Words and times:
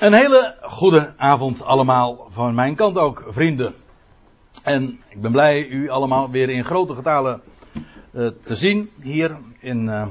Een 0.00 0.14
hele 0.14 0.56
goede 0.62 1.12
avond 1.16 1.64
allemaal 1.64 2.26
van 2.28 2.54
mijn 2.54 2.74
kant 2.74 2.98
ook, 2.98 3.26
vrienden. 3.28 3.74
En 4.64 5.00
ik 5.08 5.20
ben 5.20 5.32
blij 5.32 5.66
u 5.66 5.88
allemaal 5.88 6.30
weer 6.30 6.48
in 6.48 6.64
grote 6.64 6.94
getalen 6.94 7.42
uh, 8.12 8.28
te 8.42 8.56
zien 8.56 8.90
hier 9.02 9.36
in 9.58 9.86
uh, 9.86 10.06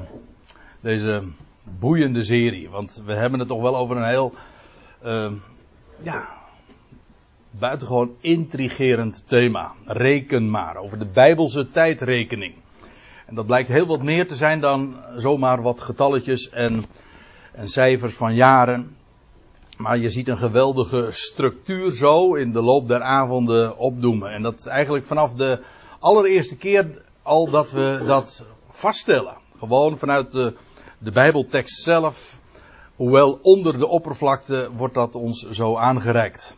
deze 0.80 1.22
boeiende 1.62 2.22
serie. 2.22 2.70
Want 2.70 3.02
we 3.06 3.12
hebben 3.12 3.38
het 3.38 3.48
toch 3.48 3.60
wel 3.60 3.76
over 3.76 3.96
een 3.96 4.08
heel, 4.08 4.34
uh, 5.04 5.32
ja, 6.02 6.28
buitengewoon 7.50 8.14
intrigerend 8.20 9.28
thema. 9.28 9.72
Reken 9.84 10.50
maar, 10.50 10.76
over 10.76 10.98
de 10.98 11.06
Bijbelse 11.06 11.68
tijdrekening. 11.68 12.54
En 13.26 13.34
dat 13.34 13.46
blijkt 13.46 13.68
heel 13.68 13.86
wat 13.86 14.02
meer 14.02 14.28
te 14.28 14.36
zijn 14.36 14.60
dan 14.60 14.96
zomaar 15.16 15.62
wat 15.62 15.80
getalletjes 15.80 16.50
en, 16.50 16.84
en 17.52 17.68
cijfers 17.68 18.14
van 18.14 18.34
jaren. 18.34 18.98
Maar 19.80 19.98
je 19.98 20.10
ziet 20.10 20.28
een 20.28 20.38
geweldige 20.38 21.08
structuur 21.10 21.90
zo 21.90 22.34
in 22.34 22.52
de 22.52 22.62
loop 22.62 22.88
der 22.88 23.02
avonden 23.02 23.76
opdoemen. 23.76 24.30
En 24.30 24.42
dat 24.42 24.58
is 24.58 24.66
eigenlijk 24.66 25.04
vanaf 25.04 25.34
de 25.34 25.60
allereerste 25.98 26.56
keer 26.56 27.02
al 27.22 27.50
dat 27.50 27.70
we 27.70 28.02
dat 28.06 28.46
vaststellen. 28.70 29.36
Gewoon 29.58 29.98
vanuit 29.98 30.32
de, 30.32 30.54
de 30.98 31.10
Bijbeltekst 31.10 31.82
zelf. 31.82 32.38
Hoewel 32.96 33.38
onder 33.42 33.78
de 33.78 33.86
oppervlakte 33.86 34.68
wordt 34.76 34.94
dat 34.94 35.14
ons 35.14 35.48
zo 35.48 35.76
aangereikt. 35.76 36.56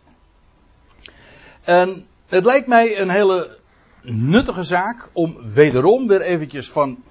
En 1.63 2.07
het 2.27 2.45
lijkt 2.45 2.67
mij 2.67 3.01
een 3.01 3.11
hele 3.11 3.59
nuttige 4.03 4.63
zaak 4.63 5.11
om 5.13 5.37
wederom 5.55 6.07
weer 6.07 6.21
eventjes 6.21 6.71
van 6.71 7.03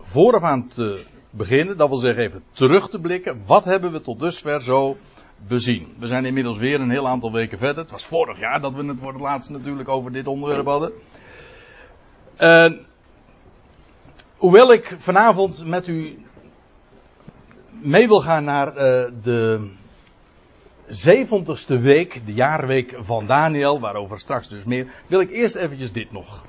vooraf 0.00 0.42
aan 0.42 0.68
te 0.68 1.04
beginnen. 1.30 1.76
Dat 1.76 1.88
wil 1.88 1.98
zeggen 1.98 2.24
even 2.24 2.42
terug 2.50 2.88
te 2.88 3.00
blikken. 3.00 3.42
Wat 3.46 3.64
hebben 3.64 3.92
we 3.92 4.00
tot 4.00 4.20
dusver 4.20 4.62
zo 4.62 4.96
bezien? 5.48 5.94
We 5.98 6.06
zijn 6.06 6.24
inmiddels 6.24 6.58
weer 6.58 6.80
een 6.80 6.90
heel 6.90 7.08
aantal 7.08 7.32
weken 7.32 7.58
verder. 7.58 7.82
Het 7.82 7.90
was 7.90 8.06
vorig 8.06 8.38
jaar 8.38 8.60
dat 8.60 8.74
we 8.74 8.84
het 8.84 8.98
voor 8.98 9.12
het 9.12 9.20
laatst 9.20 9.50
natuurlijk 9.50 9.88
over 9.88 10.12
dit 10.12 10.26
onderwerp 10.26 10.66
hadden. 10.66 10.92
En 12.36 12.86
hoewel 14.36 14.72
ik 14.72 14.94
vanavond 14.98 15.66
met 15.66 15.88
u 15.88 16.24
mee 17.70 18.08
wil 18.08 18.20
gaan 18.20 18.44
naar 18.44 18.68
uh, 18.68 18.74
de 19.22 19.70
zeventigste 20.86 21.78
week, 21.78 22.26
de 22.26 22.32
jaarweek 22.32 22.96
van 22.98 23.26
Daniel, 23.26 23.80
waarover 23.80 24.18
straks 24.18 24.48
dus 24.48 24.64
meer, 24.64 24.92
wil 25.06 25.20
ik 25.20 25.30
eerst 25.30 25.54
eventjes 25.54 25.92
dit 25.92 26.12
nog 26.12 26.44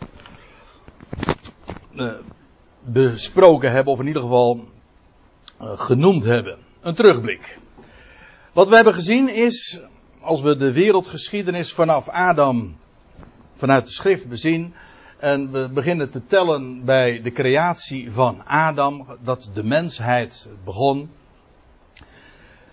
uh, 1.93 2.11
besproken 2.83 3.71
hebben, 3.71 3.93
of 3.93 3.99
in 3.99 4.07
ieder 4.07 4.21
geval 4.21 4.67
genoemd 5.59 6.23
hebben. 6.23 6.57
Een 6.81 6.95
terugblik. 6.95 7.59
Wat 8.51 8.67
we 8.67 8.75
hebben 8.75 8.93
gezien 8.93 9.29
is, 9.29 9.79
als 10.21 10.41
we 10.41 10.55
de 10.55 10.71
wereldgeschiedenis 10.71 11.73
vanaf 11.73 12.09
Adam 12.09 12.77
vanuit 13.55 13.85
de 13.85 13.91
schrift 13.91 14.29
bezien, 14.29 14.73
en 15.17 15.51
we 15.51 15.69
beginnen 15.69 16.09
te 16.09 16.25
tellen 16.25 16.85
bij 16.85 17.21
de 17.21 17.31
creatie 17.31 18.11
van 18.11 18.45
Adam, 18.45 19.17
dat 19.21 19.51
de 19.53 19.63
mensheid 19.63 20.49
begon. 20.63 21.09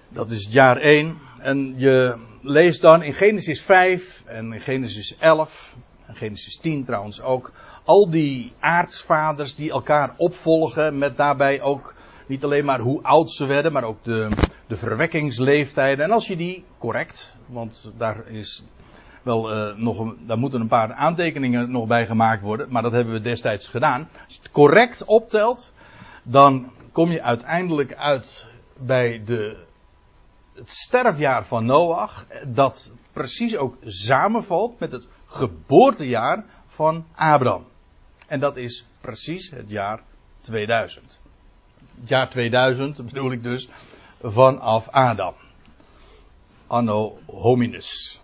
Dat 0.09 0.31
is 0.31 0.45
het 0.45 0.53
jaar 0.53 0.77
1. 0.77 1.19
En 1.39 1.75
je 1.77 2.17
leest 2.43 2.81
dan 2.81 3.03
in 3.03 3.15
Genesis 3.15 3.63
5 3.63 4.23
en 4.27 4.53
in 4.53 4.61
Genesis 4.61 5.17
11, 5.19 5.77
en 6.07 6.15
Genesis 6.15 6.57
10 6.57 6.85
trouwens 6.85 7.21
ook, 7.21 7.53
al 7.85 8.11
die 8.11 8.53
aartsvaders 8.61 9.55
die 9.55 9.71
elkaar 9.71 10.15
opvolgen 10.17 10.99
met 10.99 11.17
daarbij 11.17 11.61
ook 11.61 11.95
niet 12.27 12.45
alleen 12.45 12.65
maar 12.65 12.81
hoe 12.81 13.03
oud 13.03 13.31
ze 13.31 13.47
werden, 13.47 13.73
maar 13.73 13.85
ook 13.85 14.05
de, 14.05 14.29
de 14.69 14.77
verwekkingsleeftijden. 14.77 16.05
En 16.05 16.11
als 16.11 16.27
je 16.27 16.37
die 16.37 16.65
correct, 16.79 17.37
want 17.47 17.93
daar 17.97 18.27
is 18.27 18.65
wel 19.23 19.57
uh, 19.57 19.77
nog 19.77 19.99
een, 19.99 20.19
daar 20.27 20.39
moeten 20.39 20.61
een 20.61 20.69
paar 20.69 20.93
aantekeningen 20.93 21.71
nog 21.71 21.87
bij 21.87 22.07
gemaakt 22.07 22.43
worden, 22.43 22.67
maar 22.71 22.83
dat 22.83 22.93
hebben 22.93 23.13
we 23.13 23.21
destijds 23.21 23.69
gedaan. 23.69 24.09
Als 24.25 24.35
je 24.35 24.41
het 24.43 24.51
correct 24.51 25.05
optelt, 25.05 25.73
dan 26.23 26.73
kom 26.93 27.11
je 27.11 27.23
uiteindelijk 27.23 27.95
uit 27.95 28.47
bij 28.77 29.23
de, 29.25 29.65
het 30.55 30.71
sterfjaar 30.71 31.47
van 31.47 31.65
Noach, 31.65 32.27
dat 32.47 32.93
precies 33.13 33.57
ook 33.57 33.77
samenvalt 33.85 34.79
met 34.79 34.93
het 34.93 35.09
geboortejaar 35.27 36.45
van 36.67 37.07
Abraham. 37.15 37.65
En 38.27 38.41
dat 38.41 38.57
is 38.57 38.85
precies 39.01 39.51
het 39.51 39.71
jaar 39.71 40.03
2000. 40.41 41.21
Het 42.01 42.09
jaar 42.09 42.29
2000 42.29 43.05
bedoel 43.05 43.33
ik 43.33 43.43
dus 43.43 43.69
vanaf 44.23 44.89
Adam. 44.89 45.35
Anno 46.67 47.19
hominis. 47.27 48.21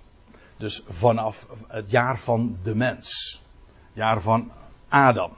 Dus 0.56 0.82
vanaf 0.88 1.46
het 1.68 1.90
jaar 1.90 2.18
van 2.18 2.58
de 2.62 2.74
mens. 2.74 3.40
Jaar 3.92 4.20
van 4.20 4.52
Adam. 4.88 5.32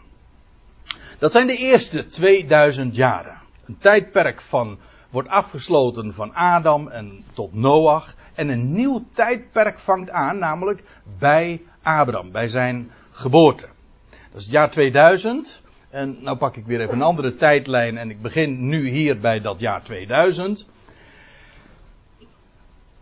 Dat 1.18 1.32
zijn 1.32 1.46
de 1.46 1.56
eerste 1.56 2.06
2000 2.06 2.94
jaren. 2.94 3.38
Een 3.64 3.78
tijdperk 3.78 4.40
van, 4.40 4.78
wordt 5.10 5.28
afgesloten 5.28 6.14
van 6.14 6.34
Adam 6.34 6.88
en 6.88 7.24
tot 7.32 7.54
Noach. 7.54 8.14
En 8.34 8.48
een 8.48 8.72
nieuw 8.72 9.04
tijdperk 9.12 9.78
vangt 9.78 10.10
aan, 10.10 10.38
namelijk 10.38 10.82
bij 11.18 11.62
Abraham, 11.82 12.30
bij 12.32 12.48
zijn 12.48 12.90
geboorte. 13.10 13.66
Dat 14.10 14.40
is 14.40 14.42
het 14.42 14.52
jaar 14.52 14.70
2000. 14.70 15.62
En 15.96 16.16
nou 16.20 16.36
pak 16.36 16.56
ik 16.56 16.66
weer 16.66 16.80
even 16.80 16.94
een 16.94 17.02
andere 17.02 17.34
tijdlijn 17.34 17.98
en 17.98 18.10
ik 18.10 18.22
begin 18.22 18.68
nu 18.68 18.88
hier 18.88 19.20
bij 19.20 19.40
dat 19.40 19.60
jaar 19.60 19.82
2000. 19.82 20.68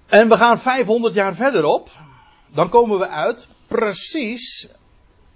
En 0.06 0.28
we 0.28 0.36
gaan 0.36 0.58
500 0.58 1.14
jaar 1.14 1.34
verderop. 1.34 1.88
Dan 2.52 2.68
komen 2.68 2.98
we 2.98 3.08
uit 3.08 3.48
precies 3.66 4.68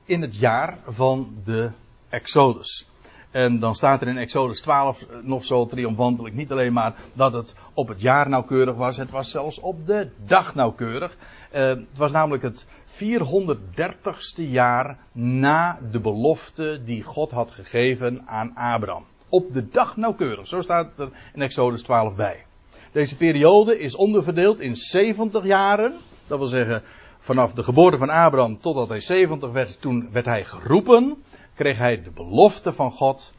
in 0.04 0.20
het 0.20 0.36
jaar 0.36 0.78
van 0.86 1.34
de 1.44 1.70
Exodus. 2.08 2.86
En 3.30 3.58
dan 3.58 3.74
staat 3.74 4.00
er 4.00 4.08
in 4.08 4.18
Exodus 4.18 4.60
12 4.60 5.06
nog 5.22 5.44
zo 5.44 5.66
triomfantelijk 5.66 6.34
niet 6.34 6.52
alleen 6.52 6.72
maar 6.72 6.94
dat 7.12 7.32
het 7.32 7.54
op 7.74 7.88
het 7.88 8.00
jaar 8.00 8.28
nauwkeurig 8.28 8.76
was, 8.76 8.96
het 8.96 9.10
was 9.10 9.30
zelfs 9.30 9.60
op 9.60 9.86
de 9.86 10.10
dag 10.26 10.54
nauwkeurig. 10.54 11.16
Uh, 11.54 11.66
het 11.66 11.96
was 11.96 12.10
namelijk 12.10 12.42
het 12.42 12.66
430ste 12.98 14.48
jaar 14.50 14.98
na 15.12 15.78
de 15.90 16.00
belofte 16.00 16.80
die 16.84 17.02
God 17.02 17.30
had 17.30 17.50
gegeven 17.50 18.22
aan 18.26 18.54
Abraham. 18.54 19.04
Op 19.28 19.52
de 19.52 19.68
dag 19.68 19.96
nauwkeurig, 19.96 20.46
zo 20.46 20.60
staat 20.60 20.98
er 20.98 21.08
in 21.34 21.42
Exodus 21.42 21.82
12 21.82 22.14
bij. 22.14 22.44
Deze 22.92 23.16
periode 23.16 23.78
is 23.78 23.94
onderverdeeld 23.94 24.60
in 24.60 24.76
70 24.76 25.44
jaren. 25.44 25.94
Dat 26.26 26.38
wil 26.38 26.46
zeggen, 26.46 26.82
vanaf 27.18 27.52
de 27.52 27.62
geboorte 27.62 27.96
van 27.96 28.08
Abraham 28.08 28.60
totdat 28.60 28.88
hij 28.88 29.00
70 29.00 29.50
werd, 29.50 29.80
toen 29.80 30.08
werd 30.12 30.26
hij 30.26 30.44
geroepen, 30.44 31.22
kreeg 31.54 31.78
hij 31.78 32.02
de 32.02 32.10
belofte 32.10 32.72
van 32.72 32.90
God. 32.90 33.32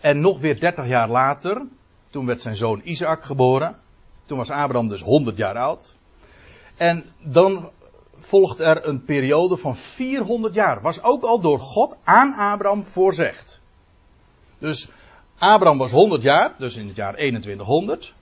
En 0.00 0.20
nog 0.20 0.40
weer 0.40 0.60
30 0.60 0.86
jaar 0.86 1.08
later, 1.08 1.62
toen 2.10 2.26
werd 2.26 2.42
zijn 2.42 2.56
zoon 2.56 2.80
Isaac 2.84 3.24
geboren. 3.24 3.76
Toen 4.24 4.38
was 4.38 4.50
Abraham 4.50 4.88
dus 4.88 5.02
100 5.02 5.36
jaar 5.36 5.56
oud. 5.56 5.96
En 6.76 7.04
dan 7.18 7.70
volgt 8.24 8.60
er 8.60 8.86
een 8.86 9.04
periode 9.04 9.56
van 9.56 9.76
400 9.76 10.54
jaar. 10.54 10.80
Was 10.80 11.02
ook 11.02 11.22
al 11.22 11.40
door 11.40 11.58
God 11.58 11.96
aan 12.04 12.34
Abraham 12.34 12.84
voorzegd. 12.84 13.60
Dus 14.58 14.88
Abraham 15.38 15.78
was 15.78 15.90
100 15.90 16.22
jaar, 16.22 16.54
dus 16.58 16.76
in 16.76 16.86
het 16.86 16.96
jaar 16.96 17.14
2100. 17.14 18.14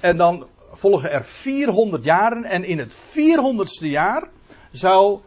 En 0.00 0.16
dan 0.16 0.46
volgen 0.72 1.10
er 1.10 1.24
400 1.24 2.04
jaren. 2.04 2.44
En 2.44 2.64
in 2.64 2.78
het 2.78 2.94
400ste 2.94 3.86
jaar 3.86 4.28
zou 4.70 5.20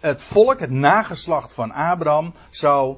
het 0.00 0.22
volk, 0.22 0.60
het 0.60 0.70
nageslacht 0.70 1.52
van 1.52 1.70
Abraham, 1.70 2.34
zou 2.50 2.96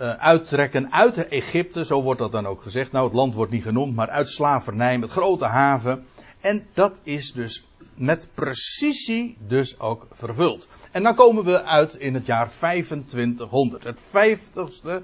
uh, 0.00 0.12
uittrekken 0.12 0.92
uit 0.92 1.28
Egypte. 1.28 1.84
Zo 1.84 2.02
wordt 2.02 2.20
dat 2.20 2.32
dan 2.32 2.46
ook 2.46 2.62
gezegd. 2.62 2.92
Nou, 2.92 3.04
het 3.04 3.14
land 3.14 3.34
wordt 3.34 3.52
niet 3.52 3.62
genoemd, 3.62 3.94
maar 3.94 4.10
uit 4.10 4.28
slavernij, 4.28 4.98
met 4.98 5.10
grote 5.10 5.44
haven. 5.46 6.06
En 6.40 6.66
dat 6.74 7.00
is 7.02 7.32
dus 7.32 7.67
met 7.98 8.30
precisie 8.34 9.36
dus 9.46 9.78
ook 9.78 10.06
vervuld. 10.12 10.68
En 10.90 11.02
dan 11.02 11.14
komen 11.14 11.44
we 11.44 11.62
uit 11.62 11.94
in 11.94 12.14
het 12.14 12.26
jaar 12.26 12.50
2500. 12.50 13.84
Het 13.84 14.00
50ste 14.00 15.02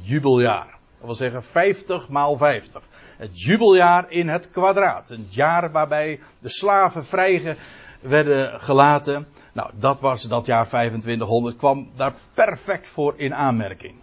jubeljaar. 0.00 0.78
Dat 0.96 1.06
wil 1.06 1.14
zeggen 1.14 1.42
50 1.42 2.08
maal 2.08 2.36
50. 2.36 2.82
Het 3.16 3.42
jubeljaar 3.42 4.10
in 4.10 4.28
het 4.28 4.50
kwadraat. 4.50 5.10
Een 5.10 5.26
jaar 5.30 5.70
waarbij 5.72 6.20
de 6.38 6.48
slaven 6.48 7.04
vrij 7.04 7.56
werden 8.00 8.60
gelaten. 8.60 9.26
Nou, 9.52 9.70
dat 9.74 10.00
was 10.00 10.22
dat 10.22 10.46
jaar 10.46 10.68
2500. 10.68 11.56
Kwam 11.56 11.90
daar 11.96 12.14
perfect 12.34 12.88
voor 12.88 13.14
in 13.16 13.34
aanmerking. 13.34 13.94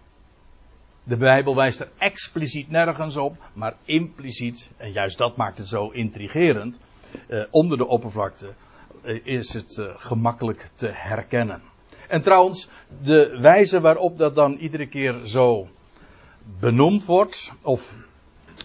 De 1.03 1.17
Bijbel 1.17 1.55
wijst 1.55 1.79
er 1.79 1.91
expliciet 1.97 2.69
nergens 2.69 3.17
op, 3.17 3.35
maar 3.53 3.75
impliciet, 3.85 4.71
en 4.77 4.91
juist 4.91 5.17
dat 5.17 5.37
maakt 5.37 5.57
het 5.57 5.67
zo 5.67 5.89
intrigerend, 5.89 6.79
eh, 7.27 7.43
onder 7.49 7.77
de 7.77 7.87
oppervlakte 7.87 8.53
eh, 9.01 9.19
is 9.23 9.53
het 9.53 9.77
eh, 9.77 9.85
gemakkelijk 9.95 10.69
te 10.75 10.89
herkennen. 10.93 11.61
En 12.07 12.21
trouwens, 12.21 12.69
de 13.01 13.37
wijze 13.41 13.81
waarop 13.81 14.17
dat 14.17 14.35
dan 14.35 14.53
iedere 14.53 14.87
keer 14.87 15.19
zo 15.23 15.67
benoemd 16.59 17.05
wordt, 17.05 17.51
of 17.61 17.95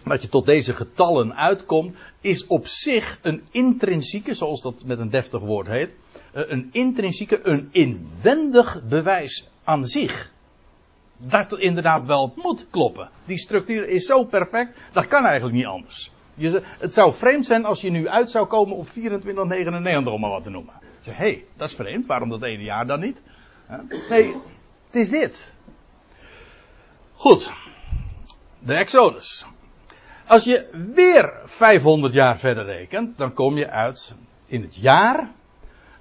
dat 0.05 0.23
je 0.23 0.29
tot 0.29 0.47
deze 0.47 0.75
getallen 0.75 1.37
uitkomt, 1.37 1.97
is 2.21 2.47
op 2.47 2.67
zich 2.67 3.19
een 3.23 3.43
intrinsieke, 3.51 4.35
zoals 4.35 4.63
dat 4.63 4.85
met 4.85 4.99
een 4.99 5.11
deftig 5.11 5.41
woord 5.41 5.67
heet, 5.67 5.97
eh, 6.33 6.43
een 6.47 6.69
intrinsieke, 6.73 7.41
een 7.43 7.69
inwendig 7.71 8.83
bewijs 8.89 9.51
aan 9.65 9.87
zich. 9.87 10.33
Dat 11.17 11.59
inderdaad 11.59 12.07
wel 12.07 12.33
moet 12.37 12.67
kloppen. 12.71 13.11
Die 13.25 13.39
structuur 13.39 13.89
is 13.89 14.05
zo 14.05 14.25
perfect, 14.25 14.79
dat 14.93 15.07
kan 15.07 15.25
eigenlijk 15.25 15.57
niet 15.57 15.67
anders. 15.67 16.11
Het 16.79 16.95
zou 16.95 17.15
vreemd 17.15 17.47
zijn 17.47 17.65
als 17.65 17.81
je 17.81 17.91
nu 17.91 18.09
uit 18.09 18.31
zou 18.31 18.47
komen 18.47 18.77
op 18.77 18.89
24,99 18.89 18.93
om 20.05 20.21
maar 20.21 20.31
wat 20.31 20.43
te 20.43 20.51
noemen. 20.51 20.75
Zeg, 21.01 21.17
hé, 21.17 21.25
hey, 21.25 21.45
dat 21.57 21.69
is 21.69 21.75
vreemd, 21.75 22.07
waarom 22.07 22.29
dat 22.29 22.43
ene 22.43 22.63
jaar 22.63 22.87
dan 22.87 23.01
niet? 23.01 23.23
Nee, 24.09 24.35
het 24.87 24.95
is 24.95 25.11
dit. 25.11 25.53
Goed, 27.15 27.53
de 28.59 28.75
Exodus. 28.75 29.47
Als 30.27 30.45
je 30.45 30.69
weer 30.95 31.33
500 31.45 32.13
jaar 32.13 32.39
verder 32.39 32.65
rekent, 32.65 33.19
dan 33.19 33.33
kom 33.33 33.57
je 33.57 33.71
uit 33.71 34.15
in 34.47 34.63
het 34.63 34.77
jaar 34.77 35.31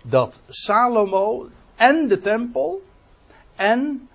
dat 0.04 0.42
Salomo 0.48 1.48
en 1.75 2.07
de 2.07 2.18
tempel 2.18 2.81
en 3.56 4.10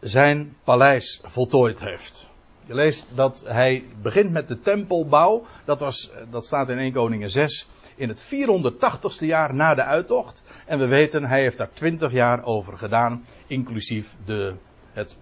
zijn 0.00 0.56
paleis 0.64 1.20
voltooid 1.24 1.80
heeft. 1.80 2.28
Je 2.66 2.74
leest 2.74 3.06
dat 3.14 3.42
hij 3.46 3.84
begint 4.02 4.30
met 4.30 4.48
de 4.48 4.60
tempelbouw. 4.60 5.44
Dat, 5.64 5.80
was, 5.80 6.12
dat 6.30 6.44
staat 6.44 6.68
in 6.68 6.78
1 6.78 6.92
Koningen 6.92 7.30
6 7.30 7.68
in 7.96 8.08
het 8.08 8.24
480ste 8.24 9.26
jaar 9.26 9.54
na 9.54 9.74
de 9.74 9.84
uittocht. 9.84 10.42
En 10.66 10.78
we 10.78 10.86
weten, 10.86 11.24
hij 11.24 11.40
heeft 11.40 11.58
daar 11.58 11.70
20 11.72 12.12
jaar 12.12 12.44
over 12.44 12.78
gedaan, 12.78 13.24
inclusief 13.46 14.16
de, 14.24 14.54
het 14.92 15.18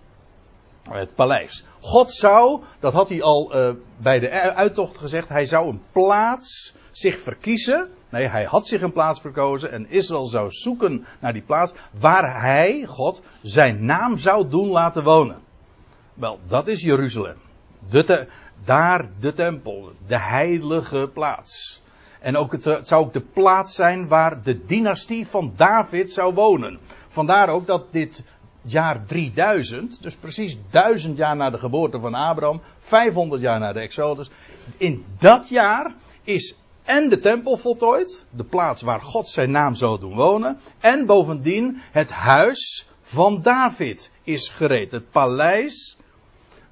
het 0.90 1.14
paleis. 1.14 1.66
God 1.80 2.10
zou, 2.10 2.62
dat 2.80 2.92
had 2.92 3.08
hij 3.08 3.22
al 3.22 3.56
uh, 3.56 3.74
bij 3.96 4.18
de 4.18 4.30
uittocht 4.54 4.98
gezegd, 4.98 5.28
hij 5.28 5.46
zou 5.46 5.68
een 5.68 5.82
plaats 5.92 6.74
zich 6.90 7.18
verkiezen. 7.18 7.88
Nee, 8.10 8.28
hij 8.28 8.44
had 8.44 8.66
zich 8.66 8.82
een 8.82 8.92
plaats 8.92 9.20
verkozen 9.20 9.72
en 9.72 9.90
Israël 9.90 10.26
zou 10.26 10.50
zoeken 10.50 11.06
naar 11.20 11.32
die 11.32 11.42
plaats 11.42 11.74
waar 12.00 12.40
hij, 12.40 12.84
God, 12.86 13.22
zijn 13.42 13.84
naam 13.84 14.16
zou 14.16 14.48
doen 14.48 14.68
laten 14.68 15.04
wonen. 15.04 15.43
Wel, 16.14 16.38
dat 16.46 16.66
is 16.66 16.82
Jeruzalem. 16.82 17.36
Daar 18.64 19.08
de 19.20 19.32
tempel, 19.32 19.92
de 20.06 20.20
heilige 20.20 21.10
plaats. 21.12 21.82
En 22.20 22.36
ook 22.36 22.52
het, 22.52 22.64
het 22.64 22.88
zou 22.88 23.04
ook 23.04 23.12
de 23.12 23.20
plaats 23.20 23.74
zijn 23.74 24.08
waar 24.08 24.42
de 24.42 24.64
dynastie 24.64 25.26
van 25.26 25.52
David 25.56 26.12
zou 26.12 26.34
wonen. 26.34 26.78
Vandaar 27.06 27.48
ook 27.48 27.66
dat 27.66 27.92
dit 27.92 28.24
jaar 28.62 29.04
3000, 29.04 30.02
dus 30.02 30.16
precies 30.16 30.58
1000 30.70 31.16
jaar 31.16 31.36
na 31.36 31.50
de 31.50 31.58
geboorte 31.58 32.00
van 32.00 32.14
Abraham, 32.14 32.60
500 32.78 33.42
jaar 33.42 33.60
na 33.60 33.72
de 33.72 33.80
Exodus. 33.80 34.30
In 34.76 35.04
dat 35.18 35.48
jaar 35.48 35.94
is 36.22 36.58
en 36.84 37.08
de 37.08 37.18
tempel 37.18 37.56
voltooid, 37.56 38.26
de 38.30 38.44
plaats 38.44 38.82
waar 38.82 39.00
God 39.00 39.28
zijn 39.28 39.50
naam 39.50 39.74
zou 39.74 40.00
doen 40.00 40.14
wonen, 40.14 40.58
en 40.80 41.06
bovendien 41.06 41.80
het 41.90 42.10
huis 42.10 42.88
van 43.00 43.42
David 43.42 44.12
is 44.22 44.48
gereed. 44.48 44.92
Het 44.92 45.10
paleis 45.10 45.96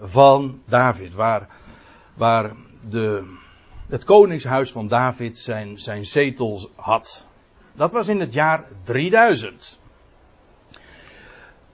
van 0.02 0.62
David, 0.66 1.14
waar, 1.14 1.49
waar 2.14 2.52
de, 2.88 3.34
het 3.88 4.04
koningshuis 4.04 4.72
van 4.72 4.88
David 4.88 5.38
zijn, 5.38 5.78
zijn 5.78 6.06
zetels 6.06 6.69
had. 6.75 7.26
Dat 7.72 7.93
was 7.93 8.08
in 8.08 8.20
het 8.20 8.32
jaar 8.32 8.64
3000. 8.82 9.81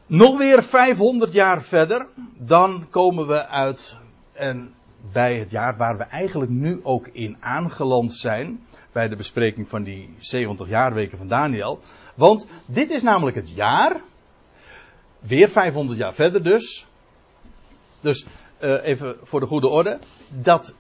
Nog 0.07 0.39
weer 0.39 0.63
500 0.63 1.33
jaar 1.33 1.63
verder, 1.63 2.07
dan 2.37 2.87
komen 2.91 3.27
we 3.27 3.47
uit 3.47 3.97
en 4.33 4.75
bij 5.13 5.39
het 5.39 5.51
jaar 5.51 5.77
waar 5.77 5.97
we 5.97 6.03
eigenlijk 6.03 6.51
nu 6.51 6.81
ook 6.83 7.09
in 7.09 7.37
aangeland 7.41 8.13
zijn, 8.13 8.67
bij 8.93 9.09
de 9.09 9.17
bespreking 9.17 9.69
van 9.69 9.83
die 9.83 10.15
70 10.19 10.69
jaarweken 10.69 11.19
van 11.19 11.29
Daniel. 11.29 11.81
Want 12.15 12.47
dit 12.67 12.91
is 12.91 13.03
namelijk 13.03 13.37
het 13.37 13.51
jaar, 13.51 14.01
weer 15.21 15.49
500 15.49 15.99
jaar 15.99 16.15
verder 16.15 16.43
dus. 16.43 16.87
Dus 18.01 18.27
uh, 18.61 18.85
even 18.85 19.17
voor 19.23 19.41
de 19.41 19.47
goede 19.47 19.69
orde, 19.69 19.99
dat 20.29 20.75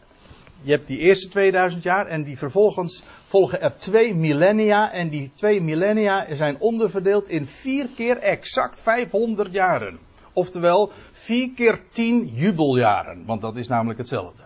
je 0.62 0.70
hebt 0.70 0.86
die 0.88 0.98
eerste 0.98 1.28
2000 1.28 1.82
jaar 1.82 2.06
en 2.06 2.22
die 2.22 2.38
vervolgens 2.38 3.02
volgen 3.26 3.60
er 3.60 3.76
twee 3.76 4.14
millennia. 4.14 4.92
En 4.92 5.08
die 5.08 5.30
twee 5.34 5.60
millennia 5.60 6.34
zijn 6.34 6.60
onderverdeeld 6.60 7.28
in 7.28 7.46
vier 7.46 7.88
keer 7.96 8.16
exact 8.18 8.80
500 8.80 9.52
jaren. 9.52 9.98
Oftewel 10.32 10.92
vier 11.12 11.50
keer 11.50 11.80
10 11.88 12.30
jubeljaren, 12.32 13.24
want 13.26 13.40
dat 13.40 13.56
is 13.56 13.68
namelijk 13.68 13.98
hetzelfde. 13.98 14.42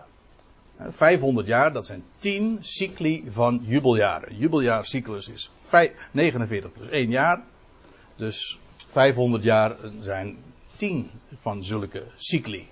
500 0.89 1.47
jaar, 1.47 1.73
dat 1.73 1.85
zijn 1.85 2.03
10 2.17 2.57
cycli 2.61 3.23
van 3.27 3.61
jubeljaren. 3.63 4.35
Jubeljaarcyclus 4.37 5.29
is 5.29 5.51
49 6.11 6.71
plus 6.71 6.89
1 6.89 7.09
jaar. 7.09 7.41
Dus 8.15 8.59
500 8.87 9.43
jaar 9.43 9.75
zijn 9.99 10.37
10 10.75 11.09
van 11.33 11.63
zulke 11.63 12.03
cycli. 12.15 12.67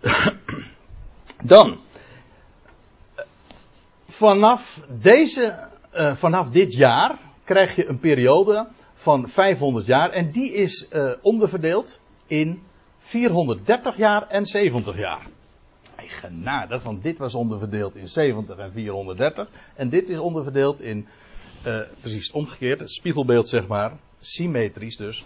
Dan, 1.42 1.80
vanaf, 4.06 4.86
deze, 5.00 5.68
uh, 5.94 6.14
vanaf 6.14 6.50
dit 6.50 6.72
jaar 6.72 7.18
krijg 7.44 7.76
je 7.76 7.88
een 7.88 7.98
periode 7.98 8.68
van 8.94 9.28
500 9.28 9.86
jaar 9.86 10.10
en 10.10 10.30
die 10.30 10.52
is 10.52 10.86
uh, 10.92 11.12
onderverdeeld 11.22 12.00
in 12.26 12.62
430 12.98 13.96
jaar 13.96 14.28
en 14.28 14.46
70 14.46 14.96
jaar. 14.96 15.26
Eigenaardig, 15.96 16.82
want 16.82 17.02
dit 17.02 17.18
was 17.18 17.34
onderverdeeld 17.34 17.96
in 17.96 18.08
70 18.08 18.56
en 18.56 18.72
430 18.72 19.48
en 19.74 19.88
dit 19.88 20.08
is 20.08 20.18
onderverdeeld 20.18 20.80
in, 20.80 21.06
uh, 21.66 21.80
precies 22.00 22.30
omgekeerd, 22.30 22.90
spiegelbeeld 22.90 23.48
zeg 23.48 23.66
maar, 23.66 23.92
symmetrisch 24.20 24.96
dus, 24.96 25.24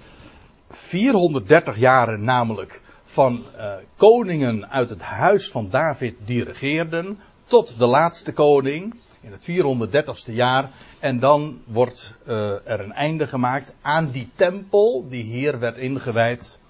430 0.77 1.77
jaren 1.77 2.25
namelijk 2.25 2.83
van 3.05 3.45
uh, 3.57 3.75
koningen 3.97 4.71
uit 4.71 4.91
het 4.91 5.03
huis 5.03 5.51
van 5.51 5.71
David 5.71 6.15
die 6.25 6.45
regeerden, 6.45 7.19
tot 7.45 7.79
de 7.79 7.87
laatste 7.87 8.33
koning 8.33 8.95
in 9.21 9.33
het 9.33 9.51
430ste 9.51 10.35
jaar. 10.35 10.71
En 10.99 11.19
dan 11.19 11.63
wordt 11.65 12.15
uh, 12.27 12.71
er 12.71 12.81
een 12.81 12.93
einde 12.93 13.27
gemaakt 13.27 13.75
aan 13.83 14.11
die 14.11 14.31
tempel 14.35 15.07
die 15.09 15.25
hier 15.25 15.59
werd 15.59 15.77
ingewijd. 15.77 16.61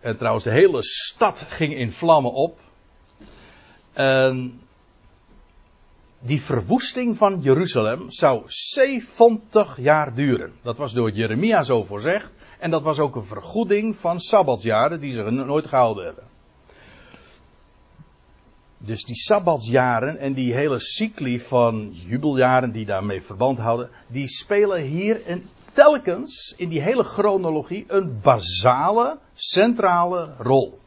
En 0.00 0.16
trouwens, 0.16 0.44
de 0.44 0.50
hele 0.50 0.82
stad 0.82 1.46
ging 1.48 1.74
in 1.74 1.92
vlammen 1.92 2.32
op. 2.32 2.58
En 3.92 4.60
die 6.20 6.42
verwoesting 6.42 7.16
van 7.16 7.40
Jeruzalem 7.40 8.10
zou 8.10 8.42
70 8.46 9.78
jaar 9.80 10.14
duren. 10.14 10.52
Dat 10.62 10.76
was 10.76 10.92
door 10.92 11.10
Jeremia 11.10 11.62
zo 11.62 11.84
voorzegd. 11.84 12.34
En 12.58 12.70
dat 12.70 12.82
was 12.82 12.98
ook 12.98 13.16
een 13.16 13.24
vergoeding 13.24 13.96
van 13.96 14.20
sabbatsjaren 14.20 15.00
die 15.00 15.12
ze 15.12 15.22
nooit 15.22 15.66
gehouden 15.66 16.04
hebben. 16.04 16.24
Dus 18.78 19.04
die 19.04 19.16
sabbatsjaren 19.16 20.18
en 20.18 20.32
die 20.32 20.54
hele 20.54 20.78
cycli 20.78 21.40
van 21.40 21.90
jubeljaren 21.92 22.72
die 22.72 22.86
daarmee 22.86 23.22
verband 23.22 23.58
houden, 23.58 23.90
die 24.06 24.28
spelen 24.28 24.82
hier 24.82 25.20
telkens 25.72 26.54
in 26.56 26.68
die 26.68 26.80
hele 26.80 27.04
chronologie 27.04 27.84
een 27.88 28.20
basale, 28.20 29.18
centrale 29.34 30.34
rol. 30.38 30.78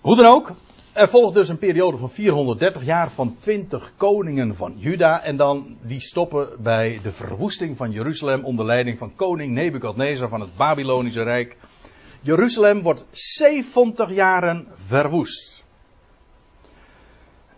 Hoe 0.00 0.16
dan 0.16 0.26
ook, 0.26 0.52
er 0.98 1.08
volgt 1.08 1.34
dus 1.34 1.48
een 1.48 1.58
periode 1.58 1.96
van 1.96 2.10
430 2.10 2.84
jaar 2.84 3.10
van 3.10 3.36
20 3.40 3.92
koningen 3.96 4.54
van 4.54 4.74
Juda. 4.76 5.22
En 5.22 5.36
dan 5.36 5.76
die 5.82 6.00
stoppen 6.00 6.48
bij 6.62 7.00
de 7.02 7.12
verwoesting 7.12 7.76
van 7.76 7.90
Jeruzalem 7.90 8.44
onder 8.44 8.64
leiding 8.64 8.98
van 8.98 9.14
koning 9.14 9.52
Nebukadnezar 9.52 10.28
van 10.28 10.40
het 10.40 10.56
Babylonische 10.56 11.22
Rijk. 11.22 11.56
Jeruzalem 12.20 12.82
wordt 12.82 13.06
70 13.10 14.10
jaren 14.10 14.68
verwoest. 14.74 15.64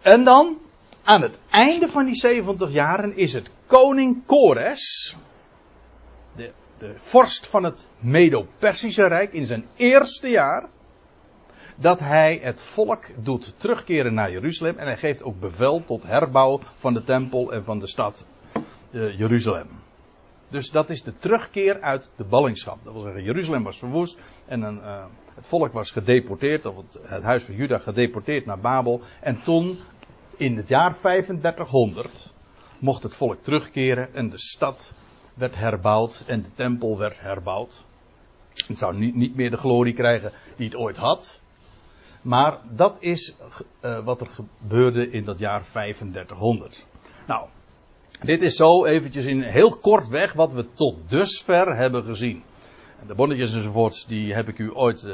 En 0.01 0.25
dan, 0.25 0.59
aan 1.03 1.23
het 1.23 1.39
einde 1.51 1.89
van 1.89 2.05
die 2.05 2.15
70 2.15 2.73
jaren, 2.73 3.17
is 3.17 3.33
het 3.33 3.51
koning 3.67 4.27
Kores, 4.27 5.17
de, 6.37 6.51
de 6.79 6.93
vorst 6.97 7.47
van 7.47 7.65
het 7.65 7.87
Medo-Persische 7.99 9.07
Rijk, 9.07 9.33
in 9.33 9.47
zijn 9.47 9.67
eerste 9.77 10.29
jaar 10.29 10.69
dat 11.81 12.01
hij 12.01 12.39
het 12.43 12.63
volk 12.63 13.25
doet 13.25 13.55
terugkeren 13.57 14.15
naar 14.15 14.31
Jeruzalem. 14.31 14.79
En 14.79 14.87
hij 14.87 14.97
geeft 14.97 15.23
ook 15.23 15.41
bevel 15.41 15.85
tot 15.85 16.03
herbouw 16.03 16.61
van 16.75 16.95
de 16.95 17.03
tempel 17.03 17.53
en 17.53 17.65
van 17.65 17.79
de 17.79 17.87
stad 17.87 18.27
uh, 18.91 19.19
Jeruzalem. 19.19 19.69
Dus 20.49 20.71
dat 20.71 20.91
is 20.91 21.03
de 21.03 21.19
terugkeer 21.19 21.81
uit 21.81 22.11
de 22.17 22.25
ballingschap. 22.25 22.79
Dat 22.85 22.93
wil 22.93 23.03
zeggen, 23.03 23.23
Jeruzalem 23.23 23.63
was 23.63 23.79
verwoest 23.79 24.19
en 24.47 24.63
een, 24.63 24.77
uh, 24.77 25.05
het 25.35 25.47
volk 25.47 25.73
was 25.73 25.91
gedeporteerd, 25.91 26.67
of 26.67 26.77
het, 26.77 26.99
het, 27.03 27.23
huis 27.23 27.43
van 27.45 27.55
Juda 27.55 27.79
gedeporteerd 27.79 28.47
naar 28.47 28.59
Babel. 28.59 29.01
En 29.21 29.43
toen, 29.43 29.79
in 30.37 30.57
het 30.57 30.69
jaar 30.69 30.97
3500, 30.97 32.33
mocht 32.79 33.03
het 33.03 33.15
volk 33.15 33.43
terugkeren 33.43 34.15
en 34.15 34.31
de 34.31 34.39
stad 34.39 34.93
werd 35.35 35.55
herbouwd 35.55 36.25
en 36.27 36.43
de 36.43 36.55
tempel 36.55 36.99
werd 36.99 37.21
herbouwd. 37.21 37.85
Het 38.67 38.79
zou 38.79 38.97
niet, 38.97 39.15
niet 39.15 39.37
meer 39.37 39.51
de 39.51 39.57
glorie 39.57 39.95
krijgen 39.95 40.33
die 40.57 40.67
het 40.67 40.77
ooit 40.77 40.97
had. 40.97 41.41
Maar 42.23 42.59
dat 42.71 42.97
is 43.01 43.37
uh, 43.85 44.05
wat 44.05 44.21
er 44.21 44.27
gebeurde 44.27 45.11
in 45.11 45.25
dat 45.25 45.39
jaar 45.39 45.63
3500. 45.63 46.87
Nou, 47.27 47.47
dit 48.23 48.43
is 48.43 48.57
zo 48.57 48.85
eventjes 48.85 49.25
in 49.25 49.43
heel 49.43 49.71
kort 49.71 50.09
weg 50.09 50.33
wat 50.33 50.53
we 50.53 50.67
tot 50.75 50.97
dusver 51.09 51.77
hebben 51.77 52.05
gezien. 52.05 52.43
De 53.07 53.15
bonnetjes 53.15 53.53
enzovoorts, 53.53 54.07
die 54.07 54.35
heb 54.35 54.49
ik 54.49 54.59
u 54.59 54.71
ooit 54.75 55.03
uh, 55.03 55.13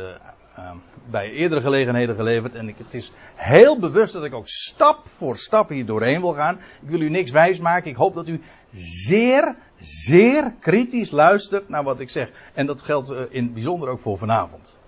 uh, 0.59 0.71
bij 1.11 1.31
eerdere 1.31 1.61
gelegenheden 1.61 2.15
geleverd. 2.15 2.55
En 2.55 2.69
ik, 2.69 2.79
het 2.79 2.95
is 2.95 3.13
heel 3.35 3.79
bewust 3.79 4.13
dat 4.13 4.25
ik 4.25 4.35
ook 4.35 4.49
stap 4.49 5.07
voor 5.07 5.37
stap 5.37 5.69
hier 5.69 5.87
doorheen 5.87 6.21
wil 6.21 6.33
gaan. 6.33 6.55
Ik 6.83 6.89
wil 6.89 7.01
u 7.01 7.09
niks 7.09 7.31
wijs 7.31 7.59
maken. 7.59 7.91
Ik 7.91 7.97
hoop 7.97 8.15
dat 8.15 8.29
u 8.29 8.41
zeer, 8.73 9.57
zeer 9.81 10.55
kritisch 10.61 11.11
luistert 11.11 11.69
naar 11.69 11.85
wat 11.85 12.01
ik 12.01 12.11
zeg. 12.11 12.31
En 12.55 12.67
dat 12.67 12.83
geldt 12.83 13.11
uh, 13.11 13.21
in 13.29 13.53
bijzonder 13.53 13.89
ook 13.89 14.01
voor 14.01 14.19
vanavond. 14.19 14.79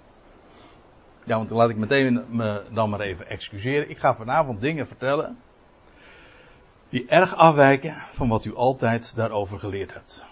Ja, 1.29 1.37
want 1.37 1.51
laat 1.51 1.71
ik 1.71 1.77
meteen 1.77 2.25
me 2.29 2.63
dan 2.71 2.91
maar 2.91 3.01
even 3.01 3.29
excuseren. 3.29 3.91
Ik 3.91 3.99
ga 3.99 4.15
vanavond 4.15 4.61
dingen 4.61 4.87
vertellen 4.87 5.37
die 6.89 7.07
erg 7.09 7.37
afwijken 7.37 7.95
van 8.13 8.29
wat 8.29 8.45
u 8.45 8.55
altijd 8.55 9.17
daarover 9.17 9.59
geleerd 9.59 9.95
hebt. 9.95 10.27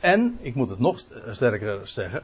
En, 0.00 0.38
ik 0.40 0.54
moet 0.54 0.70
het 0.70 0.78
nog 0.78 0.98
sterker 1.30 1.88
zeggen, 1.88 2.22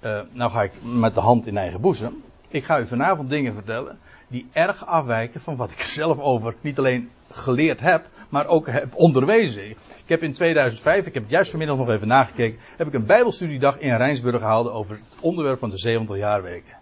uh, 0.00 0.20
nou 0.32 0.50
ga 0.50 0.62
ik 0.62 0.72
met 0.82 1.14
de 1.14 1.20
hand 1.20 1.46
in 1.46 1.56
eigen 1.56 1.80
boezem. 1.80 2.22
Ik 2.48 2.64
ga 2.64 2.80
u 2.80 2.86
vanavond 2.86 3.30
dingen 3.30 3.54
vertellen 3.54 3.98
die 4.28 4.48
erg 4.52 4.86
afwijken 4.86 5.40
van 5.40 5.56
wat 5.56 5.70
ik 5.70 5.80
zelf 5.80 6.18
over 6.18 6.54
niet 6.60 6.78
alleen 6.78 7.10
geleerd 7.30 7.80
heb, 7.80 8.08
maar 8.28 8.46
ook 8.46 8.66
heb 8.66 8.94
onderwezen. 8.94 9.70
Ik 9.70 9.76
heb 10.06 10.22
in 10.22 10.32
2005, 10.32 11.06
ik 11.06 11.14
heb 11.14 11.22
het 11.22 11.32
juist 11.32 11.50
vanmiddag 11.50 11.76
nog 11.76 11.88
even 11.88 12.08
nagekeken, 12.08 12.60
heb 12.76 12.86
ik 12.86 12.94
een 12.94 13.06
bijbelstudiedag 13.06 13.78
in 13.78 13.96
Rijnsburg 13.96 14.38
gehouden 14.38 14.72
over 14.72 14.94
het 14.94 15.16
onderwerp 15.20 15.58
van 15.58 15.70
de 15.70 15.78
70 15.78 16.16
jaarweken. 16.16 16.77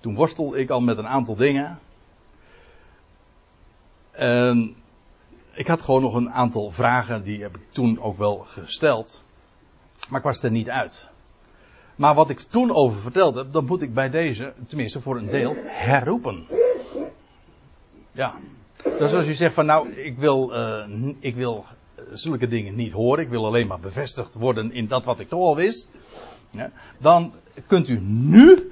Toen 0.00 0.14
worstelde 0.14 0.58
ik 0.58 0.70
al 0.70 0.80
met 0.80 0.98
een 0.98 1.06
aantal 1.06 1.36
dingen. 1.36 1.78
En 4.10 4.76
ik 5.52 5.66
had 5.66 5.82
gewoon 5.82 6.02
nog 6.02 6.14
een 6.14 6.30
aantal 6.30 6.70
vragen, 6.70 7.22
die 7.22 7.42
heb 7.42 7.56
ik 7.56 7.62
toen 7.70 8.00
ook 8.00 8.18
wel 8.18 8.36
gesteld. 8.38 9.22
Maar 10.08 10.18
ik 10.18 10.26
was 10.26 10.42
er 10.42 10.50
niet 10.50 10.70
uit. 10.70 11.08
Maar 11.96 12.14
wat 12.14 12.30
ik 12.30 12.40
toen 12.40 12.74
over 12.74 13.00
vertelde, 13.00 13.50
dat 13.50 13.64
moet 13.64 13.82
ik 13.82 13.94
bij 13.94 14.10
deze, 14.10 14.52
tenminste 14.66 15.00
voor 15.00 15.16
een 15.16 15.30
deel, 15.30 15.54
herroepen. 15.66 16.46
Ja. 18.12 18.34
Dus 18.82 19.14
als 19.14 19.28
u 19.28 19.32
zegt 19.32 19.54
van 19.54 19.66
nou, 19.66 19.92
ik 19.92 20.18
wil, 20.18 20.54
uh, 20.54 21.12
ik 21.18 21.34
wil 21.34 21.64
zulke 22.12 22.46
dingen 22.46 22.74
niet 22.74 22.92
horen, 22.92 23.24
ik 23.24 23.30
wil 23.30 23.46
alleen 23.46 23.66
maar 23.66 23.80
bevestigd 23.80 24.34
worden 24.34 24.72
in 24.72 24.86
dat 24.86 25.04
wat 25.04 25.20
ik 25.20 25.28
toch 25.28 25.40
al 25.40 25.56
wist. 25.56 25.88
Ja, 26.50 26.70
dan 26.98 27.32
kunt 27.66 27.88
u 27.88 27.98
nu 28.00 28.70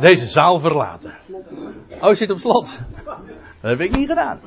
deze 0.00 0.28
zaal 0.28 0.60
verlaten. 0.60 1.14
Oh, 2.00 2.14
zit 2.14 2.30
op 2.30 2.38
slot. 2.38 2.78
Dat 3.60 3.70
heb 3.70 3.80
ik 3.80 3.96
niet 3.96 4.08
gedaan. 4.08 4.40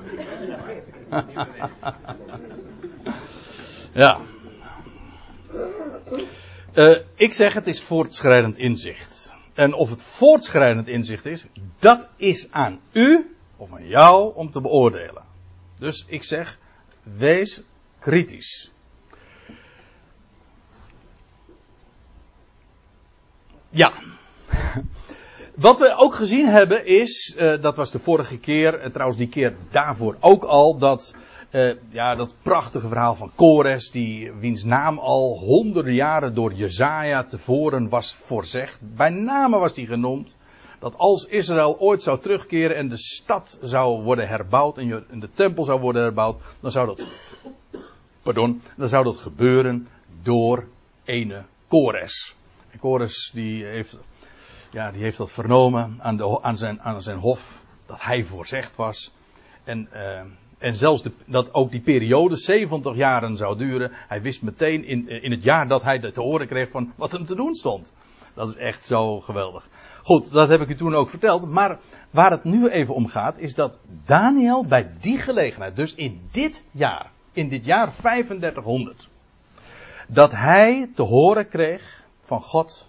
ja. 3.93 4.19
Uh, 6.73 6.97
ik 7.15 7.33
zeg 7.33 7.53
het 7.53 7.67
is 7.67 7.81
voortschrijdend 7.81 8.57
inzicht. 8.57 9.33
En 9.53 9.73
of 9.73 9.89
het 9.89 10.01
voortschrijdend 10.01 10.87
inzicht 10.87 11.25
is, 11.25 11.45
dat 11.79 12.07
is 12.15 12.51
aan 12.51 12.79
u 12.91 13.35
of 13.57 13.73
aan 13.73 13.87
jou 13.87 14.35
om 14.35 14.49
te 14.49 14.61
beoordelen. 14.61 15.23
Dus 15.79 16.05
ik 16.07 16.23
zeg, 16.23 16.57
wees 17.03 17.63
kritisch. 17.99 18.71
Ja. 23.69 23.93
Wat 25.55 25.79
we 25.79 25.95
ook 25.97 26.15
gezien 26.15 26.47
hebben 26.47 26.85
is, 26.85 27.35
uh, 27.37 27.61
dat 27.61 27.75
was 27.75 27.91
de 27.91 27.99
vorige 27.99 28.37
keer, 28.37 28.83
uh, 28.83 28.91
trouwens 28.91 29.17
die 29.17 29.29
keer 29.29 29.55
daarvoor 29.71 30.17
ook 30.19 30.43
al, 30.43 30.77
dat, 30.77 31.15
uh, 31.51 31.71
ja, 31.89 32.15
dat 32.15 32.35
prachtige 32.41 32.87
verhaal 32.87 33.15
van 33.15 33.31
Kores, 33.35 33.91
die, 33.91 34.31
wiens 34.31 34.63
naam 34.63 34.97
al 34.97 35.37
honderden 35.37 35.93
jaren 35.93 36.33
door 36.33 36.53
Jezaja 36.53 37.23
tevoren 37.23 37.89
was 37.89 38.13
voorzegd. 38.13 38.79
Bij 38.95 39.09
name 39.09 39.57
was 39.57 39.73
die 39.73 39.85
genoemd. 39.85 40.37
Dat 40.79 40.97
als 40.97 41.25
Israël 41.25 41.79
ooit 41.79 42.03
zou 42.03 42.19
terugkeren 42.19 42.75
en 42.75 42.89
de 42.89 42.97
stad 42.97 43.57
zou 43.61 44.03
worden 44.03 44.27
herbouwd 44.27 44.77
en 44.77 45.19
de 45.19 45.29
tempel 45.33 45.63
zou 45.63 45.79
worden 45.79 46.01
herbouwd, 46.01 46.41
dan 46.59 46.71
zou 46.71 46.87
dat, 46.87 47.03
pardon, 48.21 48.61
dan 48.77 48.89
zou 48.89 49.03
dat 49.03 49.17
gebeuren 49.17 49.87
door 50.21 50.67
ene 51.03 51.45
Kores. 51.67 52.35
En 52.71 53.09
die 53.33 53.65
heeft 53.65 53.99
ja, 54.71 54.91
die 54.91 55.01
heeft 55.01 55.17
dat 55.17 55.31
vernomen 55.31 55.97
aan, 55.99 56.17
de, 56.17 56.41
aan, 56.41 56.57
zijn, 56.57 56.81
aan 56.81 57.01
zijn 57.01 57.17
hof, 57.17 57.63
dat 57.85 58.01
hij 58.01 58.23
voorzegd 58.23 58.75
was. 58.75 59.13
En, 59.63 59.89
uh, 59.93 60.19
en 60.57 60.75
zelfs 60.75 61.03
dat 61.25 61.53
ook 61.53 61.71
die 61.71 61.81
periode 61.81 62.37
70 62.37 62.95
jaren 62.95 63.37
zou 63.37 63.57
duren. 63.57 63.91
Hij 63.93 64.21
wist 64.21 64.41
meteen 64.41 64.83
in, 64.83 65.09
in 65.09 65.31
het 65.31 65.43
jaar 65.43 65.67
dat 65.67 65.83
hij 65.83 65.99
te 65.99 66.21
horen 66.21 66.47
kreeg 66.47 66.69
van 66.69 66.93
wat 66.95 67.11
hem 67.11 67.25
te 67.25 67.35
doen 67.35 67.55
stond. 67.55 67.93
Dat 68.33 68.49
is 68.49 68.55
echt 68.55 68.83
zo 68.83 69.19
geweldig. 69.19 69.67
Goed, 70.03 70.31
dat 70.31 70.49
heb 70.49 70.61
ik 70.61 70.69
u 70.69 70.75
toen 70.75 70.95
ook 70.95 71.09
verteld. 71.09 71.49
Maar 71.49 71.79
waar 72.09 72.31
het 72.31 72.43
nu 72.43 72.67
even 72.67 72.93
om 72.93 73.07
gaat, 73.07 73.37
is 73.37 73.55
dat 73.55 73.79
Daniel 74.05 74.65
bij 74.65 74.91
die 74.99 75.17
gelegenheid, 75.17 75.75
dus 75.75 75.95
in 75.95 76.21
dit 76.31 76.65
jaar, 76.71 77.11
in 77.31 77.49
dit 77.49 77.65
jaar 77.65 77.93
3500, 77.95 79.09
dat 80.07 80.31
hij 80.31 80.89
te 80.95 81.01
horen 81.01 81.49
kreeg 81.49 81.99
van 82.29 82.41
God 82.41 82.87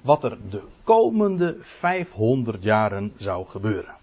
wat 0.00 0.24
er 0.24 0.38
de 0.50 0.62
komende 0.84 1.56
500 1.60 2.62
jaren 2.62 3.12
zou 3.16 3.46
gebeuren. 3.46 3.94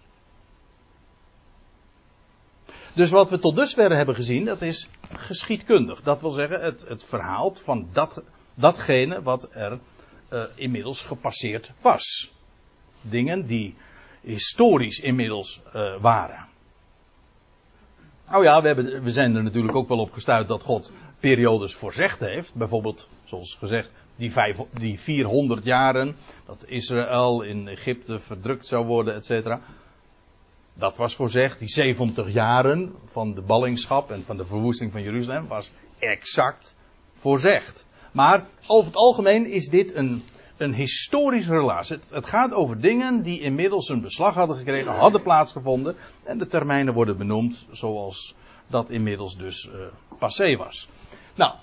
Dus 2.92 3.10
wat 3.10 3.30
we 3.30 3.38
tot 3.38 3.56
dusver 3.56 3.96
hebben 3.96 4.14
gezien, 4.14 4.44
dat 4.44 4.62
is 4.62 4.88
geschiedkundig. 5.12 6.02
Dat 6.02 6.20
wil 6.20 6.30
zeggen, 6.30 6.60
het, 6.60 6.84
het 6.88 7.04
verhaal 7.04 7.54
van 7.54 7.88
dat, 7.92 8.22
datgene 8.54 9.22
wat 9.22 9.48
er 9.50 9.78
uh, 10.32 10.44
inmiddels 10.54 11.02
gepasseerd 11.02 11.70
was. 11.80 12.32
Dingen 13.00 13.46
die 13.46 13.74
historisch 14.20 14.98
inmiddels 14.98 15.60
uh, 15.66 16.00
waren. 16.00 16.46
Nou 18.28 18.44
ja, 18.44 18.60
we, 18.60 18.66
hebben, 18.66 19.02
we 19.02 19.10
zijn 19.10 19.34
er 19.36 19.42
natuurlijk 19.42 19.76
ook 19.76 19.88
wel 19.88 19.98
op 19.98 20.12
gestuurd 20.12 20.48
dat 20.48 20.62
God 20.62 20.92
periodes 21.20 21.74
voorzegd 21.74 22.20
heeft. 22.20 22.54
Bijvoorbeeld, 22.54 23.08
zoals 23.24 23.54
gezegd, 23.54 23.90
die, 24.16 24.32
die 24.78 25.00
400 25.00 25.64
jaren 25.64 26.16
dat 26.46 26.64
Israël 26.68 27.42
in 27.42 27.68
Egypte 27.68 28.18
verdrukt 28.18 28.66
zou 28.66 28.86
worden, 28.86 29.14
et 29.14 29.24
cetera. 29.24 29.60
Dat 30.74 30.96
was 30.96 31.16
voorzegd. 31.16 31.58
Die 31.58 31.68
70 31.68 32.32
jaren 32.32 32.94
van 33.04 33.34
de 33.34 33.42
ballingschap 33.42 34.10
en 34.10 34.24
van 34.24 34.36
de 34.36 34.46
verwoesting 34.46 34.92
van 34.92 35.02
Jeruzalem 35.02 35.46
was 35.46 35.72
exact 35.98 36.74
voorzegd. 37.12 37.86
Maar 38.12 38.46
over 38.66 38.86
het 38.86 38.96
algemeen 38.96 39.46
is 39.46 39.68
dit 39.68 39.94
een, 39.94 40.22
een 40.56 40.74
historische 40.74 41.52
relatie. 41.52 41.96
Het, 41.96 42.10
het, 42.10 42.26
gaat 42.26 42.52
over 42.52 42.80
dingen 42.80 43.22
die 43.22 43.40
inmiddels 43.40 43.88
een 43.88 44.00
beslag 44.00 44.34
hadden 44.34 44.56
gekregen, 44.56 44.92
hadden 44.92 45.22
plaatsgevonden. 45.22 45.96
En 46.24 46.38
de 46.38 46.46
termijnen 46.46 46.94
worden 46.94 47.16
benoemd 47.16 47.66
zoals 47.70 48.34
dat 48.66 48.90
inmiddels 48.90 49.36
dus 49.36 49.66
uh, 49.66 49.72
passé 50.18 50.56
was. 50.56 50.88
Nou, 51.34 51.54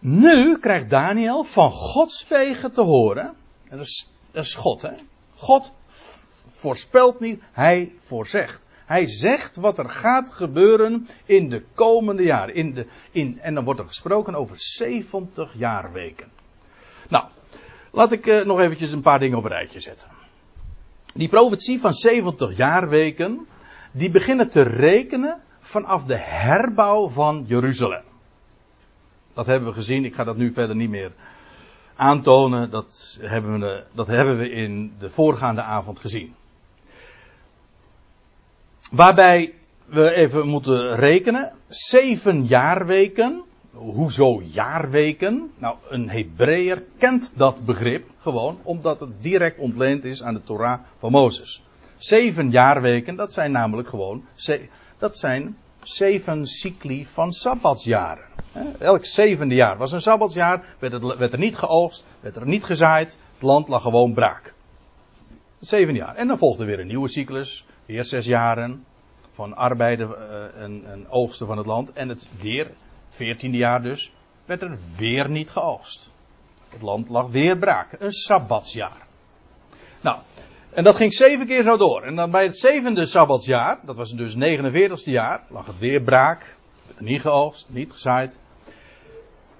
nu 0.00 0.58
krijgt 0.58 0.90
Daniel 0.90 1.44
van 1.44 1.70
Gods 1.70 2.28
wegen 2.28 2.72
te 2.72 2.82
horen. 2.82 3.34
En 3.68 3.76
dat 3.76 3.86
is, 3.86 4.10
dat 4.30 4.44
is 4.44 4.54
God, 4.54 4.82
hè? 4.82 4.92
God 5.34 5.72
voorspelt 6.48 7.20
niet, 7.20 7.42
hij 7.52 7.92
voorzegt. 7.98 8.66
Hij 8.86 9.06
zegt 9.06 9.56
wat 9.56 9.78
er 9.78 9.88
gaat 9.88 10.30
gebeuren 10.30 11.08
in 11.24 11.48
de 11.48 11.64
komende 11.74 12.22
jaren. 12.22 12.54
In 12.54 12.74
de, 12.74 12.86
in, 13.10 13.40
en 13.40 13.54
dan 13.54 13.64
wordt 13.64 13.80
er 13.80 13.86
gesproken 13.86 14.34
over 14.34 14.58
70 14.58 15.52
jaarweken. 15.54 16.28
Nou, 17.08 17.24
laat 17.92 18.12
ik 18.12 18.26
uh, 18.26 18.44
nog 18.44 18.60
eventjes 18.60 18.92
een 18.92 19.02
paar 19.02 19.18
dingen 19.18 19.38
op 19.38 19.44
een 19.44 19.50
rijtje 19.50 19.80
zetten. 19.80 20.08
Die 21.14 21.28
profetie 21.28 21.80
van 21.80 21.92
70 21.92 22.56
jaarweken, 22.56 23.46
die 23.92 24.10
beginnen 24.10 24.48
te 24.48 24.62
rekenen 24.62 25.40
vanaf 25.58 26.04
de 26.04 26.16
herbouw 26.16 27.08
van 27.08 27.44
Jeruzalem. 27.46 28.09
Dat 29.34 29.46
hebben 29.46 29.68
we 29.68 29.74
gezien. 29.74 30.04
Ik 30.04 30.14
ga 30.14 30.24
dat 30.24 30.36
nu 30.36 30.52
verder 30.52 30.76
niet 30.76 30.90
meer 30.90 31.12
aantonen. 31.94 32.70
Dat 32.70 33.18
hebben 33.20 33.60
we, 33.60 33.84
dat 33.92 34.06
hebben 34.06 34.38
we 34.38 34.50
in 34.50 34.92
de 34.98 35.10
voorgaande 35.10 35.62
avond 35.62 35.98
gezien. 35.98 36.34
Waarbij 38.90 39.54
we 39.84 40.14
even 40.14 40.48
moeten 40.48 40.94
rekenen. 40.94 41.52
Zeven 41.68 42.46
jaarweken. 42.46 43.42
Hoezo 43.72 44.42
jaarweken? 44.44 45.52
Nou, 45.58 45.76
een 45.88 46.08
Hebreeër 46.08 46.82
kent 46.98 47.32
dat 47.36 47.64
begrip 47.64 48.08
gewoon, 48.20 48.58
omdat 48.62 49.00
het 49.00 49.22
direct 49.22 49.58
ontleend 49.58 50.04
is 50.04 50.22
aan 50.22 50.34
de 50.34 50.42
Torah 50.42 50.80
van 50.98 51.10
Mozes. 51.10 51.62
Zeven 51.96 52.50
jaarweken, 52.50 53.16
dat 53.16 53.32
zijn 53.32 53.52
namelijk 53.52 53.88
gewoon, 53.88 54.24
dat 54.98 55.18
zijn 55.18 55.56
zeven 55.82 56.46
cycli 56.46 57.06
van 57.06 57.32
sabbatsjaren. 57.32 58.24
Elk 58.78 59.04
zevende 59.04 59.54
jaar 59.54 59.76
was 59.76 59.92
een 59.92 60.00
sabbatsjaar, 60.00 60.64
werd, 60.78 60.92
het, 60.92 61.16
werd 61.16 61.32
er 61.32 61.38
niet 61.38 61.56
geoogst, 61.56 62.04
werd 62.20 62.36
er 62.36 62.46
niet 62.46 62.64
gezaaid, 62.64 63.18
het 63.34 63.42
land 63.42 63.68
lag 63.68 63.82
gewoon 63.82 64.14
braak. 64.14 64.54
Zeven 65.60 65.94
jaar. 65.94 66.14
En 66.14 66.26
dan 66.26 66.38
volgde 66.38 66.64
weer 66.64 66.80
een 66.80 66.86
nieuwe 66.86 67.08
cyclus. 67.08 67.64
Weer 67.86 68.04
zes 68.04 68.26
jaren. 68.26 68.84
Van 69.30 69.56
arbeiden 69.56 70.08
en, 70.56 70.82
en, 70.86 71.08
oogsten 71.08 71.46
van 71.46 71.56
het 71.56 71.66
land. 71.66 71.92
En 71.92 72.08
het 72.08 72.28
weer, 72.40 72.64
het 73.06 73.16
veertiende 73.16 73.56
jaar 73.56 73.82
dus, 73.82 74.12
werd 74.44 74.62
er 74.62 74.78
weer 74.96 75.30
niet 75.30 75.50
geoogst. 75.50 76.10
Het 76.68 76.82
land 76.82 77.08
lag 77.08 77.28
weer 77.28 77.58
braak. 77.58 77.96
Een 77.98 78.12
sabbatsjaar. 78.12 79.06
Nou, 80.00 80.18
en 80.70 80.84
dat 80.84 80.96
ging 80.96 81.14
zeven 81.14 81.46
keer 81.46 81.62
zo 81.62 81.76
door. 81.76 82.02
En 82.02 82.16
dan 82.16 82.30
bij 82.30 82.44
het 82.44 82.58
zevende 82.58 83.06
sabbatsjaar, 83.06 83.78
dat 83.84 83.96
was 83.96 84.10
dus 84.10 84.34
het 84.34 84.58
49ste 84.58 85.10
jaar, 85.10 85.40
lag 85.48 85.66
het 85.66 85.78
weer 85.78 86.02
braak. 86.02 86.56
Werd 86.86 87.00
niet 87.00 87.20
geoogst, 87.20 87.66
niet 87.68 87.92
gezaaid. 87.92 88.36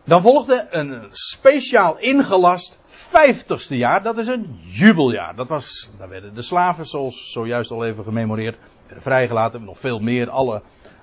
Dan 0.04 0.22
volgde 0.22 0.66
een 0.70 1.06
speciaal 1.10 1.98
ingelast 1.98 2.78
vijftigste 2.86 3.76
jaar, 3.76 4.02
dat 4.02 4.18
is 4.18 4.26
een 4.26 4.58
jubeljaar. 4.60 5.36
Dat 5.36 5.48
was, 5.48 5.88
daar 5.98 6.08
werden 6.08 6.34
de 6.34 6.42
slaven, 6.42 6.86
zoals 6.86 7.32
zojuist 7.32 7.70
al 7.70 7.84
even 7.84 8.04
gememoreerd, 8.04 8.56
vrijgelaten. 8.86 9.64
Nog 9.64 9.78
veel 9.78 9.98
meer, 9.98 10.30
alle 10.30 10.62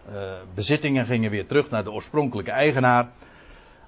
uh, 0.09 0.31
bezittingen 0.53 1.05
gingen 1.05 1.31
weer 1.31 1.47
terug 1.47 1.69
naar 1.69 1.83
de 1.83 1.91
oorspronkelijke 1.91 2.51
eigenaar. 2.51 3.09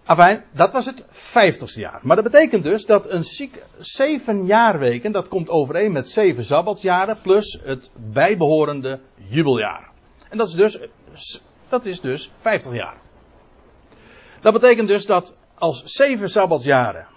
Afijn, 0.10 0.44
dat 0.52 0.72
was 0.72 0.86
het 0.86 1.06
vijftigste 1.10 1.80
jaar. 1.80 2.00
Maar 2.02 2.16
dat 2.16 2.32
betekent 2.32 2.64
dus 2.64 2.86
dat 2.86 3.12
een 3.12 3.24
ziek, 3.24 3.64
zeven 3.78 4.46
jaarweken, 4.46 5.12
dat 5.12 5.28
komt 5.28 5.50
overeen 5.50 5.92
met 5.92 6.10
zeven 6.10 6.46
sabbatsjaren, 6.46 7.22
plus 7.22 7.60
het 7.64 7.92
bijbehorende 7.96 9.00
jubeljaar. 9.16 9.90
En 10.30 10.38
dat 10.38 10.48
is 10.48 10.54
dus, 10.54 10.80
dat 11.68 11.86
is 11.86 12.02
dus 12.02 12.32
vijftig 12.40 12.74
jaar. 12.74 12.98
Dat 14.42 14.54
betekent 14.54 14.88
dus 14.88 15.06
dat 15.06 15.36
als 15.56 15.84
zeven 15.84 16.30
sabbatsjaren, 16.30 17.08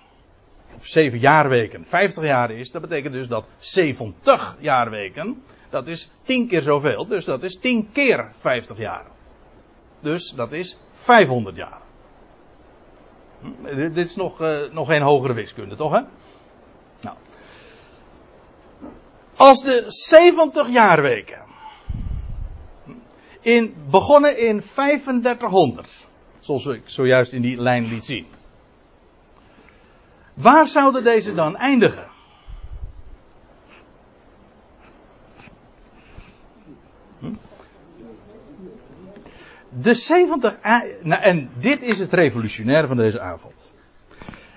of 0.75 0.87
zeven 0.87 1.19
jaarweken, 1.19 1.85
vijftig 1.87 2.25
jaar 2.25 2.51
is, 2.51 2.71
dat 2.71 2.83
betekent 2.83 3.15
dus 3.15 3.29
dat 3.29 3.45
70 3.59 4.57
jaarweken, 4.61 5.43
dat 5.71 5.87
is 5.87 6.11
tien 6.23 6.49
keer 6.49 6.63
zoveel, 6.63 7.07
dus 7.07 7.25
dat 7.25 7.43
is 7.43 7.59
tien 7.59 7.93
keer 7.93 8.33
vijftig 8.37 8.79
jaar. 8.79 9.07
Dus 10.01 10.31
dat 10.31 10.53
is 10.53 10.79
500 10.91 11.57
jaar. 11.57 11.81
Dit 13.77 13.97
is 13.97 14.17
nog, 14.17 14.41
uh, 14.41 14.71
nog 14.73 14.89
geen 14.89 15.03
hogere 15.03 15.33
wiskunde, 15.33 15.77
toch 15.77 15.93
hè? 15.93 16.01
Nou. 17.01 17.17
Als 19.37 19.63
de 19.63 19.85
70 19.87 20.69
jaarweken 20.69 21.41
in, 23.41 23.75
begonnen 23.91 24.39
in 24.39 24.61
3500 24.61 26.07
Zoals 26.43 26.67
ik 26.67 26.83
zojuist 26.85 27.33
in 27.33 27.43
die 27.43 27.61
lijn 27.61 27.85
liet 27.85 28.05
zien. 28.05 28.27
Waar 30.35 30.67
zouden 30.67 31.05
deze 31.05 31.35
dan 31.35 31.57
eindigen? 31.57 32.12
De 39.83 39.95
70. 39.95 40.57
Nou, 41.03 41.23
en 41.23 41.51
dit 41.59 41.83
is 41.83 41.99
het 41.99 42.13
revolutionaire 42.13 42.87
van 42.87 42.97
deze 42.97 43.21
avond. 43.21 43.73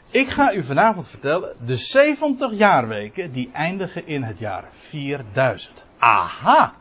Ik 0.10 0.28
ga 0.28 0.54
u 0.54 0.64
vanavond 0.64 1.08
vertellen. 1.08 1.56
De 1.66 1.76
70 1.76 2.54
jaarweken 2.54 3.32
die 3.32 3.50
eindigen 3.54 4.08
in 4.08 4.24
het 4.24 4.40
jaar 4.40 4.68
4000. 4.72 5.86
Aha! 5.98 6.74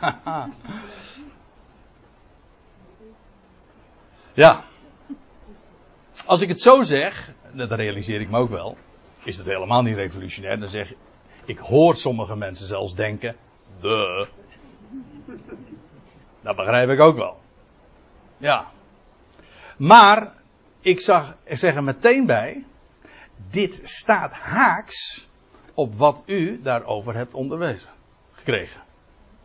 Ja. 4.34 4.62
Als 6.26 6.40
ik 6.40 6.48
het 6.48 6.60
zo 6.60 6.82
zeg, 6.82 7.30
dat 7.52 7.72
realiseer 7.72 8.20
ik 8.20 8.30
me 8.30 8.38
ook 8.38 8.50
wel, 8.50 8.76
is 9.24 9.36
het 9.36 9.46
helemaal 9.46 9.82
niet 9.82 9.96
revolutionair. 9.96 10.60
Dan 10.60 10.68
zeg 10.68 10.90
ik, 10.90 10.96
ik 11.44 11.58
hoor 11.58 11.94
sommige 11.94 12.36
mensen 12.36 12.66
zelfs 12.66 12.94
denken, 12.94 13.36
de. 13.80 14.28
Dat 16.40 16.56
begrijp 16.56 16.88
ik 16.88 17.00
ook 17.00 17.16
wel. 17.16 17.41
Ja. 18.42 18.66
Maar, 19.76 20.32
ik, 20.80 21.00
zag, 21.00 21.36
ik 21.44 21.58
zeg 21.58 21.74
er 21.74 21.84
meteen 21.84 22.26
bij, 22.26 22.64
dit 23.50 23.80
staat 23.84 24.32
haaks 24.32 25.28
op 25.74 25.94
wat 25.94 26.22
u 26.26 26.60
daarover 26.62 27.14
hebt 27.14 27.34
onderwezen. 27.34 27.88
Gekregen. 28.32 28.80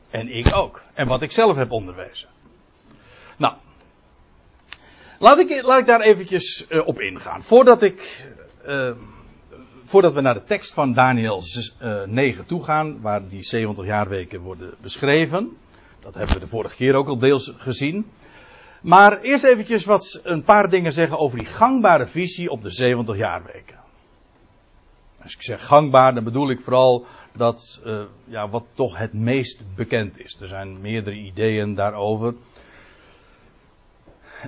En 0.10 0.28
ik 0.28 0.56
ook. 0.56 0.82
En 0.94 1.08
wat 1.08 1.22
ik 1.22 1.32
zelf 1.32 1.58
heb 1.58 1.72
onderwezen. 1.72 2.30
Nou, 3.38 3.54
Laat 5.20 5.40
ik, 5.40 5.62
laat 5.62 5.86
daar 5.86 6.02
eventjes 6.02 6.66
uh, 6.70 6.88
op 6.88 7.00
ingaan. 7.00 7.44
Voordat 7.44 7.82
ik, 7.82 8.28
uh, 8.68 8.92
voordat 9.84 10.14
we 10.14 10.22
naar 10.22 10.34
de 10.34 10.44
tekst 10.44 10.74
van 10.74 10.94
Daniel 10.94 11.44
uh, 11.82 12.04
9 12.04 12.46
toe 12.46 12.64
gaan, 12.64 13.02
waar 13.02 13.28
die 13.28 13.44
70 13.44 13.86
jaarweken 13.86 14.40
worden 14.40 14.74
beschreven. 14.82 15.58
Dat 16.00 16.14
hebben 16.14 16.34
we 16.34 16.40
de 16.40 16.48
vorige 16.48 16.76
keer 16.76 16.96
ook 16.96 17.08
al 17.08 17.18
deels 17.18 17.54
gezien. 17.58 18.06
Maar 18.88 19.20
eerst 19.20 19.44
eventjes 19.44 19.86
wat, 19.86 20.22
een 20.24 20.44
paar 20.44 20.70
dingen 20.70 20.94
zeggen 20.94 21.18
over 21.18 21.38
die 21.38 21.48
gangbare 21.48 22.08
visie 22.08 22.52
op 22.52 22.62
de 22.62 22.70
70 22.70 23.18
jaarweken. 23.18 23.80
Als 25.22 25.36
ik 25.36 25.42
zeg 25.42 25.66
gangbaar, 25.66 26.14
dan 26.14 26.24
bedoel 26.24 26.50
ik 26.50 26.62
vooral 26.62 27.06
dat, 27.36 27.82
uh, 27.86 28.04
ja, 28.24 28.50
wat 28.50 28.66
toch 28.74 28.98
het 28.98 29.14
meest 29.14 29.76
bekend 29.76 30.20
is. 30.20 30.42
Er 30.42 30.48
zijn 30.48 30.82
meerdere 30.82 31.16
ideeën 31.16 31.76
daarover. 31.76 32.36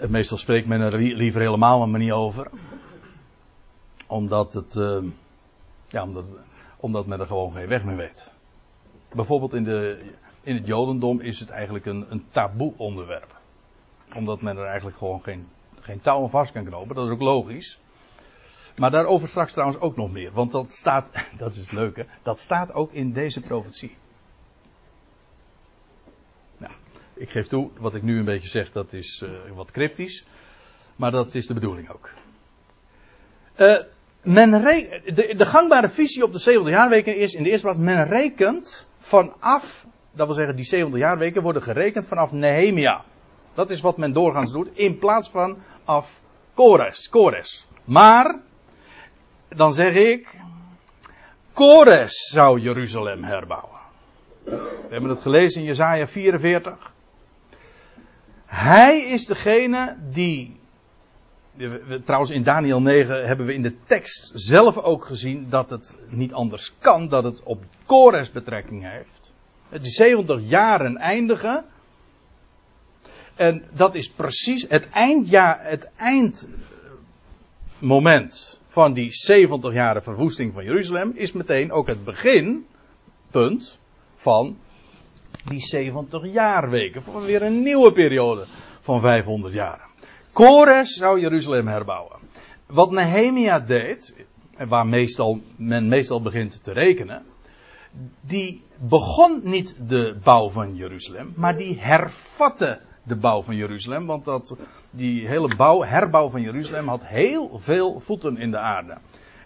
Meestal 0.07 0.37
spreekt 0.37 0.67
men 0.67 0.81
er 0.81 0.97
liever 0.97 1.41
helemaal 1.41 1.87
maar 1.87 1.99
niet 1.99 2.11
over. 2.11 2.49
Omdat 4.07 4.53
het, 4.53 4.75
uh, 4.75 5.03
ja, 5.87 6.03
omdat, 6.03 6.25
omdat 6.77 7.05
men 7.05 7.19
er 7.19 7.27
gewoon 7.27 7.53
geen 7.53 7.67
weg 7.67 7.83
meer 7.83 7.97
weet. 7.97 8.31
Bijvoorbeeld 9.13 9.53
in, 9.53 9.63
de, 9.63 10.01
in 10.41 10.55
het 10.55 10.67
Jodendom 10.67 11.21
is 11.21 11.39
het 11.39 11.49
eigenlijk 11.49 11.85
een, 11.85 12.05
een 12.09 12.25
taboe 12.31 12.73
onderwerp. 12.77 13.38
Omdat 14.15 14.41
men 14.41 14.57
er 14.57 14.65
eigenlijk 14.65 14.97
gewoon 14.97 15.21
geen, 15.21 15.47
geen 15.79 16.01
touw 16.01 16.21
aan 16.21 16.29
vast 16.29 16.51
kan 16.51 16.65
knopen. 16.65 16.95
Dat 16.95 17.05
is 17.05 17.11
ook 17.11 17.21
logisch. 17.21 17.79
Maar 18.75 18.91
daarover 18.91 19.27
straks 19.27 19.51
trouwens 19.51 19.79
ook 19.79 19.95
nog 19.95 20.11
meer. 20.11 20.31
Want 20.31 20.51
dat 20.51 20.73
staat, 20.73 21.09
dat 21.37 21.53
is 21.53 21.59
het 21.59 21.71
leuke, 21.71 22.05
dat 22.23 22.39
staat 22.39 22.73
ook 22.73 22.91
in 22.91 23.13
deze 23.13 23.41
profetie. 23.41 23.97
ik 27.19 27.29
geef 27.29 27.47
toe, 27.47 27.69
wat 27.79 27.95
ik 27.95 28.03
nu 28.03 28.17
een 28.17 28.25
beetje 28.25 28.49
zeg, 28.49 28.71
dat 28.71 28.93
is 28.93 29.23
uh, 29.25 29.29
wat 29.55 29.71
cryptisch. 29.71 30.25
Maar 30.95 31.11
dat 31.11 31.33
is 31.33 31.47
de 31.47 31.53
bedoeling 31.53 31.89
ook. 31.89 32.09
Uh, 33.57 33.77
men 34.21 34.51
de, 34.51 35.33
de, 35.37 35.45
gangbare 35.45 35.89
visie 35.89 36.23
op 36.23 36.31
de 36.31 36.39
70 36.39 36.73
jaarweken 36.73 37.17
is 37.17 37.33
in 37.33 37.43
de 37.43 37.49
eerste 37.49 37.65
plaats, 37.65 37.81
men 37.81 38.07
rekent 38.07 38.87
vanaf, 38.97 39.85
dat 40.11 40.25
wil 40.25 40.35
zeggen 40.35 40.55
die 40.55 40.65
70 40.65 40.99
jaarweken 40.99 41.41
worden 41.41 41.61
gerekend 41.61 42.07
vanaf 42.07 42.31
Nehemia. 42.31 43.03
Dat 43.59 43.69
is 43.69 43.81
wat 43.81 43.97
men 43.97 44.13
doorgaans 44.13 44.51
doet, 44.51 44.77
in 44.77 44.97
plaats 44.97 45.29
van 45.29 45.57
af 45.83 46.21
Kores. 46.53 47.09
Kores. 47.09 47.67
Maar, 47.83 48.39
dan 49.47 49.73
zeg 49.73 49.93
ik, 49.93 50.41
Kores 51.53 52.29
zou 52.29 52.59
Jeruzalem 52.59 53.23
herbouwen. 53.23 53.79
We 54.43 54.87
hebben 54.89 55.09
het 55.09 55.19
gelezen 55.19 55.61
in 55.61 55.67
Jesaja 55.67 56.07
44. 56.07 56.93
Hij 58.45 58.99
is 58.99 59.25
degene 59.25 59.97
die. 60.11 60.59
Trouwens, 62.03 62.31
in 62.31 62.43
Daniel 62.43 62.81
9 62.81 63.27
hebben 63.27 63.45
we 63.45 63.53
in 63.53 63.61
de 63.61 63.75
tekst 63.85 64.31
zelf 64.33 64.77
ook 64.77 65.05
gezien 65.05 65.49
dat 65.49 65.69
het 65.69 65.97
niet 66.07 66.33
anders 66.33 66.75
kan, 66.77 67.07
dat 67.07 67.23
het 67.23 67.43
op 67.43 67.63
Kores 67.85 68.31
betrekking 68.31 68.91
heeft. 68.91 69.33
Die 69.69 69.91
70 69.91 70.41
jaren 70.41 70.97
eindigen. 70.97 71.65
En 73.39 73.63
dat 73.71 73.95
is 73.95 74.09
precies 74.09 74.65
het 74.69 74.89
eindjaar, 74.89 75.63
het 75.63 75.89
eindmoment 77.79 78.59
van 78.67 78.93
die 78.93 79.13
70 79.13 79.73
jaren 79.73 80.03
verwoesting 80.03 80.53
van 80.53 80.63
Jeruzalem, 80.63 81.11
is 81.15 81.31
meteen 81.31 81.71
ook 81.71 81.87
het 81.87 82.03
beginpunt 82.03 83.79
van 84.15 84.57
die 85.45 85.59
70 85.59 86.31
jaarweken. 86.31 87.01
Voor 87.01 87.21
weer 87.21 87.41
een 87.41 87.63
nieuwe 87.63 87.91
periode 87.91 88.45
van 88.79 89.01
500 89.01 89.53
jaar. 89.53 89.87
Kores 90.31 90.93
zou 90.93 91.19
Jeruzalem 91.19 91.67
herbouwen. 91.67 92.19
Wat 92.65 92.91
Nehemia 92.91 93.59
deed, 93.59 94.15
waar 94.67 94.87
meestal, 94.87 95.41
men 95.55 95.87
meestal 95.87 96.21
begint 96.21 96.63
te 96.63 96.71
rekenen, 96.71 97.25
die 98.21 98.63
begon 98.77 99.41
niet 99.43 99.75
de 99.87 100.17
bouw 100.23 100.49
van 100.49 100.75
Jeruzalem, 100.75 101.33
maar 101.35 101.57
die 101.57 101.79
hervatte 101.79 102.87
de 103.03 103.15
bouw 103.15 103.41
van 103.41 103.55
Jeruzalem. 103.55 104.05
Want 104.05 104.25
dat, 104.25 104.55
die 104.91 105.27
hele 105.27 105.55
bouw, 105.55 105.83
herbouw 105.83 106.29
van 106.29 106.41
Jeruzalem 106.41 106.87
had 106.87 107.05
heel 107.05 107.59
veel 107.59 107.99
voeten 107.99 108.37
in 108.37 108.51
de 108.51 108.57
aarde. 108.57 108.97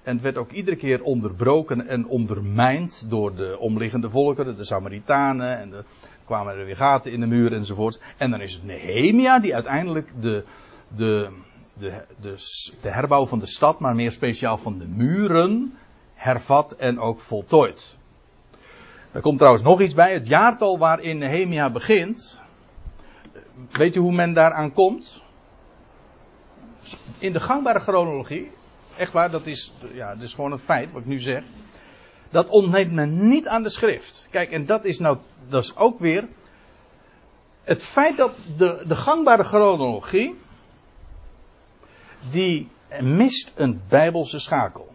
En 0.03 0.13
het 0.13 0.21
werd 0.21 0.37
ook 0.37 0.51
iedere 0.51 0.75
keer 0.75 1.03
onderbroken 1.03 1.87
en 1.87 2.07
ondermijnd 2.07 3.05
door 3.09 3.35
de 3.35 3.57
omliggende 3.59 4.09
volkeren, 4.09 4.57
de 4.57 4.65
Samaritanen. 4.65 5.57
En 5.57 5.73
er 5.73 5.85
kwamen 6.25 6.57
er 6.57 6.65
weer 6.65 6.75
gaten 6.75 7.11
in 7.11 7.19
de 7.19 7.25
muur 7.25 7.53
enzovoort. 7.53 8.01
En 8.17 8.31
dan 8.31 8.41
is 8.41 8.53
het 8.53 8.63
Nehemia 8.63 9.39
die 9.39 9.53
uiteindelijk 9.53 10.11
de, 10.21 10.43
de, 10.87 11.29
de, 11.77 11.91
de, 12.21 12.35
de 12.81 12.89
herbouw 12.89 13.25
van 13.25 13.39
de 13.39 13.45
stad, 13.45 13.79
maar 13.79 13.95
meer 13.95 14.11
speciaal 14.11 14.57
van 14.57 14.77
de 14.77 14.87
muren, 14.87 15.77
hervat 16.13 16.71
en 16.71 16.99
ook 16.99 17.19
voltooid. 17.19 17.97
Er 19.11 19.21
komt 19.21 19.37
trouwens 19.37 19.63
nog 19.63 19.81
iets 19.81 19.93
bij. 19.93 20.13
Het 20.13 20.27
jaartal 20.27 20.77
waarin 20.77 21.17
Nehemia 21.17 21.69
begint. 21.69 22.42
Weet 23.71 23.95
u 23.95 23.99
hoe 23.99 24.11
men 24.11 24.33
daaraan 24.33 24.73
komt? 24.73 25.21
In 27.17 27.33
de 27.33 27.39
gangbare 27.39 27.79
chronologie. 27.79 28.51
Echt 28.97 29.11
waar, 29.11 29.31
dat 29.31 29.45
is, 29.45 29.73
ja, 29.93 30.13
dat 30.13 30.23
is 30.23 30.33
gewoon 30.33 30.51
een 30.51 30.59
feit 30.59 30.91
wat 30.91 31.01
ik 31.01 31.07
nu 31.07 31.19
zeg. 31.19 31.43
Dat 32.29 32.49
ontneemt 32.49 32.91
men 32.91 33.27
niet 33.27 33.47
aan 33.47 33.63
de 33.63 33.69
schrift. 33.69 34.27
Kijk, 34.31 34.51
en 34.51 34.65
dat 34.65 34.85
is 34.85 34.99
nou, 34.99 35.17
dat 35.47 35.63
is 35.63 35.75
ook 35.75 35.99
weer. 35.99 36.27
Het 37.63 37.83
feit 37.83 38.17
dat 38.17 38.35
de, 38.57 38.83
de 38.87 38.95
gangbare 38.95 39.43
chronologie. 39.43 40.39
Die 42.29 42.69
mist 43.01 43.51
een 43.55 43.81
bijbelse 43.87 44.39
schakel. 44.39 44.92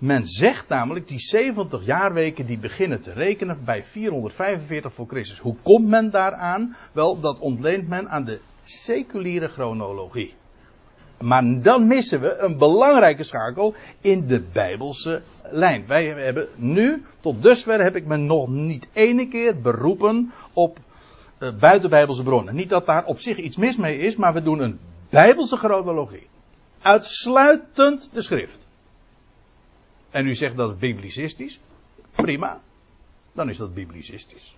Men 0.00 0.26
zegt 0.26 0.68
namelijk 0.68 1.08
die 1.08 1.18
70 1.18 1.84
jaarweken 1.84 2.46
die 2.46 2.58
beginnen 2.58 3.00
te 3.00 3.12
rekenen 3.12 3.64
bij 3.64 3.84
445 3.84 4.92
voor 4.92 5.06
Christus. 5.06 5.38
Hoe 5.38 5.56
komt 5.62 5.88
men 5.88 6.10
daaraan? 6.10 6.76
Wel, 6.92 7.20
dat 7.20 7.38
ontleent 7.38 7.88
men 7.88 8.08
aan 8.08 8.24
de 8.24 8.40
seculiere 8.64 9.48
chronologie. 9.48 10.34
Maar 11.18 11.62
dan 11.62 11.86
missen 11.86 12.20
we 12.20 12.38
een 12.38 12.58
belangrijke 12.58 13.22
schakel 13.22 13.74
in 14.00 14.26
de 14.26 14.40
Bijbelse 14.52 15.22
lijn. 15.50 15.86
Wij 15.86 16.06
hebben 16.06 16.48
nu, 16.54 17.02
tot 17.20 17.42
dusver 17.42 17.82
heb 17.82 17.96
ik 17.96 18.06
me 18.06 18.16
nog 18.16 18.48
niet 18.48 18.88
ene 18.92 19.28
keer 19.28 19.60
beroepen 19.60 20.32
op 20.52 20.78
uh, 21.38 21.50
buitenbijbelse 21.58 22.22
bronnen. 22.22 22.54
Niet 22.54 22.68
dat 22.68 22.86
daar 22.86 23.04
op 23.04 23.18
zich 23.18 23.36
iets 23.36 23.56
mis 23.56 23.76
mee 23.76 23.98
is, 23.98 24.16
maar 24.16 24.32
we 24.32 24.42
doen 24.42 24.60
een 24.60 24.78
Bijbelse 25.10 25.56
chronologie. 25.56 26.26
Uitsluitend 26.82 28.10
de 28.12 28.22
schrift. 28.22 28.68
En 30.10 30.26
u 30.26 30.34
zegt 30.34 30.56
dat 30.56 30.68
het 30.68 30.78
biblicistisch. 30.78 31.60
Prima. 32.10 32.60
Dan 33.32 33.48
is 33.48 33.56
dat 33.56 33.74
biblicistisch. 33.74 34.56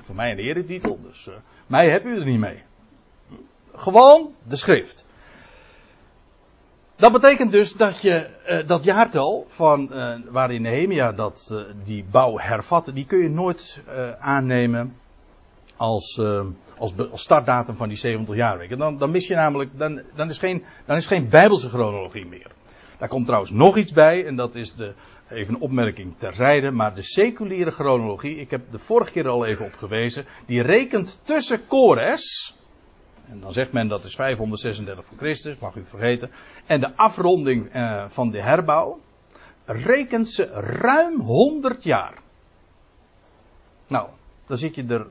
Voor 0.00 0.14
mij 0.14 0.30
een 0.30 0.38
eretitel, 0.38 0.98
dus 1.02 1.26
uh, 1.26 1.34
mij 1.66 1.90
heb 1.90 2.04
u 2.04 2.18
er 2.18 2.24
niet 2.24 2.38
mee. 2.38 2.62
Gewoon 3.74 4.34
de 4.42 4.56
schrift. 4.56 5.06
Dat 6.96 7.12
betekent 7.12 7.52
dus 7.52 7.72
dat 7.72 8.00
je 8.00 8.36
uh, 8.48 8.68
dat 8.68 8.84
jaartal 8.84 9.46
van 9.48 9.88
uh, 9.92 10.16
waarin 10.28 10.62
Nehemia 10.62 11.12
dat, 11.12 11.64
die 11.84 12.04
bouw 12.10 12.38
hervatte, 12.38 12.92
die 12.92 13.06
kun 13.06 13.18
je 13.18 13.28
nooit 13.28 13.82
aannemen 14.18 14.96
als, 15.76 16.18
als, 16.78 16.94
als, 17.10 17.22
startdatum 17.22 17.76
van 17.76 17.88
die 17.88 17.96
70 17.96 18.36
jaarweken. 18.36 18.78
Dan, 18.78 18.98
dan 18.98 19.10
mis 19.10 19.26
je 19.26 19.34
namelijk, 19.34 19.78
dan, 19.78 20.02
dan, 20.14 20.28
is 20.28 20.38
geen, 20.38 20.64
dan 20.84 20.96
is 20.96 21.06
geen 21.06 21.28
bijbelse 21.28 21.68
chronologie 21.68 22.26
meer. 22.26 22.53
Daar 22.98 23.08
komt 23.08 23.26
trouwens 23.26 23.52
nog 23.52 23.76
iets 23.76 23.92
bij, 23.92 24.26
en 24.26 24.36
dat 24.36 24.54
is 24.54 24.74
de, 24.74 24.94
even 25.30 25.54
een 25.54 25.60
opmerking 25.60 26.14
terzijde, 26.16 26.70
maar 26.70 26.94
de 26.94 27.02
seculiere 27.02 27.70
chronologie, 27.70 28.36
ik 28.36 28.50
heb 28.50 28.70
de 28.70 28.78
vorige 28.78 29.12
keer 29.12 29.28
al 29.28 29.44
even 29.44 29.64
op 29.64 29.74
gewezen, 29.74 30.24
die 30.46 30.62
rekent 30.62 31.18
tussen 31.22 31.66
Kores, 31.66 32.56
en 33.26 33.40
dan 33.40 33.52
zegt 33.52 33.72
men 33.72 33.88
dat 33.88 34.04
is 34.04 34.14
536 34.14 35.04
voor 35.04 35.18
Christus, 35.18 35.58
mag 35.58 35.74
u 35.74 35.84
vergeten, 35.84 36.30
en 36.66 36.80
de 36.80 36.96
afronding 36.96 37.72
eh, 37.72 38.04
van 38.08 38.30
de 38.30 38.42
herbouw, 38.42 39.00
rekent 39.64 40.28
ze 40.28 40.44
ruim 40.80 41.20
100 41.20 41.82
jaar. 41.82 42.14
Nou, 43.86 44.08
dan 44.46 44.56
zit 44.56 44.74
je 44.74 44.84
er 44.86 45.06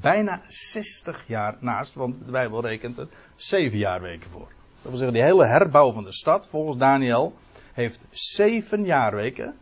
bijna 0.00 0.42
60 0.48 1.24
jaar 1.26 1.56
naast, 1.60 1.94
want 1.94 2.24
de 2.24 2.30
Bijbel 2.30 2.62
rekent 2.62 2.98
er 2.98 3.08
7 3.36 3.78
jaar 3.78 4.00
weken 4.00 4.30
voor. 4.30 4.48
Dat 4.82 4.90
wil 4.90 4.96
zeggen, 4.96 5.12
die 5.12 5.22
hele 5.22 5.46
herbouw 5.46 5.92
van 5.92 6.04
de 6.04 6.12
stad, 6.12 6.46
volgens 6.46 6.76
Daniel, 6.76 7.34
heeft 7.72 8.04
zeven 8.10 8.84
jaarweken, 8.84 9.56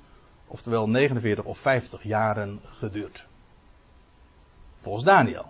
oftewel 0.47 0.89
49 0.89 1.45
of 1.45 1.59
50 1.59 2.03
jaren 2.03 2.61
geduurd. 2.65 3.27
Volgens 4.81 5.05
Daniel. 5.05 5.47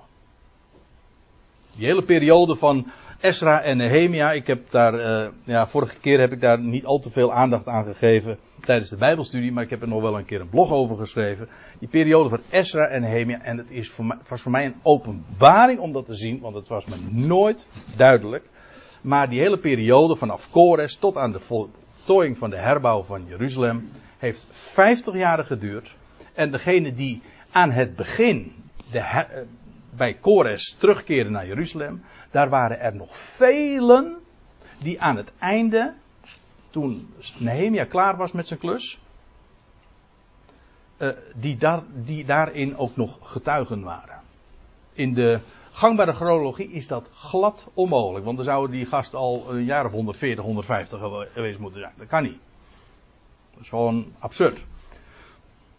Die 1.77 1.87
hele 1.87 2.03
periode 2.03 2.57
van 2.57 2.87
Esra 3.21 3.63
en 3.63 3.77
Nehemia, 3.77 4.33
ik 4.33 4.47
heb 4.47 4.71
daar, 4.71 4.95
uh, 4.95 5.29
ja, 5.45 5.67
vorige 5.67 5.99
keer 5.99 6.21
heb 6.21 6.33
ik 6.33 6.41
daar 6.41 6.61
niet 6.61 6.85
al 6.85 6.99
te 6.99 7.11
veel 7.11 7.33
aandacht 7.33 7.67
aan 7.67 7.85
gegeven 7.85 8.39
tijdens 8.65 8.91
de 8.91 8.97
Bijbelstudie, 8.97 9.53
maar 9.53 9.65
ik 9.65 9.71
heb 9.71 9.83
er 9.83 9.89
nog 9.89 10.03
wel 10.03 10.19
een 10.19 10.25
keer 10.25 10.41
een 10.41 10.49
blog 10.49 10.73
over 10.73 10.97
geschreven. 10.97 11.49
Die 11.79 11.89
periode 11.89 12.29
van 12.29 12.41
Esra 12.51 12.87
en 12.87 13.01
Nehemia, 13.01 13.43
en 13.43 13.59
het, 13.59 13.71
is 13.71 13.97
het 13.97 14.29
was 14.29 14.43
voor 14.43 14.53
mij 14.53 14.65
een 14.65 14.81
openbaring 14.83 15.81
om 15.81 15.93
dat 15.93 16.07
te 16.07 16.15
zien, 16.15 16.41
want 16.41 16.55
het 16.55 16.69
was 16.69 16.87
me 16.87 16.97
nooit 17.11 17.67
duidelijk. 17.97 18.45
Maar 19.01 19.29
die 19.29 19.41
hele 19.41 19.59
periode 19.59 20.17
vanaf 20.17 20.51
Kores 20.51 20.97
tot 20.97 21.17
aan 21.17 21.33
de 21.33 21.41
voltooiing 21.41 22.39
van 22.39 22.51
de 22.51 22.57
herbouw 22.57 23.03
van 23.03 23.25
Jeruzalem 23.27 23.91
heeft 24.19 24.47
50 24.51 25.15
jaar 25.15 25.45
geduurd. 25.45 25.95
En 26.35 26.51
degene 26.51 26.95
die 26.95 27.23
aan 27.51 27.71
het 27.71 27.97
begin 27.97 28.53
de 28.91 29.01
her, 29.01 29.47
bij 29.91 30.15
Kores 30.15 30.75
terugkeerden 30.79 31.33
naar 31.33 31.47
Jeruzalem, 31.47 32.03
daar 32.31 32.49
waren 32.49 32.81
er 32.81 32.95
nog 32.95 33.17
velen 33.17 34.17
die 34.79 35.01
aan 35.01 35.17
het 35.17 35.33
einde, 35.39 35.95
toen 36.71 37.15
Nehemia 37.39 37.85
klaar 37.85 38.17
was 38.17 38.33
met 38.33 38.47
zijn 38.47 38.59
klus, 38.59 39.01
uh, 40.99 41.11
die, 41.35 41.57
daar, 41.57 41.83
die 41.95 42.25
daarin 42.25 42.77
ook 42.77 42.97
nog 42.97 43.19
getuigen 43.23 43.83
waren. 43.83 44.21
In 44.93 45.15
de 45.15 45.41
gangbare 45.79 46.13
chronologie 46.13 46.71
is 46.71 46.87
dat 46.87 47.09
glad 47.15 47.67
onmogelijk. 47.75 48.25
Want 48.25 48.37
dan 48.37 48.47
zouden 48.47 48.77
die 48.77 48.87
gasten 48.87 49.19
al 49.19 49.47
een 49.49 49.65
jaar 49.65 49.85
of 49.85 49.93
140, 49.93 50.45
150 50.45 51.01
geweest 51.33 51.59
moeten 51.59 51.81
zijn. 51.81 51.93
Dat 51.97 52.07
kan 52.07 52.23
niet. 52.23 52.39
Dat 53.51 53.63
is 53.63 53.69
gewoon 53.69 54.07
absurd. 54.19 54.65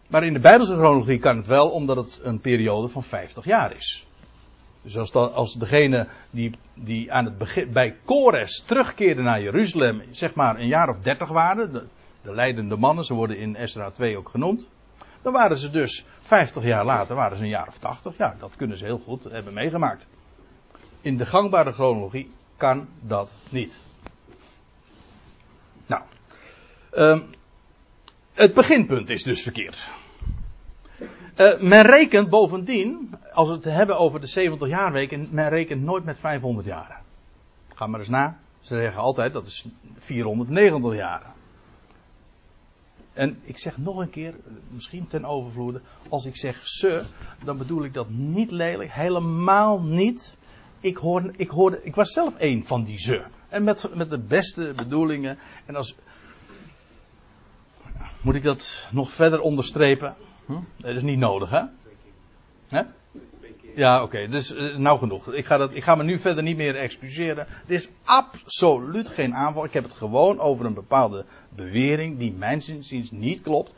Maar 0.08 0.24
in 0.24 0.32
de 0.32 0.38
Bijbelse 0.38 0.72
chronologie 0.72 1.18
kan 1.18 1.36
het 1.36 1.46
wel, 1.46 1.70
omdat 1.70 1.96
het 1.96 2.20
een 2.22 2.40
periode 2.40 2.88
van 2.88 3.02
50 3.02 3.44
jaar 3.44 3.76
is. 3.76 4.06
Dus 4.82 4.98
als, 4.98 5.12
als 5.12 5.54
degene 5.54 6.08
die, 6.30 6.50
die 6.74 7.12
aan 7.12 7.24
het 7.24 7.38
begin, 7.38 7.72
bij 7.72 7.96
Kores 8.04 8.62
terugkeerde 8.66 9.22
naar 9.22 9.42
Jeruzalem, 9.42 10.02
zeg 10.10 10.34
maar 10.34 10.58
een 10.58 10.66
jaar 10.66 10.88
of 10.88 11.00
30 11.00 11.28
waren, 11.28 11.72
de, 11.72 11.84
de 12.22 12.34
leidende 12.34 12.76
mannen, 12.76 13.04
ze 13.04 13.14
worden 13.14 13.38
in 13.38 13.56
Esra 13.56 13.90
2 13.90 14.18
ook 14.18 14.28
genoemd, 14.28 14.68
dan 15.22 15.32
waren 15.32 15.56
ze 15.56 15.70
dus 15.70 16.04
50 16.20 16.64
jaar 16.64 16.84
later, 16.84 17.14
waren 17.14 17.36
ze 17.36 17.42
een 17.42 17.48
jaar 17.48 17.68
of 17.68 17.78
80. 17.78 18.16
Ja, 18.16 18.36
dat 18.38 18.56
kunnen 18.56 18.78
ze 18.78 18.84
heel 18.84 18.98
goed 18.98 19.24
hebben 19.24 19.52
meegemaakt. 19.52 20.06
In 21.00 21.16
de 21.16 21.26
gangbare 21.26 21.72
chronologie 21.72 22.30
kan 22.56 22.88
dat 23.00 23.32
niet. 23.48 23.80
Nou, 25.86 26.02
um, 26.92 27.30
het 28.32 28.54
beginpunt 28.54 29.08
is 29.08 29.22
dus 29.22 29.42
verkeerd. 29.42 29.90
Uh, 31.36 31.60
men 31.60 31.82
rekent 31.82 32.28
bovendien, 32.30 33.14
als 33.32 33.48
we 33.48 33.54
het 33.54 33.64
hebben 33.64 33.98
over 33.98 34.20
de 34.20 34.26
70 34.26 34.68
jaarweken, 34.68 35.28
men 35.30 35.48
rekent 35.48 35.82
nooit 35.82 36.04
met 36.04 36.18
500 36.18 36.66
jaren. 36.66 36.96
Ga 37.74 37.86
maar 37.86 38.00
eens 38.00 38.08
na. 38.08 38.38
Ze 38.60 38.76
zeggen 38.76 39.00
altijd 39.00 39.32
dat 39.32 39.46
is 39.46 39.66
490 39.98 40.94
jaren. 40.94 41.32
En 43.20 43.38
ik 43.42 43.58
zeg 43.58 43.78
nog 43.78 43.96
een 43.96 44.10
keer, 44.10 44.34
misschien 44.68 45.06
ten 45.06 45.24
overvloede, 45.24 45.80
als 46.08 46.26
ik 46.26 46.36
zeg 46.36 46.66
ze, 46.66 47.04
dan 47.44 47.58
bedoel 47.58 47.84
ik 47.84 47.94
dat 47.94 48.08
niet 48.08 48.50
lelijk, 48.50 48.92
helemaal 48.92 49.82
niet. 49.82 50.38
Ik, 50.80 50.96
hoor, 50.96 51.32
ik, 51.36 51.50
hoorde, 51.50 51.82
ik 51.82 51.94
was 51.94 52.12
zelf 52.12 52.34
een 52.38 52.64
van 52.64 52.84
die 52.84 52.98
ze. 52.98 53.24
En 53.48 53.64
met, 53.64 53.94
met 53.94 54.10
de 54.10 54.18
beste 54.18 54.72
bedoelingen. 54.76 55.38
En 55.66 55.76
als. 55.76 55.94
Moet 58.20 58.34
ik 58.34 58.42
dat 58.42 58.88
nog 58.92 59.12
verder 59.12 59.40
onderstrepen? 59.40 60.14
Hm? 60.46 60.52
Dat 60.76 60.96
is 60.96 61.02
niet 61.02 61.18
nodig, 61.18 61.50
hè? 61.50 61.62
hè? 62.68 62.82
Ja, 63.74 64.02
oké. 64.02 64.28
Dus 64.28 64.54
uh, 64.54 64.76
nou 64.76 64.98
genoeg. 64.98 65.32
Ik 65.32 65.46
ga, 65.46 65.56
dat, 65.56 65.74
ik 65.74 65.82
ga 65.82 65.94
me 65.94 66.02
nu 66.02 66.18
verder 66.18 66.42
niet 66.42 66.56
meer 66.56 66.76
excuseren. 66.76 67.46
Er 67.66 67.72
is 67.72 67.88
absoluut 68.04 69.08
geen 69.08 69.34
aanval. 69.34 69.64
Ik 69.64 69.72
heb 69.72 69.84
het 69.84 69.92
gewoon 69.92 70.40
over 70.40 70.66
een 70.66 70.74
bepaalde 70.74 71.24
bewering 71.48 72.18
die 72.18 72.32
mijn 72.32 72.62
zinziens 72.62 73.10
niet 73.10 73.40
klopt. 73.40 73.74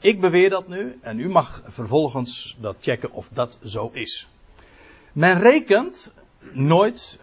Ik 0.00 0.20
beweer 0.20 0.50
dat 0.50 0.68
nu 0.68 0.98
en 1.00 1.18
u 1.18 1.28
mag 1.28 1.62
vervolgens 1.66 2.56
dat 2.60 2.76
checken 2.80 3.12
of 3.12 3.28
dat 3.28 3.58
zo 3.64 3.90
is. 3.92 4.28
Men 5.12 5.40
rekent 5.40 6.12
nooit 6.52 7.20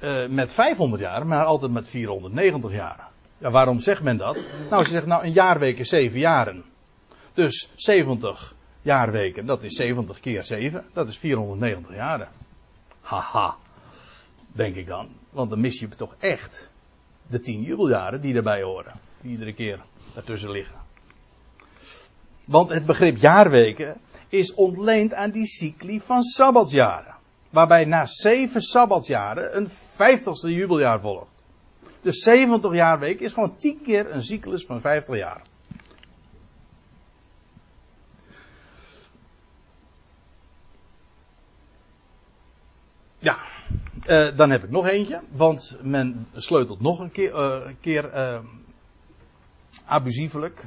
uh, 0.00 0.26
met 0.26 0.54
500 0.54 1.02
jaar, 1.02 1.26
maar 1.26 1.44
altijd 1.44 1.72
met 1.72 1.88
490 1.88 2.72
jaar. 2.72 3.08
Ja, 3.38 3.50
waarom 3.50 3.80
zegt 3.80 4.02
men 4.02 4.16
dat? 4.16 4.44
Nou, 4.70 4.84
ze 4.84 4.90
zeggen 4.90 5.08
nou 5.08 5.24
een 5.24 5.32
jaarweek 5.32 5.78
is 5.78 5.88
7 5.88 6.18
jaren. 6.18 6.64
Dus 7.32 7.70
70 7.74 8.54
jaarweken, 8.84 9.46
dat 9.46 9.62
is 9.62 9.76
70 9.76 10.20
keer 10.20 10.42
7, 10.42 10.84
dat 10.92 11.08
is 11.08 11.18
490 11.18 11.94
jaren. 11.94 12.28
Haha, 13.00 13.56
denk 14.52 14.76
ik 14.76 14.86
dan. 14.86 15.08
Want 15.30 15.50
dan 15.50 15.60
mis 15.60 15.78
je 15.78 15.88
toch 15.88 16.14
echt 16.18 16.70
de 17.26 17.40
10 17.40 17.62
jubeljaren 17.62 18.20
die 18.20 18.34
erbij 18.34 18.62
horen. 18.62 18.92
Die 19.20 19.30
iedere 19.30 19.54
keer 19.54 19.80
ertussen 20.14 20.50
liggen. 20.50 20.76
Want 22.46 22.68
het 22.68 22.86
begrip 22.86 23.16
jaarweken 23.16 23.96
is 24.28 24.54
ontleend 24.54 25.14
aan 25.14 25.30
die 25.30 25.46
cycli 25.46 26.00
van 26.00 26.22
sabbatsjaren. 26.22 27.14
Waarbij 27.50 27.84
na 27.84 28.06
7 28.06 28.60
sabbatsjaren 28.60 29.56
een 29.56 29.68
50ste 29.68 30.48
jubeljaar 30.48 31.00
volgt. 31.00 31.32
Dus 32.00 32.22
70 32.22 32.74
jaarweken 32.74 33.24
is 33.24 33.32
gewoon 33.32 33.56
10 33.56 33.82
keer 33.82 34.10
een 34.10 34.22
cyclus 34.22 34.66
van 34.66 34.80
50 34.80 35.16
jaar. 35.16 35.42
Ja, 43.24 43.38
uh, 44.06 44.36
dan 44.36 44.50
heb 44.50 44.64
ik 44.64 44.70
nog 44.70 44.86
eentje. 44.86 45.20
Want 45.30 45.78
men 45.82 46.26
sleutelt 46.34 46.80
nog 46.80 46.98
een 46.98 47.10
keer, 47.10 47.34
uh, 47.34 47.72
keer 47.80 48.14
uh, 48.14 48.38
abusievelijk 49.84 50.66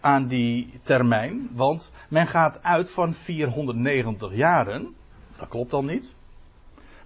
aan 0.00 0.26
die 0.26 0.80
termijn. 0.82 1.48
Want 1.52 1.92
men 2.08 2.26
gaat 2.26 2.62
uit 2.62 2.90
van 2.90 3.14
490 3.14 4.34
jaren. 4.34 4.94
Dat 5.36 5.48
klopt 5.48 5.70
dan 5.70 5.86
niet. 5.86 6.14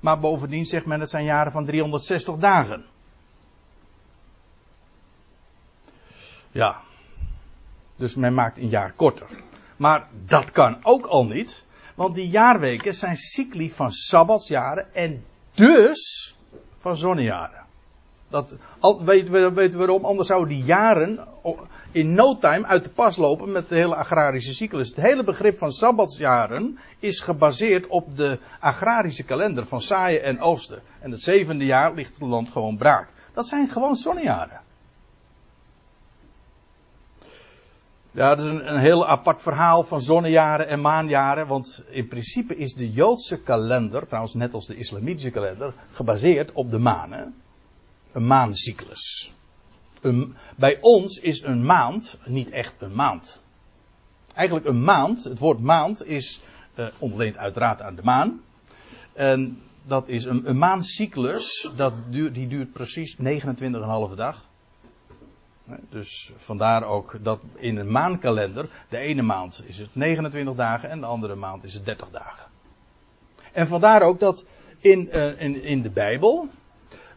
Maar 0.01 0.21
bovendien 0.21 0.66
zegt 0.66 0.87
men 0.87 1.01
het 1.01 1.11
zijn 1.11 1.25
jaren 1.25 1.53
van 1.53 1.64
360 1.64 2.37
dagen. 2.37 2.85
Ja. 6.51 6.81
Dus 7.97 8.14
men 8.14 8.35
maakt 8.35 8.59
een 8.59 8.68
jaar 8.68 8.92
korter. 8.92 9.29
Maar 9.77 10.09
dat 10.25 10.51
kan 10.51 10.79
ook 10.83 11.07
al 11.07 11.27
niet. 11.27 11.66
Want 11.98 12.14
die 12.14 12.28
jaarweken 12.28 12.94
zijn 12.94 13.16
cycli 13.16 13.70
van 13.70 13.92
sabbatsjaren 13.92 14.94
en 14.94 15.24
dus 15.54 16.37
van 16.76 16.96
zonnejaren. 16.96 17.64
Dat, 18.28 18.54
weten, 19.04 19.32
we, 19.32 19.52
weten 19.52 19.78
we 19.78 19.87
waarom? 19.87 20.04
Anders 20.04 20.28
zouden 20.28 20.48
die 20.48 20.64
jaren 20.64 21.26
in 21.92 22.14
no 22.14 22.38
time 22.38 22.66
uit 22.66 22.84
de 22.84 22.90
pas 22.90 23.16
lopen 23.16 23.52
met 23.52 23.68
de 23.68 23.74
hele 23.74 23.94
agrarische 23.94 24.54
cyclus. 24.54 24.88
Het 24.88 24.96
hele 24.96 25.24
begrip 25.24 25.58
van 25.58 25.72
sabbatsjaren 25.72 26.78
is 26.98 27.20
gebaseerd 27.20 27.87
op 27.87 28.16
de 28.16 28.38
agrarische 28.61 29.24
kalender 29.24 29.66
van 29.66 29.80
saaien 29.80 30.22
en 30.22 30.40
oosten. 30.40 30.82
En 31.00 31.11
het 31.11 31.22
zevende 31.22 31.64
jaar 31.64 31.94
ligt 31.94 32.18
het 32.18 32.28
land 32.28 32.50
gewoon 32.50 32.76
braak. 32.76 33.08
Dat 33.34 33.46
zijn 33.46 33.68
gewoon 33.68 33.96
zonnejaren. 33.96 34.61
Ja, 38.18 38.35
dat 38.35 38.44
is 38.44 38.50
een, 38.50 38.78
heel 38.78 39.07
apart 39.07 39.42
verhaal 39.42 39.83
van 39.83 40.00
zonnejaren 40.00 40.68
en 40.68 40.81
maanjaren. 40.81 41.46
Want 41.46 41.85
in 41.90 42.09
principe 42.09 42.57
is 42.57 42.74
de 42.74 42.90
Joodse 42.90 43.40
kalender, 43.40 44.07
trouwens 44.07 44.35
net 44.35 44.54
als 44.54 44.66
de 44.66 44.76
islamitische 44.76 45.31
kalender, 45.31 45.72
gebaseerd 45.92 46.52
op 46.52 46.70
de 46.70 46.78
manen. 46.78 47.35
Een 48.12 48.26
maancyclus. 48.26 49.33
Bij 50.57 50.78
ons 50.81 51.18
is 51.18 51.42
een 51.42 51.64
maand 51.64 52.18
niet 52.24 52.50
echt 52.50 52.83
een 52.83 52.94
maand. 52.94 53.42
Eigenlijk 54.35 54.66
een 54.68 54.85
maand, 54.85 55.24
het 55.24 55.38
woord 55.38 55.61
maand 55.61 56.07
is 56.07 56.40
uh, 56.74 56.87
ontleend 56.98 57.37
uiteraard 57.37 57.81
aan 57.81 57.94
de 57.94 58.02
maan. 58.02 58.40
En 59.12 59.62
dat 59.87 60.09
is 60.09 60.24
een, 60.24 60.48
een 60.48 60.59
maancyclus, 60.59 61.70
dat 61.76 61.92
duurt, 62.11 62.35
die 62.35 62.48
duurt 62.48 62.72
precies 62.72 63.16
29,5 63.16 64.14
dag. 64.16 64.47
Dus 65.88 66.33
vandaar 66.37 66.85
ook 66.85 67.16
dat 67.22 67.42
in 67.54 67.76
een 67.76 67.90
maankalender, 67.90 68.68
de 68.88 68.98
ene 68.98 69.22
maand 69.22 69.62
is 69.66 69.78
het 69.78 69.88
29 69.94 70.54
dagen 70.54 70.90
en 70.90 71.00
de 71.00 71.07
andere 71.07 71.35
maand 71.35 71.64
is 71.64 71.74
het 71.74 71.85
30 71.85 72.09
dagen. 72.11 72.46
En 73.52 73.66
vandaar 73.66 74.02
ook 74.02 74.20
dat 74.20 74.46
in, 74.78 75.09
uh, 75.12 75.40
in, 75.40 75.62
in 75.62 75.83
de 75.83 75.90
Bijbel 75.90 76.48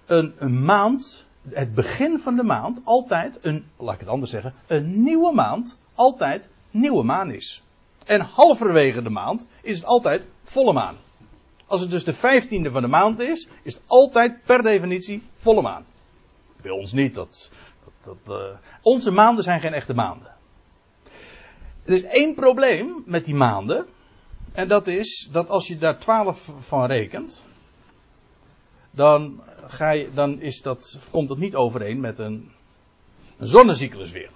een, 0.06 0.34
een 0.38 0.64
maand, 0.64 1.26
het 1.50 1.74
begin 1.74 2.20
van 2.20 2.36
de 2.36 2.44
maand, 2.44 2.82
altijd 2.84 3.40
een, 3.42 3.66
laat 3.78 3.94
ik 3.94 4.00
het 4.00 4.10
anders 4.10 4.32
zeggen, 4.32 4.54
een 4.68 5.04
nieuwe 5.04 5.34
maand, 5.34 5.78
altijd 5.96 6.50
nieuwe 6.72 7.04
maan 7.04 7.32
is. 7.32 7.64
En 8.06 8.22
halverwege 8.22 9.02
de 9.02 9.10
maand 9.10 9.48
is 9.62 9.76
het 9.76 9.86
altijd 9.86 10.28
volle 10.44 10.74
maan. 10.74 10.96
Als 11.66 11.82
het 11.82 11.90
dus 11.90 12.04
de 12.04 12.14
vijftiende 12.14 12.72
van 12.72 12.82
de 12.82 12.88
maand 12.88 13.20
is, 13.20 13.48
is 13.64 13.74
het 13.74 13.84
altijd 13.88 14.44
per 14.44 14.62
definitie 14.62 15.24
volle 15.32 15.62
maan. 15.62 15.86
Bij 16.62 16.72
ons 16.72 16.92
niet, 16.92 17.14
dat, 17.14 17.52
dat, 18.04 18.18
uh, 18.28 18.58
onze 18.82 19.12
maanden 19.12 19.44
zijn 19.44 19.60
geen 19.60 19.74
echte 19.74 19.94
maanden. 19.94 20.36
Er 21.84 21.94
is 21.94 22.04
één 22.04 22.36
probleem 22.36 23.04
met 23.06 23.26
die 23.26 23.36
maanden. 23.36 23.86
En 24.52 24.68
dat 24.68 24.88
is 24.88 25.30
dat 25.32 25.50
als 25.50 25.68
je 25.68 25.78
daar 25.78 25.98
twaalf 25.98 26.52
van 26.60 26.86
rekent. 26.86 27.46
Dan, 28.92 29.42
ga 29.68 29.92
je, 29.92 30.14
dan 30.14 30.42
is 30.42 30.62
dat, 30.62 31.00
komt 31.12 31.30
dat 31.30 31.38
niet 31.38 31.56
overeen 31.56 32.00
met 32.00 32.20
een, 32.20 32.52
een 33.38 33.48
zonnecyclus 33.48 34.12
weer. 34.12 34.32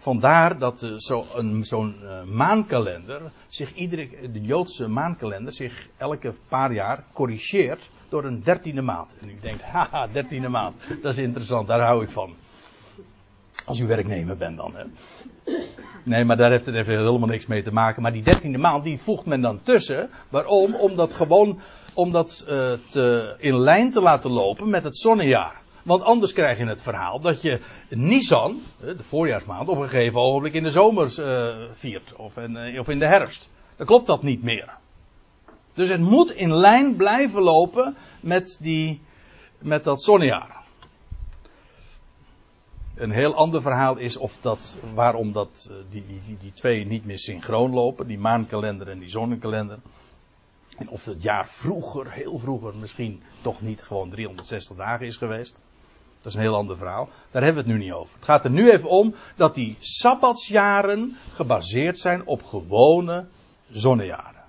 Vandaar 0.00 0.58
dat 0.58 0.82
uh, 0.82 0.90
zo'n 0.96 1.64
zo 1.64 1.84
uh, 1.84 2.22
maankalender 2.22 3.20
zich 3.48 3.74
iedere, 3.74 4.08
de 4.32 4.40
Joodse 4.40 4.88
maankalender 4.88 5.52
zich 5.52 5.88
elke 5.96 6.34
paar 6.48 6.72
jaar 6.72 7.04
corrigeert 7.12 7.90
door 8.08 8.24
een 8.24 8.42
dertiende 8.42 8.82
maand. 8.82 9.16
En 9.20 9.28
u 9.28 9.38
denkt, 9.40 9.62
haha, 9.72 10.06
dertiende 10.06 10.48
maand, 10.48 10.76
dat 11.02 11.12
is 11.12 11.18
interessant, 11.18 11.68
daar 11.68 11.80
hou 11.80 12.02
ik 12.02 12.10
van. 12.10 12.34
Als 13.64 13.78
u 13.78 13.86
werknemer 13.86 14.36
bent 14.36 14.56
dan. 14.56 14.74
Hè. 14.74 14.84
Nee, 16.04 16.24
maar 16.24 16.36
daar 16.36 16.50
heeft 16.50 16.66
het 16.66 16.74
even 16.74 16.96
helemaal 16.96 17.28
niks 17.28 17.46
mee 17.46 17.62
te 17.62 17.72
maken. 17.72 18.02
Maar 18.02 18.12
die 18.12 18.22
dertiende 18.22 18.58
maand, 18.58 18.84
die 18.84 19.00
voegt 19.00 19.26
men 19.26 19.40
dan 19.40 19.62
tussen. 19.62 20.10
Waarom? 20.28 20.74
Om 20.74 20.96
dat 20.96 21.14
gewoon, 21.14 21.60
om 21.94 22.10
dat 22.10 22.44
uh, 22.48 22.72
te, 22.88 23.36
in 23.38 23.58
lijn 23.58 23.90
te 23.90 24.00
laten 24.00 24.30
lopen 24.30 24.70
met 24.70 24.84
het 24.84 24.98
zonnejaar. 24.98 25.59
Want 25.82 26.02
anders 26.02 26.32
krijg 26.32 26.58
je 26.58 26.66
het 26.66 26.82
verhaal 26.82 27.20
dat 27.20 27.42
je 27.42 27.60
Nisan, 27.88 28.62
de 28.80 29.02
voorjaarsmaand, 29.02 29.68
op 29.68 29.78
een 29.78 29.88
gegeven 29.88 30.20
ogenblik 30.20 30.54
in 30.54 30.62
de 30.62 30.70
zomer 30.70 31.14
uh, 31.18 31.66
viert. 31.72 32.14
Of 32.16 32.36
in, 32.36 32.78
of 32.78 32.88
in 32.88 32.98
de 32.98 33.06
herfst. 33.06 33.48
Dan 33.76 33.86
klopt 33.86 34.06
dat 34.06 34.22
niet 34.22 34.42
meer. 34.42 34.78
Dus 35.74 35.88
het 35.88 36.00
moet 36.00 36.30
in 36.30 36.54
lijn 36.54 36.96
blijven 36.96 37.42
lopen 37.42 37.96
met, 38.20 38.58
die, 38.60 39.00
met 39.58 39.84
dat 39.84 40.02
zonnejaar. 40.02 40.58
Een 42.94 43.10
heel 43.10 43.34
ander 43.34 43.62
verhaal 43.62 43.96
is 43.96 44.16
of 44.16 44.38
dat, 44.38 44.78
waarom 44.94 45.32
dat, 45.32 45.70
die, 45.88 46.04
die, 46.06 46.36
die 46.36 46.52
twee 46.52 46.86
niet 46.86 47.04
meer 47.04 47.18
synchroon 47.18 47.70
lopen, 47.70 48.06
die 48.06 48.18
maankalender 48.18 48.88
en 48.88 48.98
die 48.98 49.08
zonnekalender. 49.08 49.78
En 50.78 50.88
of 50.88 51.04
het 51.04 51.22
jaar 51.22 51.48
vroeger, 51.48 52.10
heel 52.10 52.38
vroeger, 52.38 52.76
misschien 52.76 53.22
toch 53.40 53.60
niet 53.60 53.82
gewoon 53.82 54.10
360 54.10 54.76
dagen 54.76 55.06
is 55.06 55.16
geweest. 55.16 55.62
Dat 56.22 56.32
is 56.32 56.34
een 56.34 56.44
heel 56.44 56.56
ander 56.56 56.76
verhaal. 56.76 57.08
Daar 57.30 57.42
hebben 57.42 57.64
we 57.64 57.70
het 57.70 57.78
nu 57.78 57.84
niet 57.84 57.94
over. 57.94 58.14
Het 58.14 58.24
gaat 58.24 58.44
er 58.44 58.50
nu 58.50 58.70
even 58.70 58.88
om 58.88 59.14
dat 59.36 59.54
die 59.54 59.76
sabbatsjaren 59.78 61.16
gebaseerd 61.32 61.98
zijn 61.98 62.26
op 62.26 62.42
gewone 62.42 63.26
zonnejaren. 63.68 64.42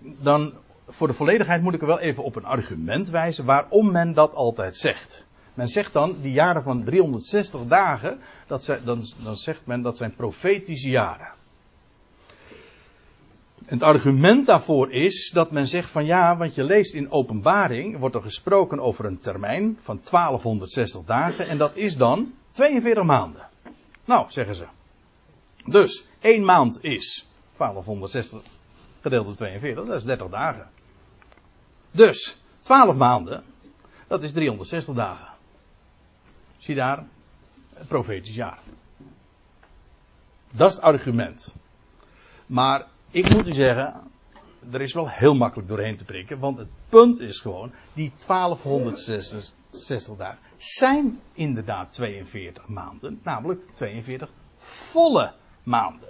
Dan, 0.00 0.52
voor 0.86 1.06
de 1.06 1.14
volledigheid 1.14 1.62
moet 1.62 1.74
ik 1.74 1.80
er 1.80 1.86
wel 1.86 2.00
even 2.00 2.24
op 2.24 2.36
een 2.36 2.44
argument 2.44 3.08
wijzen 3.08 3.44
waarom 3.44 3.92
men 3.92 4.12
dat 4.12 4.34
altijd 4.34 4.76
zegt. 4.76 5.26
Men 5.54 5.68
zegt 5.68 5.92
dan, 5.92 6.16
die 6.20 6.32
jaren 6.32 6.62
van 6.62 6.84
360 6.84 7.66
dagen, 7.66 8.20
dat 8.46 8.64
zijn, 8.64 8.80
dan, 8.84 9.04
dan 9.22 9.36
zegt 9.36 9.66
men 9.66 9.82
dat 9.82 9.96
zijn 9.96 10.14
profetische 10.14 10.90
jaren. 10.90 11.28
Het 13.66 13.82
argument 13.82 14.46
daarvoor 14.46 14.92
is 14.92 15.30
dat 15.30 15.50
men 15.50 15.66
zegt 15.66 15.90
van 15.90 16.04
ja, 16.04 16.36
want 16.36 16.54
je 16.54 16.64
leest 16.64 16.94
in 16.94 17.10
openbaring, 17.10 17.98
wordt 17.98 18.14
er 18.14 18.22
gesproken 18.22 18.80
over 18.80 19.04
een 19.04 19.18
termijn 19.18 19.78
van 19.80 20.00
1260 20.10 21.04
dagen 21.04 21.48
en 21.48 21.58
dat 21.58 21.76
is 21.76 21.96
dan 21.96 22.34
42 22.50 23.04
maanden. 23.04 23.48
Nou, 24.04 24.30
zeggen 24.30 24.54
ze. 24.54 24.64
Dus, 25.64 26.06
één 26.20 26.44
maand 26.44 26.78
is 26.82 27.28
1260 27.56 28.40
gedeeld 29.00 29.26
door 29.26 29.34
42, 29.34 29.84
dat 29.86 29.96
is 29.96 30.04
30 30.04 30.28
dagen. 30.28 30.68
Dus, 31.90 32.38
12 32.60 32.96
maanden, 32.96 33.42
dat 34.06 34.22
is 34.22 34.32
360 34.32 34.94
dagen. 34.94 35.28
Zie 36.56 36.74
daar, 36.74 37.06
een 37.74 37.86
profetisch 37.86 38.34
jaar. 38.34 38.58
Dat 40.50 40.68
is 40.68 40.74
het 40.74 40.84
argument. 40.84 41.54
Maar 42.46 42.86
ik 43.10 43.34
moet 43.34 43.46
u 43.46 43.52
zeggen, 43.52 43.94
er 44.70 44.80
is 44.80 44.92
wel 44.92 45.08
heel 45.08 45.34
makkelijk 45.34 45.68
doorheen 45.68 45.96
te 45.96 46.04
prikken, 46.04 46.38
want 46.38 46.58
het 46.58 46.68
punt 46.88 47.20
is 47.20 47.40
gewoon, 47.40 47.72
die 47.92 48.12
1260 48.26 50.16
dagen 50.16 50.38
zijn 50.56 51.20
inderdaad 51.32 51.92
42 51.92 52.68
maanden, 52.68 53.20
namelijk 53.22 53.60
42 53.72 54.30
volle 54.58 55.32
maanden. 55.62 56.08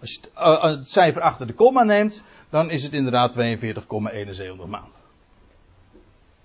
Als 0.00 0.12
je 0.12 0.20
het, 0.20 0.30
uh, 0.38 0.62
het 0.62 0.90
cijfer 0.90 1.22
achter 1.22 1.46
de 1.46 1.52
komma 1.52 1.82
neemt, 1.82 2.22
dan 2.48 2.70
is 2.70 2.82
het 2.82 2.92
inderdaad 2.92 3.36
42,71 3.38 3.40
maanden. 4.66 4.98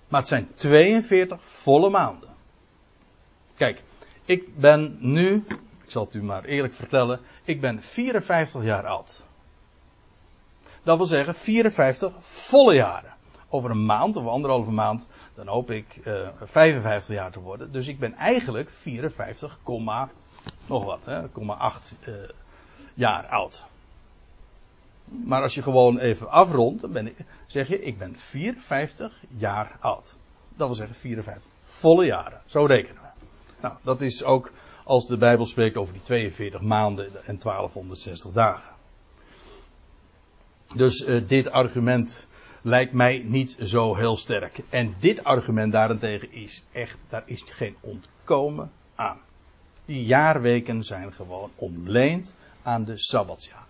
Maar 0.08 0.20
het 0.20 0.28
zijn 0.28 0.48
42 0.56 1.44
volle 1.44 1.90
maanden. 1.90 2.30
Kijk, 3.56 3.82
ik 4.26 4.58
ben 4.58 4.98
nu, 5.00 5.44
ik 5.84 5.92
zal 5.92 6.06
het 6.06 6.14
u 6.14 6.24
maar 6.24 6.44
eerlijk 6.44 6.74
vertellen, 6.74 7.20
ik 7.44 7.62
ben 7.62 7.82
54 7.82 8.64
jaar 8.64 8.86
oud. 8.86 9.24
Dat 10.86 10.98
wil 10.98 11.06
zeggen 11.06 11.36
54 11.36 12.12
volle 12.20 12.74
jaren. 12.74 13.14
Over 13.50 13.70
een 13.70 13.86
maand 13.86 14.16
of 14.16 14.28
anderhalve 14.28 14.72
maand, 14.72 15.08
dan 15.36 15.48
hoop 15.48 15.72
ik 15.72 16.02
uh, 16.04 16.28
55 16.42 17.16
jaar 17.16 17.32
te 17.32 17.40
worden. 17.40 17.72
Dus 17.72 17.88
ik 17.88 18.00
ben 18.00 18.14
eigenlijk 18.14 18.70
54, 18.70 19.60
nog 20.68 20.84
wat, 20.84 21.06
hè, 21.06 21.22
8 21.58 21.96
uh, 22.08 22.14
jaar 22.94 23.28
oud. 23.28 23.64
Maar 25.06 25.42
als 25.42 25.54
je 25.54 25.62
gewoon 25.62 26.00
even 26.00 26.30
afrondt, 26.30 26.82
dan 26.82 26.92
ben 26.92 27.08
ik, 27.08 27.16
zeg 27.48 27.68
je, 27.68 27.82
ik 27.82 27.98
ben 27.98 28.16
54 28.16 29.24
jaar 29.38 29.78
oud. 29.80 30.16
Dat 30.56 30.68
wil 30.68 30.76
zeggen 30.76 30.96
54 30.96 31.52
volle 31.62 32.06
jaren. 32.06 32.42
Zo 32.46 32.66
rekenen 32.66 33.02
we. 33.02 33.26
Nou, 33.62 33.76
dat 33.82 34.02
is 34.02 34.24
ook 34.24 34.52
als 34.84 35.08
de 35.08 35.18
Bijbel 35.18 35.46
spreekt 35.46 35.78
over 35.78 35.94
die 35.94 36.02
42 36.02 36.62
maanden 36.62 37.06
en 37.06 37.40
1260 37.40 38.32
dagen. 38.32 38.75
Dus 40.74 41.08
uh, 41.08 41.28
dit 41.28 41.52
argument 41.52 42.28
lijkt 42.62 42.94
mij 42.94 43.24
niet 43.26 43.58
zo 43.62 43.96
heel 43.96 44.18
sterk. 44.18 44.60
En 44.70 44.96
dit 45.00 45.24
argument 45.24 45.72
daarentegen 45.72 46.32
is 46.32 46.64
echt, 46.72 46.98
daar 47.10 47.24
is 47.26 47.44
geen 47.46 47.76
ontkomen 47.80 48.72
aan. 48.96 49.20
Die 49.86 50.06
jaarweken 50.06 50.84
zijn 50.84 51.14
gewoon 51.14 51.52
ontleend 51.56 52.34
aan 52.64 52.84
de 52.84 52.98
Sabbatsjaren. 52.98 53.64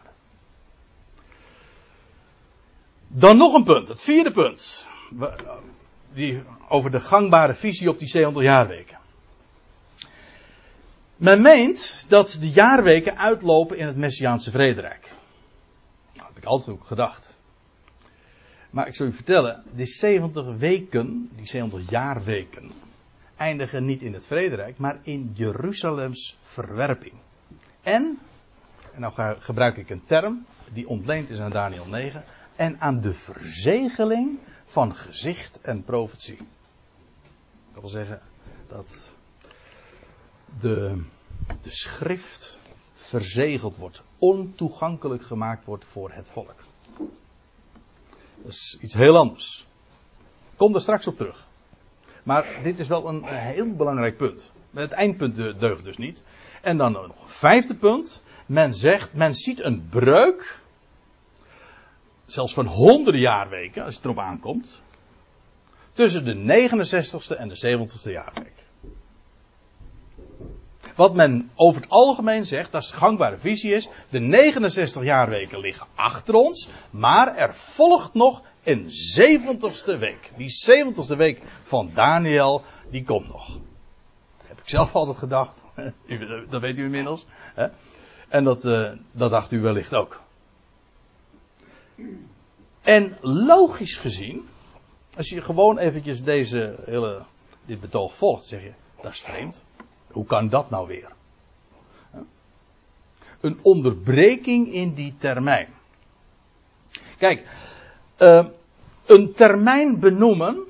Dan 3.08 3.38
nog 3.38 3.53
een 3.53 3.63
punt, 3.63 3.88
het 3.88 4.01
vierde 4.01 4.31
punt. 4.31 4.88
Die, 6.13 6.43
over 6.69 6.91
de 6.91 6.99
gangbare 6.99 7.53
visie 7.53 7.89
op 7.89 7.99
die 7.99 8.08
700 8.08 8.45
jaarweken. 8.45 8.97
Men 11.15 11.41
meent 11.41 12.05
dat 12.08 12.38
de 12.39 12.49
jaarweken 12.49 13.17
uitlopen 13.17 13.77
in 13.77 13.88
het 13.88 13.95
Messiaanse 13.95 14.51
vrederijk. 14.51 15.13
Heb 16.35 16.43
ik 16.43 16.49
altijd 16.49 16.77
ook 16.77 16.85
gedacht. 16.85 17.37
Maar 18.69 18.87
ik 18.87 18.95
zal 18.95 19.07
u 19.07 19.13
vertellen, 19.13 19.63
die 19.71 19.85
70 19.85 20.57
weken, 20.57 21.29
die 21.35 21.47
70 21.47 21.89
jaarweken, 21.89 22.71
eindigen 23.35 23.85
niet 23.85 24.01
in 24.01 24.13
het 24.13 24.25
vrederijk, 24.25 24.77
maar 24.77 24.99
in 25.03 25.31
Jeruzalems 25.33 26.37
verwerping. 26.41 27.13
En, 27.81 28.19
en 28.93 29.01
nou 29.01 29.39
gebruik 29.39 29.77
ik 29.77 29.89
een 29.89 30.03
term 30.03 30.45
die 30.73 30.87
ontleend 30.87 31.29
is 31.29 31.39
aan 31.39 31.51
Daniel 31.51 31.87
9, 31.87 32.23
en 32.55 32.79
aan 32.79 33.01
de 33.01 33.13
verzegeling 33.13 34.39
van 34.65 34.95
gezicht 34.95 35.61
en 35.61 35.83
profetie. 35.83 36.37
Dat 37.73 37.81
wil 37.81 37.89
zeggen 37.89 38.21
dat 38.67 39.13
de, 40.59 41.03
de 41.61 41.71
schrift 41.71 42.59
verzegeld 43.21 43.78
wordt, 43.78 44.04
ontoegankelijk 44.19 45.23
gemaakt 45.23 45.65
wordt 45.65 45.86
voor 45.86 46.12
het 46.12 46.30
volk. 46.30 46.56
Dat 48.43 48.51
is 48.51 48.78
iets 48.82 48.93
heel 48.93 49.17
anders. 49.17 49.67
Kom 50.56 50.75
er 50.75 50.82
straks 50.82 51.08
op 51.08 51.17
terug. 51.17 51.47
Maar 52.23 52.60
dit 52.63 52.80
is 52.80 52.88
wel 52.88 53.08
een 53.08 53.23
heel 53.23 53.75
belangrijk 53.75 54.17
punt. 54.17 54.51
Het 54.73 54.91
eindpunt 54.91 55.36
deugt 55.36 55.84
dus 55.84 55.97
niet. 55.97 56.23
En 56.62 56.78
dan 56.78 56.91
nog 56.91 57.04
een 57.04 57.28
vijfde 57.28 57.75
punt. 57.75 58.23
Men 58.45 58.73
zegt, 58.73 59.13
men 59.13 59.34
ziet 59.34 59.60
een 59.60 59.88
breuk. 59.89 60.60
Zelfs 62.25 62.54
van 62.54 62.65
honderden 62.65 63.21
jaarweken, 63.21 63.84
als 63.84 63.95
het 63.95 64.04
erop 64.04 64.19
aankomt. 64.19 64.82
Tussen 65.91 66.25
de 66.25 66.69
69ste 66.69 67.38
en 67.38 67.47
de 67.47 67.78
70ste 67.78 68.12
jaarweek. 68.12 68.64
Wat 70.95 71.13
men 71.13 71.51
over 71.55 71.81
het 71.81 71.89
algemeen 71.89 72.45
zegt, 72.45 72.71
dat 72.71 72.81
is 72.81 72.89
de 72.89 72.95
gangbare 72.97 73.38
visie 73.38 73.73
is, 73.73 73.89
de 74.10 74.19
69 74.19 75.03
jaarweken 75.03 75.60
liggen 75.60 75.88
achter 75.95 76.34
ons, 76.34 76.69
maar 76.89 77.36
er 77.36 77.55
volgt 77.55 78.13
nog 78.13 78.43
een 78.63 78.89
70ste 79.19 79.99
week. 79.99 80.31
Die 80.38 80.49
70ste 80.71 81.17
week 81.17 81.41
van 81.62 81.91
Daniel, 81.93 82.63
die 82.89 83.03
komt 83.03 83.27
nog. 83.27 83.60
Heb 84.45 84.60
ik 84.60 84.69
zelf 84.69 84.95
altijd 84.95 85.17
gedacht. 85.17 85.63
dat 86.49 86.62
weet 86.62 86.77
u 86.77 86.84
inmiddels. 86.84 87.25
En 88.29 88.43
dat, 88.43 88.65
uh, 88.65 88.91
dat 89.12 89.31
dacht 89.31 89.51
u 89.51 89.62
wellicht 89.62 89.95
ook. 89.95 90.21
En 92.81 93.17
logisch 93.21 93.97
gezien, 93.97 94.47
als 95.15 95.29
je 95.29 95.41
gewoon 95.41 95.77
eventjes 95.77 96.23
deze 96.23 96.75
hele, 96.86 97.23
dit 97.65 97.79
betoog 97.79 98.15
volgt, 98.15 98.45
zeg 98.45 98.62
je, 98.62 98.71
dat 99.01 99.12
is 99.12 99.21
vreemd. 99.21 99.63
Hoe 100.15 100.25
kan 100.25 100.49
dat 100.49 100.69
nou 100.69 100.88
weer? 100.88 101.12
Een 103.41 103.60
onderbreking 103.62 104.73
in 104.73 104.93
die 104.93 105.15
termijn. 105.17 105.67
Kijk, 107.17 107.47
uh, 108.19 108.45
een 109.06 109.34
termijn 109.34 109.99
benoemen, 109.99 110.63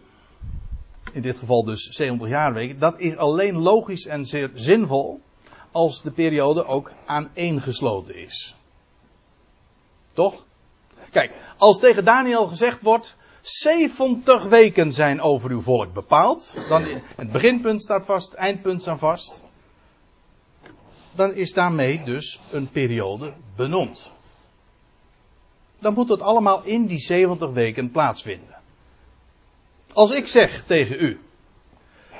in 1.11 1.21
dit 1.21 1.37
geval 1.37 1.63
dus 1.63 1.83
70 1.83 2.27
jaarweken, 2.27 2.79
dat 2.79 2.99
is 2.99 3.17
alleen 3.17 3.57
logisch 3.57 4.05
en 4.05 4.25
zeer 4.25 4.51
zinvol 4.53 5.21
als 5.71 6.01
de 6.01 6.11
periode 6.11 6.65
ook 6.65 6.91
aaneengesloten 7.05 8.15
is. 8.15 8.55
Toch? 10.13 10.45
Kijk, 11.11 11.31
als 11.57 11.79
tegen 11.79 12.05
Daniel 12.05 12.47
gezegd 12.47 12.81
wordt, 12.81 13.17
70 13.45 14.43
weken 14.43 14.91
zijn 14.91 15.21
over 15.21 15.51
uw 15.51 15.61
volk 15.61 15.93
bepaald. 15.93 16.55
Dan, 16.69 16.83
het 17.15 17.31
beginpunt 17.31 17.83
staat 17.83 18.05
vast, 18.05 18.31
het 18.31 18.39
eindpunt 18.39 18.81
staat 18.81 18.99
vast. 18.99 19.43
Dan 21.11 21.33
is 21.33 21.53
daarmee 21.53 22.03
dus 22.03 22.39
een 22.51 22.69
periode 22.69 23.33
benoemd. 23.55 24.11
Dan 25.79 25.93
moet 25.93 26.09
het 26.09 26.21
allemaal 26.21 26.63
in 26.63 26.85
die 26.85 26.99
70 26.99 27.49
weken 27.51 27.91
plaatsvinden. 27.91 28.55
Als 29.93 30.11
ik 30.11 30.27
zeg 30.27 30.63
tegen 30.65 31.03
u, 31.03 31.19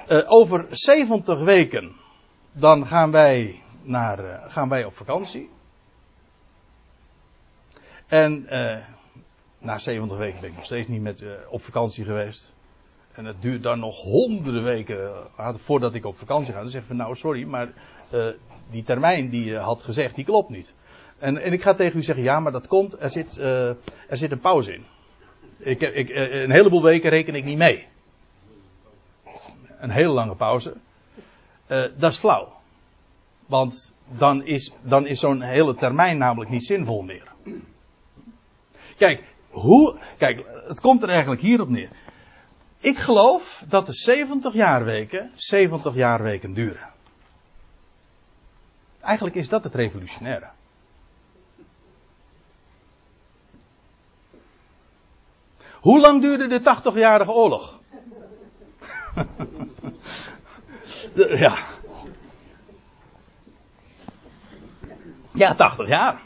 uh, 0.10 0.22
over 0.32 0.66
70 0.70 1.40
weken, 1.40 1.96
dan 2.52 2.88
gaan 2.88 3.12
wij, 3.12 3.62
naar, 3.82 4.26
uh, 4.26 4.52
gaan 4.52 4.70
wij 4.70 4.86
op 4.86 4.96
vakantie. 4.96 5.50
En 8.08 8.48
uh, 8.50 8.78
na 9.65 9.80
70 9.80 10.17
weken 10.17 10.39
ben 10.39 10.49
ik 10.49 10.56
nog 10.56 10.65
steeds 10.65 10.88
niet 10.88 11.01
met, 11.01 11.21
uh, 11.21 11.32
op 11.49 11.62
vakantie 11.62 12.06
geweest. 12.06 12.54
En 13.12 13.25
het 13.25 13.41
duurt 13.41 13.63
dan 13.63 13.80
nog 13.80 14.01
honderden 14.01 14.63
weken 14.63 14.97
uh, 15.39 15.54
voordat 15.54 15.95
ik 15.95 16.06
op 16.06 16.17
vakantie 16.17 16.54
ga. 16.54 16.60
Dan 16.60 16.69
zeggen 16.69 16.91
we 16.91 16.97
nou 16.97 17.15
sorry, 17.15 17.43
maar 17.43 17.73
uh, 18.13 18.28
die 18.69 18.84
termijn 18.84 19.30
die 19.30 19.45
je 19.45 19.58
had 19.58 19.84
gezegd, 19.84 20.15
die 20.15 20.25
klopt 20.25 20.49
niet. 20.49 20.73
En, 21.17 21.38
en 21.38 21.54
ik 21.54 21.62
ga 21.62 21.73
tegen 21.73 21.99
u 21.99 22.04
zeggen, 22.04 22.23
ja, 22.23 22.39
maar 22.39 22.51
dat 22.51 22.67
komt, 22.67 23.01
er 23.01 23.10
zit, 23.10 23.38
er 23.38 23.78
zit 24.10 24.32
een 24.32 24.39
pauze 24.39 24.73
in. 24.73 24.86
Ik, 25.58 25.82
ik, 25.82 26.10
een 26.10 26.51
heleboel 26.51 26.84
weken 26.84 27.10
reken 27.10 27.36
ik 27.36 27.43
niet 27.43 27.58
mee. 27.58 27.88
Een 29.80 29.89
hele 29.89 30.13
lange 30.13 30.36
pauze. 30.36 30.73
dat 31.97 32.12
is 32.12 32.17
flauw. 32.17 32.54
Want 33.45 33.95
dan 34.08 34.45
is, 34.45 34.71
dan 34.82 35.08
is 35.08 35.19
zo'n 35.19 35.41
hele 35.41 35.75
termijn 35.75 36.17
namelijk 36.17 36.49
niet 36.49 36.65
zinvol 36.65 37.01
meer. 37.01 37.32
Kijk, 38.97 39.23
hoe, 39.56 40.00
kijk, 40.18 40.46
het 40.68 40.82
komt 40.82 41.04
er 41.04 41.10
eigenlijk 41.10 41.41
hierop 41.41 41.70
neer. 41.70 41.89
Ik 42.80 42.98
geloof 42.98 43.63
dat 43.70 43.86
de 43.86 43.94
70 43.94 44.54
jaarweken 44.54 45.32
70 45.36 45.94
jaarweken 45.94 46.54
duren. 46.54 46.94
Eigenlijk 49.02 49.36
is 49.36 49.50
dat 49.50 49.63
het 49.63 49.76
revolutionaire. 49.76 50.50
Hoe 55.80 56.00
lang 56.00 56.22
duurde 56.22 56.48
de 56.48 56.60
80-jarige 56.60 57.32
oorlog? 57.32 57.80
ja. 61.46 61.58
Ja, 65.32 65.56
80 65.56 65.88
jaar. 65.88 66.22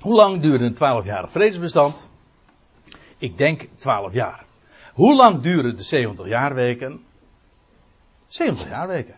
Hoe 0.00 0.14
lang 0.14 0.40
duurde 0.40 0.64
een 0.64 0.74
12-jarig 0.74 1.30
vredesbestand? 1.30 2.08
Ik 3.18 3.38
denk 3.38 3.68
12 3.76 4.12
jaar. 4.12 4.44
Hoe 4.94 5.14
lang 5.14 5.40
duren 5.40 5.76
de 5.76 5.82
70 5.82 6.26
jaarweken? 6.26 7.04
70 8.26 8.68
jaarweken. 8.68 9.14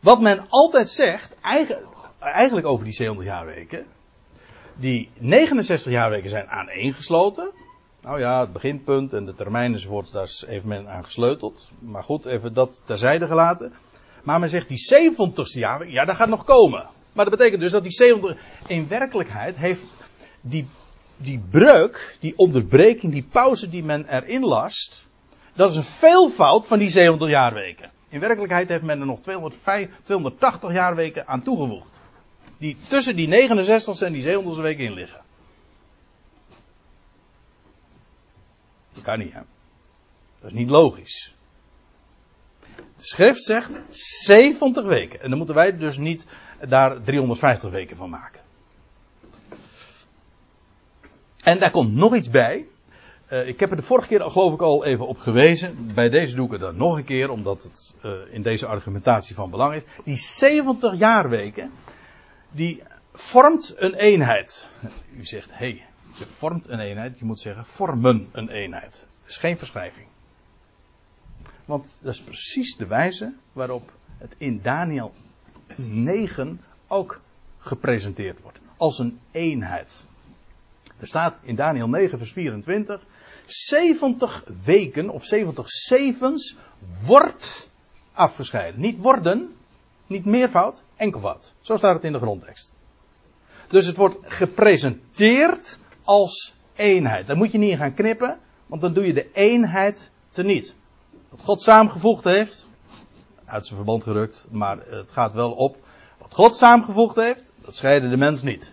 Wat 0.00 0.20
men 0.20 0.46
altijd 0.48 0.88
zegt, 0.88 1.34
eigenlijk 1.40 2.66
over 2.66 2.84
die 2.84 2.94
70 2.94 3.24
jaarweken, 3.24 3.86
die 4.76 5.10
69 5.18 5.92
jaarweken 5.92 6.30
zijn 6.30 6.48
aaneengesloten. 6.48 7.52
Nou 8.00 8.18
ja, 8.18 8.40
het 8.40 8.52
beginpunt 8.52 9.12
en 9.12 9.24
de 9.24 9.34
termijn 9.34 9.72
enzovoort, 9.72 10.12
daar 10.12 10.30
even 10.46 10.68
men 10.68 10.88
aan 10.88 11.04
gesleuteld. 11.04 11.70
Maar 11.78 12.04
goed, 12.04 12.24
even 12.24 12.54
dat 12.54 12.82
terzijde 12.84 13.26
gelaten. 13.26 13.72
Maar 14.22 14.40
men 14.40 14.48
zegt 14.48 14.68
die 14.68 15.10
70ste 15.10 15.58
jaar, 15.58 15.88
ja, 15.88 16.04
dat 16.04 16.16
gaat 16.16 16.28
nog 16.28 16.44
komen. 16.44 16.88
Maar 17.18 17.28
dat 17.28 17.38
betekent 17.38 17.62
dus 17.62 17.72
dat 17.72 17.82
die 17.82 17.92
70. 17.92 18.36
In 18.66 18.88
werkelijkheid 18.88 19.56
heeft 19.56 19.84
die, 20.40 20.68
die 21.16 21.40
breuk, 21.50 22.16
die 22.20 22.36
onderbreking, 22.36 23.12
die 23.12 23.22
pauze 23.22 23.68
die 23.68 23.84
men 23.84 24.06
erin 24.08 24.42
last. 24.42 25.06
Dat 25.54 25.70
is 25.70 25.76
een 25.76 25.84
veelvoud 25.84 26.66
van 26.66 26.78
die 26.78 26.90
700 26.90 27.30
jaarweken. 27.30 27.90
In 28.08 28.20
werkelijkheid 28.20 28.68
heeft 28.68 28.82
men 28.82 29.00
er 29.00 29.06
nog 29.06 29.20
205, 29.20 29.90
280 30.02 30.72
jaarweken 30.72 31.26
aan 31.26 31.42
toegevoegd. 31.42 31.98
Die 32.58 32.76
tussen 32.88 33.16
die 33.16 33.28
69 33.28 34.00
en 34.00 34.12
die 34.12 34.22
700 34.22 34.62
weken 34.62 34.84
in 34.84 34.92
liggen. 34.92 35.20
Dat 38.94 39.02
kan 39.02 39.18
niet, 39.18 39.32
hè? 39.32 39.40
Dat 40.40 40.50
is 40.50 40.58
niet 40.58 40.70
logisch. 40.70 41.34
De 42.76 43.04
schrift 43.04 43.42
zegt 43.42 43.70
70 43.90 44.84
weken. 44.84 45.20
En 45.20 45.28
dan 45.28 45.38
moeten 45.38 45.56
wij 45.56 45.76
dus 45.76 45.98
niet 45.98 46.26
daar 46.68 47.02
350 47.02 47.70
weken 47.70 47.96
van 47.96 48.10
maken. 48.10 48.40
En 51.42 51.58
daar 51.58 51.70
komt 51.70 51.92
nog 51.92 52.14
iets 52.14 52.30
bij. 52.30 52.66
Uh, 53.32 53.46
ik 53.46 53.60
heb 53.60 53.70
er 53.70 53.76
de 53.76 53.82
vorige 53.82 54.08
keer 54.08 54.20
geloof 54.20 54.52
ik 54.52 54.60
al 54.60 54.84
even 54.84 55.06
op 55.06 55.18
gewezen. 55.18 55.94
Bij 55.94 56.08
deze 56.08 56.34
doe 56.34 56.46
ik 56.46 56.52
het 56.52 56.60
dan 56.60 56.76
nog 56.76 56.96
een 56.96 57.04
keer, 57.04 57.30
omdat 57.30 57.62
het 57.62 57.96
uh, 58.04 58.12
in 58.30 58.42
deze 58.42 58.66
argumentatie 58.66 59.34
van 59.34 59.50
belang 59.50 59.74
is. 59.74 59.82
Die 60.04 60.16
70 60.16 60.98
jaarweken, 60.98 61.70
die 62.50 62.82
vormt 63.12 63.74
een 63.76 63.94
eenheid. 63.94 64.68
U 65.16 65.24
zegt, 65.24 65.50
hé, 65.50 65.56
hey, 65.56 65.86
je 66.18 66.26
vormt 66.26 66.68
een 66.68 66.80
eenheid. 66.80 67.18
Je 67.18 67.24
moet 67.24 67.40
zeggen, 67.40 67.66
vormen 67.66 68.28
een 68.32 68.48
eenheid. 68.48 69.06
Dat 69.20 69.30
is 69.30 69.36
geen 69.36 69.58
verschrijving. 69.58 70.06
Want 71.64 71.98
dat 72.02 72.12
is 72.12 72.22
precies 72.22 72.76
de 72.76 72.86
wijze 72.86 73.34
waarop 73.52 73.92
het 74.18 74.34
in 74.38 74.60
Daniel 74.62 75.14
9 75.76 76.60
ook 76.86 77.20
gepresenteerd 77.58 78.40
wordt. 78.40 78.58
Als 78.76 78.98
een 78.98 79.18
eenheid. 79.30 80.04
Er 80.98 81.06
staat 81.06 81.36
in 81.42 81.54
Daniel 81.54 81.88
9, 81.88 82.18
vers 82.18 82.32
24. 82.32 83.02
70 83.46 84.44
weken 84.64 85.10
of 85.10 85.24
70 85.24 85.70
zevens 85.70 86.56
wordt 87.06 87.68
afgescheiden. 88.12 88.80
Niet 88.80 88.98
worden, 88.98 89.54
niet 90.06 90.24
meervoud, 90.24 90.82
enkelvoud. 90.96 91.52
Zo 91.60 91.76
staat 91.76 91.94
het 91.94 92.04
in 92.04 92.12
de 92.12 92.18
grondtekst. 92.18 92.74
Dus 93.68 93.86
het 93.86 93.96
wordt 93.96 94.16
gepresenteerd 94.22 95.78
als 96.04 96.54
eenheid. 96.76 97.26
Daar 97.26 97.36
moet 97.36 97.52
je 97.52 97.58
niet 97.58 97.70
in 97.70 97.76
gaan 97.76 97.94
knippen, 97.94 98.38
want 98.66 98.80
dan 98.80 98.92
doe 98.92 99.06
je 99.06 99.12
de 99.12 99.32
eenheid 99.32 100.10
teniet. 100.30 100.74
Wat 101.28 101.42
God 101.42 101.62
samengevoegd 101.62 102.24
heeft, 102.24 102.67
uit 103.48 103.66
zijn 103.66 103.76
verband 103.76 104.02
gerukt, 104.02 104.46
maar 104.50 104.78
het 104.88 105.12
gaat 105.12 105.34
wel 105.34 105.52
op. 105.52 105.76
Wat 106.18 106.34
God 106.34 106.56
samengevoegd 106.56 107.16
heeft, 107.16 107.52
dat 107.64 107.76
scheiden 107.76 108.10
de 108.10 108.16
mens 108.16 108.42
niet. 108.42 108.72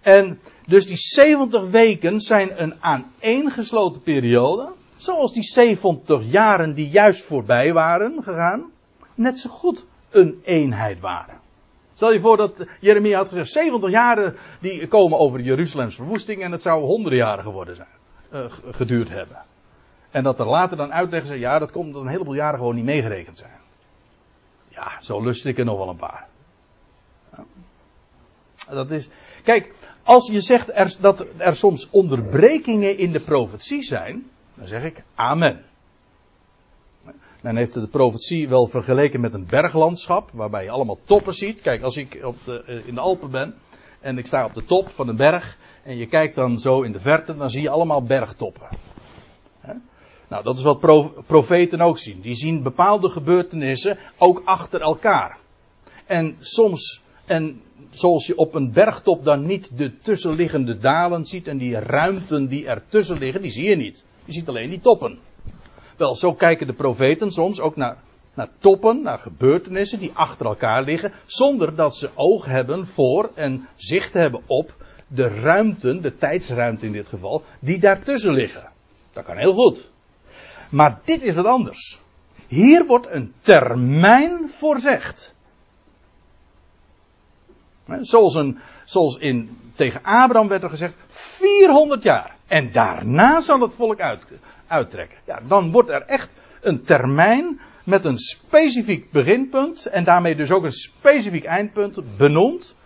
En 0.00 0.40
dus 0.66 0.86
die 0.86 0.96
70 0.96 1.70
weken 1.70 2.20
zijn 2.20 2.62
een 2.62 2.74
aaneengesloten 2.80 4.02
periode. 4.02 4.72
Zoals 4.96 5.32
die 5.32 5.42
70 5.42 6.22
jaren 6.24 6.74
die 6.74 6.88
juist 6.88 7.22
voorbij 7.22 7.72
waren 7.72 8.22
gegaan. 8.22 8.70
Net 9.14 9.38
zo 9.38 9.50
goed 9.50 9.86
een 10.10 10.40
eenheid 10.44 11.00
waren. 11.00 11.38
Stel 11.92 12.12
je 12.12 12.20
voor 12.20 12.36
dat 12.36 12.66
Jeremia 12.80 13.16
had 13.16 13.28
gezegd: 13.28 13.50
70 13.50 13.90
jaren 13.90 14.36
die 14.60 14.88
komen 14.88 15.18
over 15.18 15.40
Jeruzalems 15.40 15.94
verwoesting. 15.94 16.42
En 16.42 16.52
het 16.52 16.62
zou 16.62 16.84
honderden 16.84 17.18
jaren 17.18 17.44
geworden 17.44 17.76
zijn. 17.76 17.88
Uh, 18.32 18.52
geduurd 18.70 19.08
hebben. 19.08 19.36
En 20.10 20.22
dat 20.22 20.40
er 20.40 20.46
later 20.46 20.76
dan 20.76 20.92
uitleggen 20.92 21.28
ze: 21.28 21.38
ja, 21.38 21.58
dat 21.58 21.70
komt 21.70 21.86
omdat 21.86 22.02
een 22.02 22.08
heleboel 22.08 22.34
jaren 22.34 22.58
gewoon 22.58 22.74
niet 22.74 22.84
meegerekend 22.84 23.38
zijn. 23.38 23.58
Ja, 24.68 25.00
zo 25.00 25.22
lust 25.22 25.44
ik 25.44 25.58
er 25.58 25.64
nog 25.64 25.78
wel 25.78 25.88
een 25.88 25.96
paar. 25.96 26.28
Dat 28.68 28.90
is. 28.90 29.08
Kijk, 29.44 29.74
als 30.02 30.26
je 30.26 30.40
zegt 30.40 30.70
er, 30.74 30.96
dat 31.00 31.26
er 31.36 31.56
soms 31.56 31.90
onderbrekingen 31.90 32.98
in 32.98 33.12
de 33.12 33.20
profetie 33.20 33.82
zijn, 33.82 34.30
dan 34.54 34.66
zeg 34.66 34.82
ik 34.82 35.02
amen. 35.14 35.64
Men 37.40 37.56
heeft 37.56 37.72
de 37.72 37.88
profetie 37.88 38.48
wel 38.48 38.66
vergeleken 38.66 39.20
met 39.20 39.34
een 39.34 39.46
berglandschap, 39.46 40.30
waarbij 40.32 40.64
je 40.64 40.70
allemaal 40.70 40.98
toppen 41.04 41.34
ziet. 41.34 41.60
Kijk, 41.60 41.82
als 41.82 41.96
ik 41.96 42.20
op 42.22 42.36
de, 42.44 42.62
eh, 42.62 42.86
in 42.86 42.94
de 42.94 43.00
Alpen 43.00 43.30
ben 43.30 43.54
en 44.00 44.18
ik 44.18 44.26
sta 44.26 44.44
op 44.44 44.54
de 44.54 44.64
top 44.64 44.88
van 44.88 45.08
een 45.08 45.16
berg 45.16 45.58
en 45.82 45.96
je 45.96 46.06
kijkt 46.06 46.34
dan 46.34 46.58
zo 46.58 46.82
in 46.82 46.92
de 46.92 47.00
verte, 47.00 47.36
dan 47.36 47.50
zie 47.50 47.62
je 47.62 47.70
allemaal 47.70 48.02
bergtoppen. 48.02 48.68
Nou, 50.30 50.42
dat 50.44 50.56
is 50.56 50.62
wat 50.62 50.80
profeten 51.26 51.80
ook 51.80 51.98
zien. 51.98 52.20
Die 52.20 52.34
zien 52.34 52.62
bepaalde 52.62 53.08
gebeurtenissen 53.08 53.98
ook 54.18 54.42
achter 54.44 54.80
elkaar. 54.80 55.38
En 56.06 56.36
soms, 56.38 57.00
en 57.26 57.62
zoals 57.90 58.26
je 58.26 58.36
op 58.36 58.54
een 58.54 58.72
bergtop 58.72 59.24
dan 59.24 59.46
niet 59.46 59.78
de 59.78 59.98
tussenliggende 59.98 60.78
dalen 60.78 61.24
ziet 61.24 61.48
en 61.48 61.58
die 61.58 61.78
ruimten 61.78 62.48
die 62.48 62.66
ertussen 62.66 63.18
liggen, 63.18 63.42
die 63.42 63.50
zie 63.50 63.68
je 63.68 63.76
niet. 63.76 64.04
Je 64.24 64.32
ziet 64.32 64.48
alleen 64.48 64.70
die 64.70 64.80
toppen. 64.80 65.18
Wel, 65.96 66.14
zo 66.14 66.34
kijken 66.34 66.66
de 66.66 66.72
profeten 66.72 67.30
soms 67.30 67.60
ook 67.60 67.76
naar, 67.76 67.96
naar 68.34 68.48
toppen, 68.58 69.02
naar 69.02 69.18
gebeurtenissen 69.18 69.98
die 69.98 70.12
achter 70.14 70.46
elkaar 70.46 70.82
liggen, 70.82 71.12
zonder 71.24 71.74
dat 71.74 71.96
ze 71.96 72.10
oog 72.14 72.44
hebben 72.44 72.86
voor 72.86 73.30
en 73.34 73.68
zicht 73.76 74.14
hebben 74.14 74.42
op 74.46 74.76
de 75.06 75.28
ruimten, 75.28 76.02
de 76.02 76.16
tijdsruimte 76.16 76.86
in 76.86 76.92
dit 76.92 77.08
geval, 77.08 77.42
die 77.60 77.78
daartussen 77.78 78.32
liggen. 78.32 78.68
Dat 79.12 79.24
kan 79.24 79.36
heel 79.36 79.54
goed. 79.54 79.89
Maar 80.70 81.00
dit 81.04 81.22
is 81.22 81.34
wat 81.34 81.46
anders. 81.46 82.00
Hier 82.46 82.86
wordt 82.86 83.06
een 83.10 83.32
termijn 83.40 84.48
voorzegd. 84.48 85.34
Zoals, 88.00 88.34
een, 88.34 88.58
zoals 88.84 89.16
in, 89.16 89.58
tegen 89.74 90.02
Abraham 90.02 90.48
werd 90.48 90.62
er 90.62 90.70
gezegd, 90.70 90.94
400 91.08 92.02
jaar. 92.02 92.36
En 92.46 92.72
daarna 92.72 93.40
zal 93.40 93.60
het 93.60 93.74
volk 93.74 94.00
uit, 94.00 94.26
uittrekken. 94.66 95.18
Ja, 95.24 95.40
dan 95.46 95.70
wordt 95.70 95.88
er 95.88 96.02
echt 96.02 96.34
een 96.60 96.82
termijn 96.82 97.60
met 97.84 98.04
een 98.04 98.18
specifiek 98.18 99.10
beginpunt 99.10 99.86
en 99.86 100.04
daarmee 100.04 100.36
dus 100.36 100.50
ook 100.50 100.64
een 100.64 100.72
specifiek 100.72 101.44
eindpunt 101.44 102.16
benoemd. 102.16 102.76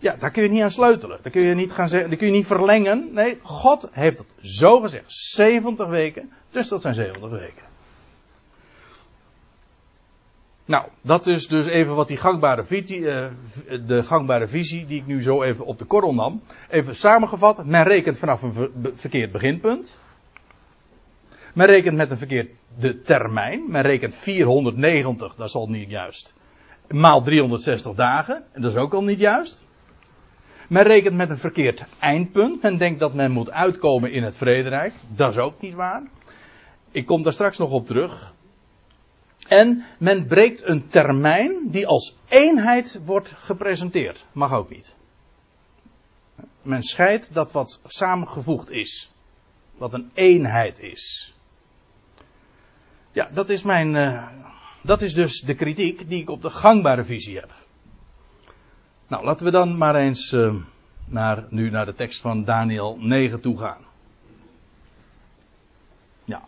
Ja, 0.00 0.16
daar 0.16 0.30
kun 0.30 0.42
je 0.42 0.48
niet 0.48 0.62
aan 0.62 0.70
sleutelen. 0.70 1.18
Daar 1.22 1.32
kun 1.32 1.42
je 1.42 1.54
niet 1.54 1.72
gaan 1.72 1.88
zeggen, 1.88 2.08
daar 2.08 2.18
kun 2.18 2.26
je 2.26 2.32
niet 2.32 2.46
verlengen. 2.46 3.08
Nee, 3.12 3.38
God 3.42 3.88
heeft 3.90 4.18
het 4.18 4.26
zo 4.42 4.80
gezegd. 4.80 5.04
70 5.06 5.86
weken, 5.86 6.32
dus 6.50 6.68
dat 6.68 6.82
zijn 6.82 6.94
70 6.94 7.30
weken. 7.30 7.68
Nou, 10.64 10.84
dat 11.00 11.26
is 11.26 11.48
dus 11.48 11.66
even 11.66 11.94
wat 11.94 12.08
die 12.08 12.16
gangbare 12.16 12.64
visie, 12.64 13.00
uh, 13.00 13.26
de 13.86 14.02
gangbare 14.02 14.46
visie 14.46 14.86
die 14.86 15.00
ik 15.00 15.06
nu 15.06 15.22
zo 15.22 15.42
even 15.42 15.64
op 15.66 15.78
de 15.78 15.84
korrel 15.84 16.14
nam. 16.14 16.42
Even 16.68 16.96
samengevat, 16.96 17.64
men 17.64 17.82
rekent 17.82 18.18
vanaf 18.18 18.42
een 18.42 18.70
verkeerd 18.94 19.32
beginpunt. 19.32 19.98
Men 21.54 21.66
rekent 21.66 21.96
met 21.96 22.10
een 22.10 22.16
verkeerd 22.16 22.50
de 22.78 23.00
termijn. 23.00 23.64
Men 23.68 23.82
rekent 23.82 24.14
490, 24.14 25.34
dat 25.34 25.46
is 25.46 25.54
al 25.54 25.68
niet 25.68 25.90
juist. 25.90 26.34
Maal 26.88 27.22
360 27.22 27.94
dagen, 27.94 28.44
en 28.52 28.62
dat 28.62 28.70
is 28.70 28.78
ook 28.78 28.94
al 28.94 29.02
niet 29.02 29.18
juist. 29.18 29.68
Men 30.70 30.82
rekent 30.82 31.16
met 31.16 31.30
een 31.30 31.38
verkeerd 31.38 31.84
eindpunt. 31.98 32.62
Men 32.62 32.76
denkt 32.76 33.00
dat 33.00 33.14
men 33.14 33.30
moet 33.30 33.50
uitkomen 33.50 34.12
in 34.12 34.22
het 34.22 34.36
vrederijk. 34.36 34.94
Dat 35.08 35.30
is 35.30 35.38
ook 35.38 35.60
niet 35.60 35.74
waar. 35.74 36.02
Ik 36.90 37.06
kom 37.06 37.22
daar 37.22 37.32
straks 37.32 37.58
nog 37.58 37.70
op 37.70 37.86
terug. 37.86 38.34
En 39.48 39.84
men 39.98 40.26
breekt 40.26 40.66
een 40.66 40.88
termijn 40.88 41.70
die 41.70 41.86
als 41.86 42.16
eenheid 42.28 43.00
wordt 43.04 43.34
gepresenteerd. 43.38 44.26
Mag 44.32 44.52
ook 44.52 44.70
niet. 44.70 44.94
Men 46.62 46.82
scheidt 46.82 47.34
dat 47.34 47.52
wat 47.52 47.80
samengevoegd 47.84 48.70
is. 48.70 49.10
Wat 49.76 49.92
een 49.92 50.10
eenheid 50.14 50.78
is. 50.78 51.34
Ja, 53.12 53.30
dat 53.32 53.48
is 53.48 53.62
mijn. 53.62 53.94
Uh, 53.94 54.28
dat 54.82 55.02
is 55.02 55.14
dus 55.14 55.40
de 55.40 55.54
kritiek 55.54 56.08
die 56.08 56.20
ik 56.20 56.30
op 56.30 56.42
de 56.42 56.50
gangbare 56.50 57.04
visie 57.04 57.38
heb. 57.38 57.50
Nou, 59.10 59.24
laten 59.24 59.44
we 59.44 59.52
dan 59.52 59.78
maar 59.78 59.94
eens 59.94 60.32
uh, 60.32 60.54
naar, 61.04 61.44
nu 61.48 61.70
naar 61.70 61.86
de 61.86 61.94
tekst 61.94 62.20
van 62.20 62.44
Daniel 62.44 62.96
9 63.00 63.40
toe 63.40 63.58
gaan. 63.58 63.84
Ja. 66.24 66.42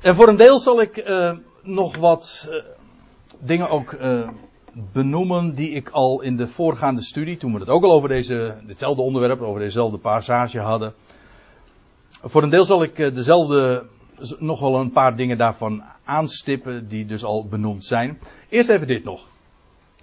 En 0.00 0.14
voor 0.14 0.28
een 0.28 0.36
deel 0.36 0.58
zal 0.58 0.80
ik 0.80 1.08
uh, 1.08 1.32
nog 1.62 1.96
wat 1.96 2.48
uh, 2.50 2.64
dingen 3.38 3.70
ook 3.70 3.96
benoemen 4.92 5.54
die 5.54 5.70
ik 5.70 5.88
al 5.88 6.20
in 6.20 6.36
de 6.36 6.48
voorgaande 6.48 7.02
studie, 7.02 7.36
toen 7.36 7.52
we 7.52 7.58
het 7.58 7.68
ook 7.68 7.82
al 7.82 7.92
over 7.92 8.08
deze, 8.08 8.56
hetzelfde 8.66 9.02
onderwerp, 9.02 9.40
over 9.40 9.60
dezelfde 9.60 9.98
passage 9.98 10.60
hadden. 10.60 10.94
Voor 12.08 12.42
een 12.42 12.50
deel 12.50 12.64
zal 12.64 12.82
ik 12.82 12.96
dezelfde, 12.96 13.86
nog 14.38 14.60
wel 14.60 14.80
een 14.80 14.92
paar 14.92 15.16
dingen 15.16 15.38
daarvan 15.38 15.82
aanstippen 16.04 16.88
die 16.88 17.06
dus 17.06 17.24
al 17.24 17.46
benoemd 17.48 17.84
zijn. 17.84 18.18
Eerst 18.48 18.68
even 18.68 18.86
dit 18.86 19.04
nog. 19.04 19.28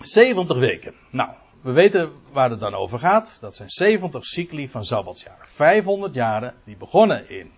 70 0.02 0.58
weken. 0.58 0.93
Nou, 1.10 1.30
we 1.62 1.72
weten 1.72 2.12
waar 2.32 2.50
het 2.50 2.60
dan 2.60 2.74
over 2.74 3.00
gaat. 3.00 3.38
Dat 3.41 3.56
zijn 3.56 3.70
70 3.70 4.26
cycli 4.26 4.70
van 4.70 4.86
Sabbatsjaren. 4.86 5.48
500 5.48 6.14
jaren 6.14 6.56
die 6.64 6.78
begonnen 6.78 7.30
in 7.30 7.52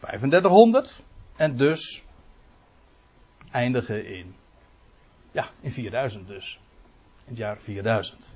3500 0.00 1.02
en 1.36 1.56
dus 1.56 2.04
eindigen 3.50 4.06
in, 4.06 4.34
ja, 5.32 5.50
in 5.60 5.72
4000 5.72 6.26
dus. 6.26 6.58
In 7.24 7.30
het 7.30 7.36
jaar 7.36 7.58
4000. 7.60 8.32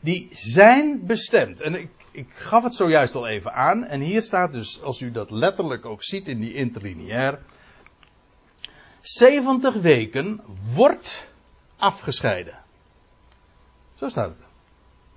Die 0.00 0.28
zijn 0.32 1.06
bestemd. 1.06 1.60
En 1.60 1.74
ik, 1.74 1.90
ik 2.10 2.28
gaf 2.32 2.62
het 2.62 2.74
zojuist 2.74 3.14
al 3.14 3.26
even 3.26 3.52
aan. 3.52 3.84
En 3.84 4.00
hier 4.00 4.22
staat 4.22 4.52
dus, 4.52 4.82
als 4.82 5.00
u 5.00 5.10
dat 5.10 5.30
letterlijk 5.30 5.86
ook 5.86 6.02
ziet 6.02 6.28
in 6.28 6.40
die 6.40 6.54
interlineair. 6.54 7.38
70 9.00 9.74
weken 9.74 10.40
wordt 10.74 11.29
afgescheiden. 11.80 12.58
Zo 13.94 14.08
staat 14.08 14.28
het. 14.28 14.48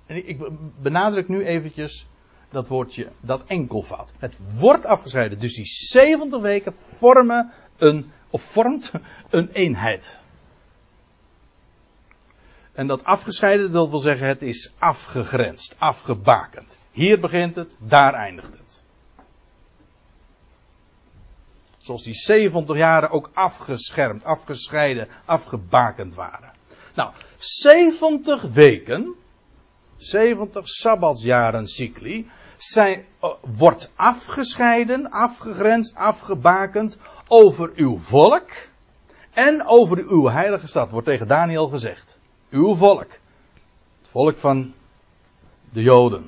En 0.06 0.28
ik 0.28 0.38
benadruk 0.82 1.28
nu 1.28 1.44
eventjes 1.44 2.06
dat 2.50 2.68
woordje, 2.68 3.08
dat 3.20 3.44
enkelvoud. 3.46 4.12
Het 4.18 4.58
wordt 4.58 4.86
afgescheiden. 4.86 5.38
Dus 5.38 5.54
die 5.54 5.66
70 5.66 6.40
weken 6.40 6.74
vormen 6.76 7.52
een, 7.76 8.12
of 8.30 8.42
vormt 8.42 8.92
een 9.30 9.50
eenheid. 9.50 10.20
En 12.72 12.86
dat 12.86 13.04
afgescheiden 13.04 13.72
dat 13.72 13.90
wil 13.90 13.98
zeggen, 13.98 14.26
het 14.26 14.42
is 14.42 14.72
afgegrensd, 14.78 15.74
afgebakend. 15.78 16.78
Hier 16.90 17.20
begint 17.20 17.54
het, 17.54 17.76
daar 17.78 18.14
eindigt 18.14 18.58
het. 18.58 18.83
Zoals 21.84 22.02
die 22.02 22.14
70 22.14 22.76
jaren 22.76 23.10
ook 23.10 23.30
afgeschermd, 23.34 24.24
afgescheiden, 24.24 25.08
afgebakend 25.24 26.14
waren. 26.14 26.52
Nou, 26.94 27.12
70 27.38 28.42
weken, 28.42 29.14
70 29.96 30.68
sabbatsjaren 30.68 31.66
cycli, 31.66 32.30
zijn, 32.56 33.04
uh, 33.22 33.30
wordt 33.40 33.92
afgescheiden, 33.94 35.10
afgegrensd, 35.10 35.94
afgebakend 35.94 36.96
over 37.28 37.72
uw 37.74 37.98
volk 37.98 38.50
en 39.32 39.66
over 39.66 39.98
uw 39.98 40.28
heilige 40.28 40.66
stad, 40.66 40.90
wordt 40.90 41.06
tegen 41.06 41.28
Daniel 41.28 41.68
gezegd. 41.68 42.18
Uw 42.50 42.74
volk. 42.74 43.10
Het 44.00 44.08
volk 44.08 44.38
van 44.38 44.74
de 45.72 45.82
Joden. 45.82 46.22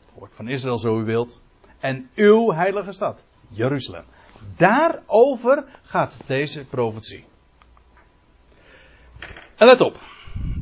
Het 0.00 0.08
volk 0.18 0.34
van 0.34 0.48
Israël, 0.48 0.78
zo 0.78 1.00
u 1.00 1.04
wilt. 1.04 1.42
En 1.78 2.10
uw 2.14 2.52
heilige 2.52 2.92
stad, 2.92 3.22
Jeruzalem. 3.48 4.04
Daarover 4.56 5.64
gaat 5.82 6.16
deze 6.26 6.64
profetie. 6.64 7.24
En 9.56 9.66
let 9.66 9.80
op. 9.80 9.98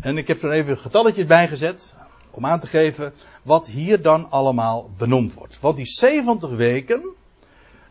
En 0.00 0.18
ik 0.18 0.28
heb 0.28 0.42
er 0.42 0.52
even 0.52 0.78
getalletjes 0.78 1.26
bij 1.26 1.48
gezet. 1.48 1.96
Om 2.30 2.46
aan 2.46 2.60
te 2.60 2.66
geven 2.66 3.12
wat 3.42 3.66
hier 3.66 4.02
dan 4.02 4.30
allemaal 4.30 4.90
benoemd 4.96 5.34
wordt. 5.34 5.60
Want 5.60 5.76
die 5.76 5.86
70 5.86 6.50
weken. 6.50 7.14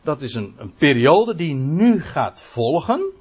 Dat 0.01 0.21
is 0.21 0.33
een, 0.33 0.55
een 0.57 0.73
periode 0.73 1.35
die 1.35 1.53
nu 1.53 2.01
gaat 2.01 2.41
volgen. 2.41 3.11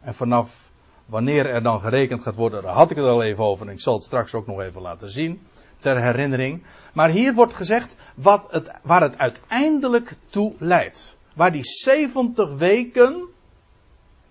En 0.00 0.14
vanaf 0.14 0.70
wanneer 1.06 1.46
er 1.46 1.62
dan 1.62 1.80
gerekend 1.80 2.22
gaat 2.22 2.36
worden, 2.36 2.62
daar 2.62 2.72
had 2.72 2.90
ik 2.90 2.96
het 2.96 3.06
al 3.06 3.22
even 3.22 3.44
over. 3.44 3.66
En 3.66 3.72
ik 3.72 3.80
zal 3.80 3.94
het 3.94 4.04
straks 4.04 4.34
ook 4.34 4.46
nog 4.46 4.60
even 4.60 4.82
laten 4.82 5.10
zien. 5.10 5.40
Ter 5.78 6.02
herinnering. 6.02 6.62
Maar 6.92 7.10
hier 7.10 7.34
wordt 7.34 7.54
gezegd 7.54 7.96
wat 8.14 8.50
het, 8.50 8.72
waar 8.82 9.02
het 9.02 9.18
uiteindelijk 9.18 10.16
toe 10.26 10.54
leidt. 10.58 11.16
Waar 11.34 11.52
die 11.52 11.64
70 11.64 12.54
weken, 12.54 13.28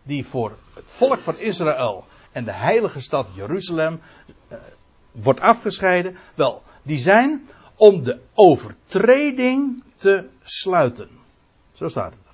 die 0.03 0.25
voor 0.25 0.57
het 0.73 0.91
volk 0.91 1.19
van 1.19 1.37
Israël 1.37 2.05
en 2.31 2.43
de 2.43 2.53
heilige 2.53 2.99
stad 2.99 3.27
Jeruzalem 3.33 4.01
eh, 4.47 4.57
wordt 5.11 5.39
afgescheiden. 5.39 6.17
Wel, 6.35 6.63
die 6.83 6.99
zijn 6.99 7.47
om 7.75 8.03
de 8.03 8.19
overtreding 8.33 9.83
te 9.95 10.27
sluiten. 10.43 11.09
Zo 11.71 11.87
staat 11.87 12.13
het 12.13 12.25
er. 12.25 12.31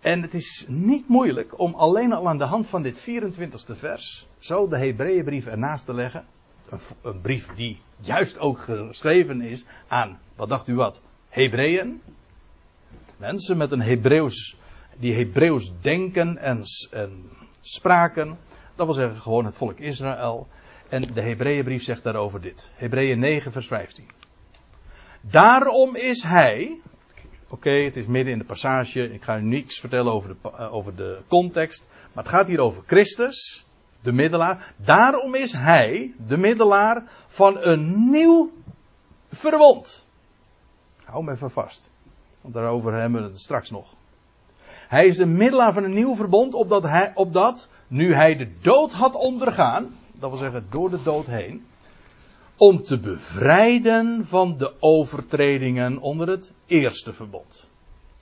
En 0.00 0.22
het 0.22 0.34
is 0.34 0.64
niet 0.68 1.08
moeilijk 1.08 1.58
om 1.58 1.74
alleen 1.74 2.12
al 2.12 2.28
aan 2.28 2.38
de 2.38 2.44
hand 2.44 2.66
van 2.66 2.82
dit 2.82 3.00
24ste 3.00 3.76
vers 3.76 4.26
zo 4.38 4.68
de 4.68 4.76
Hebreeënbrief 4.76 5.46
ernaast 5.46 5.84
te 5.84 5.94
leggen. 5.94 6.26
Een, 7.02 7.20
brief 7.20 7.54
die 7.54 7.80
juist 8.00 8.38
ook 8.38 8.58
geschreven 8.58 9.40
is 9.40 9.64
aan, 9.88 10.18
wat 10.36 10.48
dacht 10.48 10.68
u 10.68 10.74
wat, 10.74 11.00
Hebreeën. 11.34 12.02
Mensen 13.16 13.56
met 13.56 13.72
een 13.72 13.82
Hebreeuws 13.82 14.56
die 14.98 15.14
Hebreeuws 15.14 15.72
denken 15.80 16.38
en, 16.38 16.62
en 16.90 17.30
spraken. 17.60 18.38
Dat 18.74 18.86
wil 18.86 18.94
zeggen 18.94 19.20
gewoon 19.20 19.44
het 19.44 19.56
volk 19.56 19.78
Israël. 19.78 20.48
En 20.88 21.02
de 21.14 21.20
Hebreeënbrief 21.20 21.82
zegt 21.82 22.02
daarover 22.02 22.40
dit. 22.40 22.70
Hebreeën 22.74 23.18
9 23.18 23.52
vers 23.52 23.66
15. 23.66 24.06
Daarom 25.20 25.96
is 25.96 26.22
hij. 26.22 26.80
Oké, 27.48 27.70
het 27.70 27.96
is 27.96 28.06
midden 28.06 28.32
in 28.32 28.38
de 28.38 28.44
passage. 28.44 29.12
Ik 29.12 29.22
ga 29.22 29.38
u 29.38 29.42
niets 29.42 29.80
vertellen 29.80 30.12
over 30.12 30.28
de, 30.28 30.50
uh, 30.50 30.74
over 30.74 30.96
de 30.96 31.18
context. 31.28 31.88
Maar 32.12 32.24
het 32.24 32.32
gaat 32.32 32.48
hier 32.48 32.60
over 32.60 32.82
Christus, 32.86 33.66
de 34.02 34.12
middelaar. 34.12 34.74
Daarom 34.76 35.34
is 35.34 35.52
hij, 35.52 36.14
de 36.26 36.36
middelaar, 36.36 37.04
van 37.26 37.58
een 37.60 38.10
nieuw 38.10 38.52
verbond. 39.30 40.03
Hou 41.04 41.24
me 41.24 41.32
even 41.32 41.50
vast. 41.50 41.90
Want 42.40 42.54
daarover 42.54 42.92
hebben 42.92 43.22
we 43.22 43.26
het 43.26 43.40
straks 43.40 43.70
nog. 43.70 43.94
Hij 44.88 45.06
is 45.06 45.16
de 45.16 45.26
middelaar 45.26 45.72
van 45.72 45.84
een 45.84 45.92
nieuw 45.94 46.14
verbond, 46.14 46.54
opdat, 46.54 46.82
hij, 46.82 47.10
opdat 47.14 47.68
nu 47.88 48.14
hij 48.14 48.36
de 48.36 48.58
dood 48.60 48.92
had 48.92 49.14
ondergaan, 49.14 49.96
dat 50.12 50.30
wil 50.30 50.38
zeggen 50.38 50.66
door 50.70 50.90
de 50.90 51.02
dood 51.02 51.26
heen, 51.26 51.66
om 52.56 52.82
te 52.82 52.98
bevrijden 53.00 54.26
van 54.26 54.56
de 54.56 54.72
overtredingen 54.80 55.98
onder 55.98 56.28
het 56.28 56.52
eerste 56.66 57.12
verbond. 57.12 57.66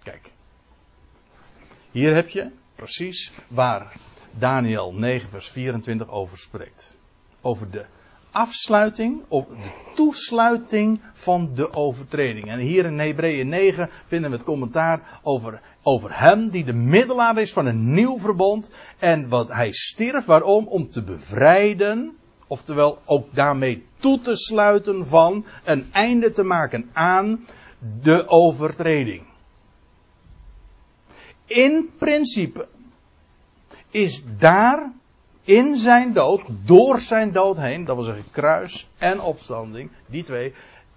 Kijk, 0.03 0.30
hier 1.91 2.14
heb 2.14 2.28
je 2.28 2.51
precies 2.74 3.33
waar 3.49 3.97
Daniel 4.30 4.93
9, 4.95 5.28
vers 5.28 5.49
24 5.49 6.09
over 6.09 6.39
spreekt. 6.39 6.97
Over 7.41 7.70
de 7.70 7.85
afsluiting, 8.33 9.22
of 9.28 9.47
de 9.47 9.93
toesluiting 9.95 11.01
van 11.12 11.51
de 11.55 11.72
overtreding. 11.72 12.49
En 12.49 12.59
hier 12.59 12.85
in 12.85 12.99
Hebreeën 12.99 13.49
9 13.49 13.91
vinden 14.07 14.30
we 14.30 14.37
het 14.37 14.47
commentaar 14.47 15.20
over, 15.22 15.61
over 15.83 16.18
hem 16.18 16.49
die 16.49 16.64
de 16.64 16.72
middelaar 16.72 17.39
is 17.39 17.53
van 17.53 17.66
een 17.66 17.95
nieuw 17.95 18.18
verbond. 18.18 18.70
En 18.99 19.28
wat 19.28 19.49
hij 19.49 19.72
stierf, 19.72 20.24
waarom? 20.24 20.66
Om 20.66 20.91
te 20.91 21.03
bevrijden, 21.03 22.16
oftewel 22.47 22.99
ook 23.05 23.35
daarmee 23.35 23.87
toe 23.97 24.20
te 24.20 24.37
sluiten 24.37 25.07
van 25.07 25.45
een 25.64 25.89
einde 25.93 26.30
te 26.30 26.43
maken 26.43 26.91
aan 26.93 27.47
de 28.03 28.28
overtreding. 28.28 29.22
In 31.47 31.91
principe 31.99 32.68
is 33.91 34.24
daar 34.39 34.93
in 35.45 35.76
zijn 35.76 36.12
dood, 36.12 36.43
door 36.64 36.99
zijn 37.01 37.32
dood 37.32 37.57
heen, 37.57 37.84
dat 37.84 37.97
wil 37.97 38.05
zeggen 38.05 38.24
kruis 38.30 38.88
en 38.99 39.20
opstanding, 39.20 39.90
die 40.07 40.22
twee, 40.22 40.55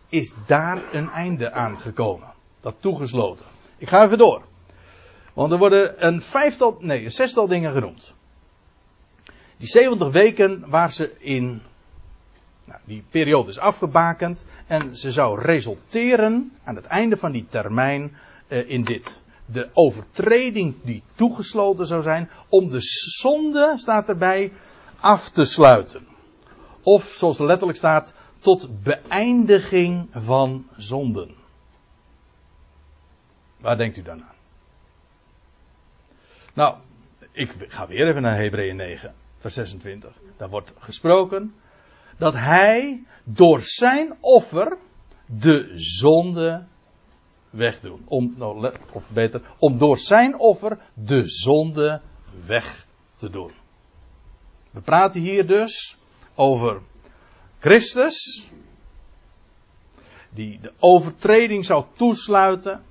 is 0.09 0.33
daar 0.45 0.93
een 0.93 1.09
einde 1.09 1.51
aan 1.51 1.79
gekomen. 1.79 2.27
Dat 2.61 2.75
toegesloten. 2.79 3.45
Ik 3.77 3.89
ga 3.89 4.05
even 4.05 4.17
door. 4.17 4.41
Want 5.33 5.51
er 5.51 5.57
worden 5.57 6.05
een 6.05 6.21
vijftal, 6.21 6.77
nee, 6.79 7.03
een 7.03 7.11
zestal 7.11 7.47
dingen 7.47 7.73
genoemd. 7.73 8.13
Die 9.57 9.67
70 9.67 10.11
weken 10.11 10.69
waar 10.69 10.91
ze 10.91 11.15
in, 11.19 11.61
nou, 12.65 12.79
die 12.83 13.03
periode 13.09 13.49
is 13.49 13.59
afgebakend 13.59 14.45
en 14.67 14.97
ze 14.97 15.11
zou 15.11 15.41
resulteren 15.41 16.51
aan 16.63 16.75
het 16.75 16.85
einde 16.85 17.17
van 17.17 17.31
die 17.31 17.45
termijn 17.49 18.17
eh, 18.47 18.69
in 18.69 18.83
dit 18.83 19.21
de 19.45 19.69
overtreding 19.73 20.75
die 20.83 21.03
toegesloten 21.15 21.85
zou 21.85 22.01
zijn, 22.01 22.29
om 22.49 22.69
de 22.69 22.81
zonde, 23.19 23.73
staat 23.75 24.09
erbij, 24.09 24.51
af 24.99 25.29
te 25.29 25.45
sluiten. 25.45 26.07
Of, 26.81 27.03
zoals 27.03 27.39
er 27.39 27.45
letterlijk 27.45 27.77
staat, 27.77 28.13
tot 28.39 28.83
beëindiging 28.83 30.07
van 30.11 30.67
zonden. 30.77 31.35
Waar 33.57 33.77
denkt 33.77 33.97
u 33.97 34.01
dan 34.01 34.23
aan? 34.23 34.35
Nou, 36.53 36.75
ik 37.31 37.55
ga 37.67 37.87
weer 37.87 38.07
even 38.07 38.21
naar 38.21 38.37
Hebreeën 38.37 38.75
9, 38.75 39.13
vers 39.37 39.53
26. 39.53 40.11
Daar 40.37 40.49
wordt 40.49 40.73
gesproken 40.79 41.53
dat 42.17 42.33
hij 42.33 43.03
door 43.23 43.61
zijn 43.61 44.17
offer 44.19 44.77
de 45.25 45.71
zonde 45.75 46.65
wegdoen. 47.55 48.01
Om, 48.05 48.33
nou, 48.37 48.71
of 48.91 49.09
beter, 49.09 49.41
om 49.57 49.77
door 49.77 49.97
zijn 49.97 50.37
offer 50.39 50.77
de 50.93 51.27
zonde 51.27 52.01
weg 52.45 52.87
te 53.15 53.29
doen. 53.29 53.51
We 54.71 54.81
praten 54.81 55.21
hier 55.21 55.47
dus 55.47 55.97
over 56.35 56.81
Christus, 57.59 58.47
die 60.29 60.59
de 60.61 60.73
overtreding 60.79 61.65
zou 61.65 61.85
toesluiten 61.93 62.83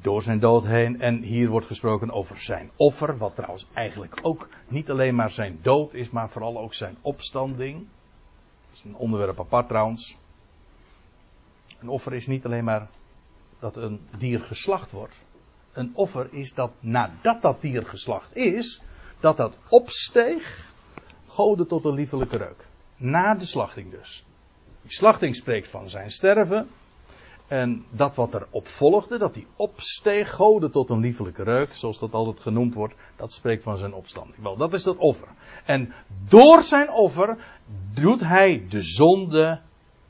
door 0.00 0.22
zijn 0.22 0.38
dood 0.38 0.64
heen. 0.64 1.00
En 1.00 1.22
hier 1.22 1.48
wordt 1.48 1.66
gesproken 1.66 2.10
over 2.10 2.38
zijn 2.38 2.70
offer, 2.76 3.18
wat 3.18 3.34
trouwens 3.34 3.66
eigenlijk 3.72 4.18
ook 4.22 4.48
niet 4.68 4.90
alleen 4.90 5.14
maar 5.14 5.30
zijn 5.30 5.58
dood 5.62 5.94
is, 5.94 6.10
maar 6.10 6.30
vooral 6.30 6.58
ook 6.58 6.74
zijn 6.74 6.96
opstanding. 7.00 7.78
Dat 7.78 8.78
is 8.78 8.84
een 8.84 8.96
onderwerp 8.96 9.40
apart 9.40 9.68
trouwens. 9.68 10.16
Een 11.84 11.90
offer 11.90 12.14
is 12.14 12.26
niet 12.26 12.44
alleen 12.44 12.64
maar 12.64 12.88
dat 13.58 13.76
een 13.76 14.00
dier 14.18 14.40
geslacht 14.40 14.90
wordt. 14.90 15.24
Een 15.72 15.90
offer 15.94 16.28
is 16.30 16.54
dat 16.54 16.70
nadat 16.80 17.42
dat 17.42 17.60
dier 17.60 17.86
geslacht 17.86 18.36
is, 18.36 18.82
dat 19.20 19.36
dat 19.36 19.56
opsteeg, 19.68 20.72
goden 21.26 21.66
tot 21.66 21.84
een 21.84 21.94
liefelijke 21.94 22.36
reuk. 22.36 22.68
Na 22.96 23.34
de 23.34 23.44
slachting 23.44 23.90
dus. 23.90 24.24
Die 24.82 24.92
slachting 24.92 25.36
spreekt 25.36 25.68
van 25.68 25.88
zijn 25.88 26.10
sterven. 26.10 26.68
En 27.46 27.84
dat 27.90 28.14
wat 28.14 28.34
erop 28.34 28.68
volgde, 28.68 29.18
dat 29.18 29.34
die 29.34 29.46
opsteeg, 29.56 30.30
goden 30.30 30.70
tot 30.70 30.90
een 30.90 31.00
liefelijke 31.00 31.42
reuk, 31.42 31.74
zoals 31.74 31.98
dat 31.98 32.12
altijd 32.12 32.40
genoemd 32.40 32.74
wordt, 32.74 32.94
dat 33.16 33.32
spreekt 33.32 33.62
van 33.62 33.78
zijn 33.78 33.94
opstanding. 33.94 34.42
Wel, 34.42 34.56
dat 34.56 34.72
is 34.72 34.82
dat 34.82 34.96
offer. 34.96 35.28
En 35.64 35.92
door 36.28 36.62
zijn 36.62 36.90
offer 36.90 37.36
doet 37.94 38.20
hij 38.20 38.66
de 38.68 38.82
zonde 38.82 39.60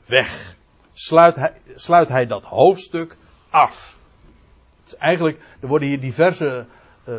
weg 0.05 0.55
sluit 0.97 1.35
hij, 1.35 1.53
sluit 1.75 2.09
hij 2.09 2.25
dat 2.25 2.43
hoofdstuk 2.43 3.17
af. 3.49 3.97
eigenlijk, 4.99 5.39
er 5.59 5.67
worden 5.67 5.87
hier 5.87 5.99
diverse 5.99 6.65
uh, 7.07 7.17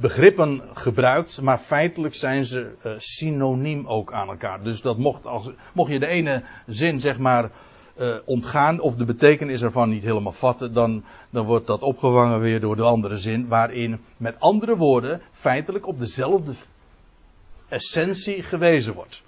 begrippen 0.00 0.62
gebruikt, 0.74 1.40
maar 1.40 1.58
feitelijk 1.58 2.14
zijn 2.14 2.44
ze 2.44 2.74
uh, 2.84 2.92
synoniem 2.96 3.86
ook 3.86 4.12
aan 4.12 4.28
elkaar. 4.28 4.62
Dus 4.62 4.80
dat 4.80 4.98
mocht, 4.98 5.26
als, 5.26 5.50
mocht 5.72 5.90
je 5.90 5.98
de 5.98 6.06
ene 6.06 6.42
zin 6.66 7.00
zeg 7.00 7.18
maar 7.18 7.50
uh, 7.96 8.16
ontgaan 8.24 8.80
of 8.80 8.96
de 8.96 9.04
betekenis 9.04 9.62
ervan 9.62 9.88
niet 9.88 10.02
helemaal 10.02 10.32
vatten, 10.32 10.72
dan, 10.72 11.04
dan 11.30 11.46
wordt 11.46 11.66
dat 11.66 11.82
opgevangen 11.82 12.40
weer 12.40 12.60
door 12.60 12.76
de 12.76 12.82
andere 12.82 13.16
zin, 13.16 13.48
waarin 13.48 14.00
met 14.16 14.40
andere 14.40 14.76
woorden 14.76 15.20
feitelijk 15.32 15.86
op 15.86 15.98
dezelfde 15.98 16.52
essentie 17.68 18.42
gewezen 18.42 18.94
wordt. 18.94 19.22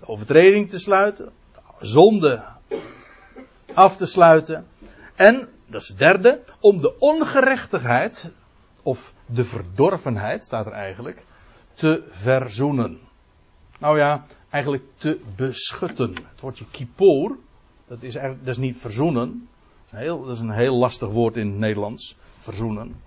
De 0.00 0.08
overtreding 0.08 0.68
te 0.68 0.78
sluiten, 0.78 1.32
zonde 1.78 2.44
af 3.76 3.96
te 3.96 4.06
sluiten 4.06 4.66
en, 5.14 5.48
dat 5.66 5.82
is 5.82 5.88
het 5.88 5.98
derde, 5.98 6.42
om 6.60 6.80
de 6.80 6.98
ongerechtigheid, 6.98 8.30
of 8.82 9.14
de 9.26 9.44
verdorvenheid 9.44 10.44
staat 10.44 10.66
er 10.66 10.72
eigenlijk, 10.72 11.24
te 11.74 12.04
verzoenen. 12.10 12.98
Nou 13.78 13.98
ja, 13.98 14.26
eigenlijk 14.50 14.82
te 14.94 15.20
beschutten. 15.36 16.14
Het 16.14 16.40
woordje 16.40 16.64
kippur, 16.70 17.36
dat 17.86 18.02
is, 18.02 18.12
dat 18.12 18.36
is 18.44 18.56
niet 18.56 18.76
verzoenen. 18.76 19.48
Dat 19.90 20.00
is, 20.00 20.06
heel, 20.06 20.24
dat 20.24 20.36
is 20.36 20.42
een 20.42 20.50
heel 20.50 20.76
lastig 20.76 21.08
woord 21.08 21.36
in 21.36 21.46
het 21.46 21.58
Nederlands. 21.58 22.16
Verzoenen. 22.36 23.00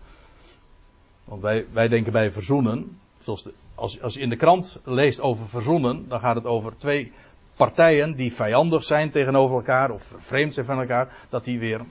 Want 1.26 1.42
wij, 1.42 1.66
wij 1.72 1.88
denken 1.88 2.12
bij 2.12 2.32
verzoenen. 2.32 3.00
Zoals 3.22 3.48
als, 3.76 4.02
als 4.02 4.14
je 4.14 4.20
in 4.20 4.30
de 4.30 4.36
krant 4.36 4.80
leest 4.84 5.22
over 5.22 5.48
verzoenen. 5.48 6.08
Dan 6.08 6.20
gaat 6.20 6.36
het 6.36 6.46
over 6.46 6.78
twee 6.78 7.12
partijen 7.60 8.16
die 8.16 8.34
vijandig 8.34 8.84
zijn 8.84 9.10
tegenover 9.10 9.56
elkaar. 9.56 9.92
Of 9.92 10.14
vreemd 10.18 10.54
zijn 10.54 10.66
van 10.66 10.80
elkaar. 10.80 11.08
Dat 11.30 11.44
die 11.44 11.60
weer 11.60 11.82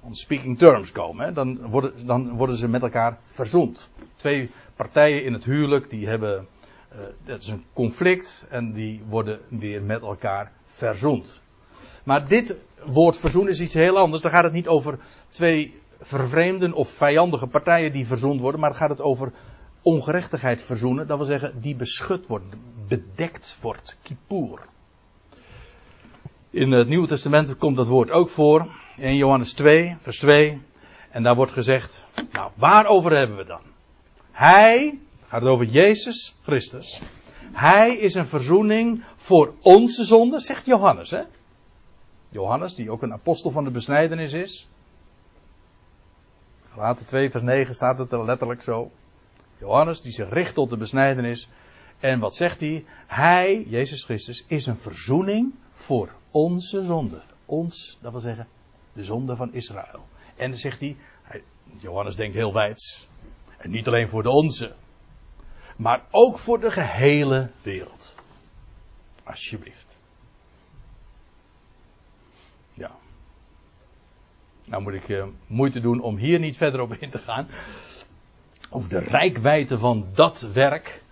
on 0.00 0.14
speaking 0.14 0.58
terms 0.58 0.92
komen. 0.92 1.26
Hè. 1.26 1.32
Dan, 1.32 1.68
worden, 1.68 2.06
dan 2.06 2.36
worden 2.36 2.56
ze 2.56 2.68
met 2.68 2.82
elkaar 2.82 3.18
verzoend. 3.24 3.88
Twee 4.16 4.50
partijen 4.76 5.24
in 5.24 5.32
het 5.32 5.44
huwelijk 5.44 5.90
die 5.90 6.08
hebben. 6.08 6.46
Uh, 6.92 6.98
dat 7.24 7.42
is 7.42 7.48
een 7.48 7.64
conflict. 7.72 8.46
En 8.48 8.72
die 8.72 9.02
worden 9.08 9.40
weer 9.48 9.82
met 9.82 10.02
elkaar 10.02 10.52
verzoend. 10.66 11.40
Maar 12.04 12.28
dit 12.28 12.56
woord 12.84 13.16
verzoen 13.16 13.48
is 13.48 13.60
iets 13.60 13.74
heel 13.74 13.98
anders. 13.98 14.22
Dan 14.22 14.30
gaat 14.30 14.44
het 14.44 14.52
niet 14.52 14.68
over 14.68 14.98
twee 15.28 15.80
vervreemden 16.00 16.72
of 16.72 16.88
vijandige 16.88 17.46
partijen 17.46 17.92
die 17.92 18.06
verzoend 18.06 18.40
worden, 18.40 18.60
maar 18.60 18.70
dan 18.70 18.78
gaat 18.78 18.90
het 18.90 19.00
over 19.00 19.32
ongerechtigheid 19.82 20.60
verzoenen. 20.62 21.06
Dat 21.06 21.16
wil 21.16 21.26
zeggen, 21.26 21.60
die 21.60 21.76
beschut 21.76 22.26
wordt, 22.26 22.44
bedekt 22.88 23.56
wordt. 23.60 23.96
Kippur. 24.02 24.58
In 26.50 26.72
het 26.72 26.88
Nieuwe 26.88 27.06
Testament 27.06 27.56
komt 27.56 27.76
dat 27.76 27.86
woord 27.86 28.10
ook 28.10 28.28
voor. 28.28 28.66
In 28.96 29.16
Johannes 29.16 29.52
2, 29.52 29.96
vers 30.02 30.18
2. 30.18 30.60
En 31.10 31.22
daar 31.22 31.34
wordt 31.34 31.52
gezegd, 31.52 32.04
nou, 32.32 32.50
waarover 32.54 33.16
hebben 33.16 33.36
we 33.36 33.44
dan? 33.44 33.60
Hij, 34.30 34.98
gaat 35.28 35.40
het 35.40 35.50
over 35.50 35.66
Jezus 35.66 36.36
Christus. 36.42 37.00
Hij 37.52 37.96
is 37.96 38.14
een 38.14 38.26
verzoening 38.26 39.04
voor 39.16 39.54
onze 39.60 40.04
zonde, 40.04 40.40
zegt 40.40 40.66
Johannes, 40.66 41.10
hè? 41.10 41.22
Johannes, 42.28 42.74
die 42.74 42.90
ook 42.90 43.02
een 43.02 43.12
apostel 43.12 43.50
van 43.50 43.64
de 43.64 43.70
besnijdenis 43.70 44.32
is. 44.32 44.68
Later 46.76 47.06
2 47.06 47.30
vers 47.30 47.42
9 47.42 47.74
staat 47.74 47.98
het 47.98 48.12
er 48.12 48.24
letterlijk 48.24 48.62
zo. 48.62 48.90
Johannes 49.60 50.02
die 50.02 50.12
zich 50.12 50.28
richt 50.28 50.54
tot 50.54 50.70
de 50.70 50.76
besnijdenis. 50.76 51.48
En 51.98 52.18
wat 52.18 52.34
zegt 52.34 52.60
hij? 52.60 52.84
Hij, 53.06 53.64
Jezus 53.68 54.04
Christus, 54.04 54.44
is 54.46 54.66
een 54.66 54.76
verzoening 54.76 55.54
voor 55.72 56.12
onze 56.30 56.84
zonde. 56.84 57.22
Ons, 57.46 57.98
dat 58.00 58.12
wil 58.12 58.20
zeggen, 58.20 58.48
de 58.92 59.04
zonde 59.04 59.36
van 59.36 59.52
Israël. 59.52 60.08
En 60.36 60.50
dan 60.50 60.58
zegt 60.58 60.80
hij, 60.80 60.96
Johannes 61.78 62.16
denkt 62.16 62.34
heel 62.34 62.52
wijds. 62.52 63.08
En 63.58 63.70
niet 63.70 63.86
alleen 63.86 64.08
voor 64.08 64.22
de 64.22 64.30
onze. 64.30 64.74
Maar 65.76 66.04
ook 66.10 66.38
voor 66.38 66.60
de 66.60 66.70
gehele 66.70 67.50
wereld. 67.62 68.14
Alsjeblieft. 69.24 69.98
Ja. 72.72 72.90
Nou 74.64 74.82
moet 74.82 74.94
ik 74.94 75.08
uh, 75.08 75.26
moeite 75.46 75.80
doen 75.80 76.00
om 76.00 76.16
hier 76.16 76.38
niet 76.38 76.56
verder 76.56 76.80
op 76.80 76.94
in 76.94 77.10
te 77.10 77.18
gaan. 77.18 77.48
Over 78.70 78.88
de 78.88 78.98
rijkwijde 78.98 79.78
van 79.78 80.06
dat 80.14 80.40
werk. 80.40 81.02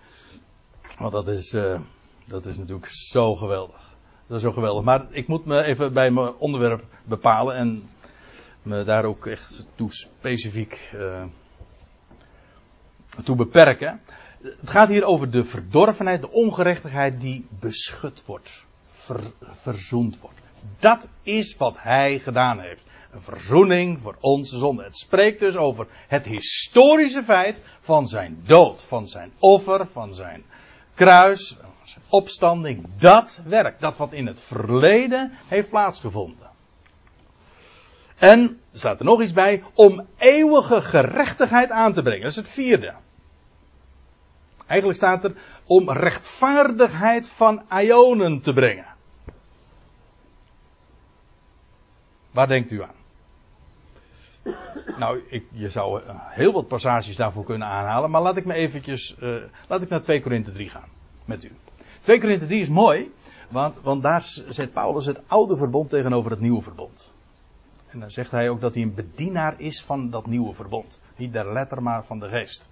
Want 0.97 1.11
dat 1.11 1.27
is, 1.27 1.53
uh, 1.53 1.79
dat 2.25 2.45
is 2.45 2.57
natuurlijk 2.57 2.87
zo 2.87 3.35
geweldig. 3.35 3.97
Dat 4.27 4.37
is 4.37 4.43
zo 4.43 4.51
geweldig. 4.51 4.83
Maar 4.83 5.05
ik 5.09 5.27
moet 5.27 5.45
me 5.45 5.63
even 5.63 5.93
bij 5.93 6.11
mijn 6.11 6.35
onderwerp 6.35 6.83
bepalen 7.03 7.55
en 7.55 7.89
me 8.61 8.83
daar 8.83 9.05
ook 9.05 9.27
echt 9.27 9.67
toe 9.75 9.93
specifiek 9.93 10.91
uh, 10.95 11.23
toe 13.23 13.35
beperken. 13.35 14.01
Het 14.41 14.69
gaat 14.69 14.89
hier 14.89 15.03
over 15.03 15.31
de 15.31 15.43
verdorvenheid, 15.43 16.21
de 16.21 16.31
ongerechtigheid 16.31 17.21
die 17.21 17.47
beschut 17.59 18.25
wordt, 18.25 18.65
ver, 18.89 19.31
verzoend 19.41 20.19
wordt. 20.19 20.39
Dat 20.79 21.07
is 21.21 21.57
wat 21.57 21.81
hij 21.81 22.19
gedaan 22.19 22.59
heeft. 22.59 22.88
Een 23.11 23.21
verzoening 23.21 23.99
voor 23.99 24.15
onze 24.19 24.57
zonde. 24.57 24.83
Het 24.83 24.97
spreekt 24.97 25.39
dus 25.39 25.55
over 25.55 25.87
het 26.07 26.25
historische 26.25 27.23
feit 27.23 27.61
van 27.79 28.07
zijn 28.07 28.41
dood, 28.45 28.83
van 28.83 29.07
zijn 29.07 29.31
offer, 29.39 29.87
van 29.87 30.13
zijn 30.13 30.43
kruis, 30.93 31.57
zijn 31.83 32.05
opstanding. 32.09 32.87
Dat 32.97 33.41
werk, 33.45 33.79
dat 33.79 33.97
wat 33.97 34.13
in 34.13 34.25
het 34.25 34.39
verleden 34.39 35.31
heeft 35.47 35.69
plaatsgevonden. 35.69 36.49
En 38.17 38.61
staat 38.73 38.99
er 38.99 39.05
nog 39.05 39.21
iets 39.21 39.33
bij, 39.33 39.63
om 39.73 40.07
eeuwige 40.17 40.81
gerechtigheid 40.81 41.69
aan 41.69 41.93
te 41.93 42.01
brengen. 42.01 42.21
Dat 42.21 42.31
is 42.31 42.35
het 42.35 42.49
vierde. 42.49 42.93
Eigenlijk 44.65 44.99
staat 44.99 45.23
er 45.23 45.35
om 45.65 45.91
rechtvaardigheid 45.91 47.29
van 47.29 47.63
Ionen 47.69 48.39
te 48.39 48.53
brengen. 48.53 48.85
Waar 52.31 52.47
denkt 52.47 52.71
u 52.71 52.83
aan? 52.83 52.98
Nou, 54.97 55.21
ik, 55.29 55.45
je 55.51 55.69
zou 55.69 56.03
eh, 56.03 56.15
heel 56.15 56.53
wat 56.53 56.67
passages 56.67 57.15
daarvoor 57.15 57.43
kunnen 57.43 57.67
aanhalen, 57.67 58.09
maar 58.09 58.21
laat 58.21 58.37
ik 58.37 58.45
me 58.45 58.53
eventjes, 58.53 59.15
uh, 59.19 59.43
laat 59.67 59.81
ik 59.81 59.89
naar 59.89 60.01
2 60.01 60.21
Korinthe 60.21 60.51
3 60.51 60.69
gaan 60.69 60.87
met 61.25 61.43
u. 61.43 61.51
2 61.99 62.19
Korinthe 62.19 62.45
3 62.45 62.61
is 62.61 62.69
mooi, 62.69 63.11
want, 63.49 63.81
want 63.81 64.03
daar 64.03 64.21
zet 64.47 64.73
Paulus 64.73 65.05
het 65.05 65.19
oude 65.27 65.57
verbond 65.57 65.89
tegenover 65.89 66.31
het 66.31 66.39
nieuwe 66.39 66.61
verbond. 66.61 67.11
En 67.87 67.99
dan 67.99 68.11
zegt 68.11 68.31
hij 68.31 68.49
ook 68.49 68.61
dat 68.61 68.73
hij 68.73 68.83
een 68.83 68.93
bedienaar 68.93 69.53
is 69.57 69.83
van 69.83 70.09
dat 70.09 70.25
nieuwe 70.25 70.53
verbond. 70.53 71.01
Niet 71.15 71.33
der 71.33 71.53
letter, 71.53 71.83
maar 71.83 72.05
van 72.05 72.19
de 72.19 72.29
geest. 72.29 72.69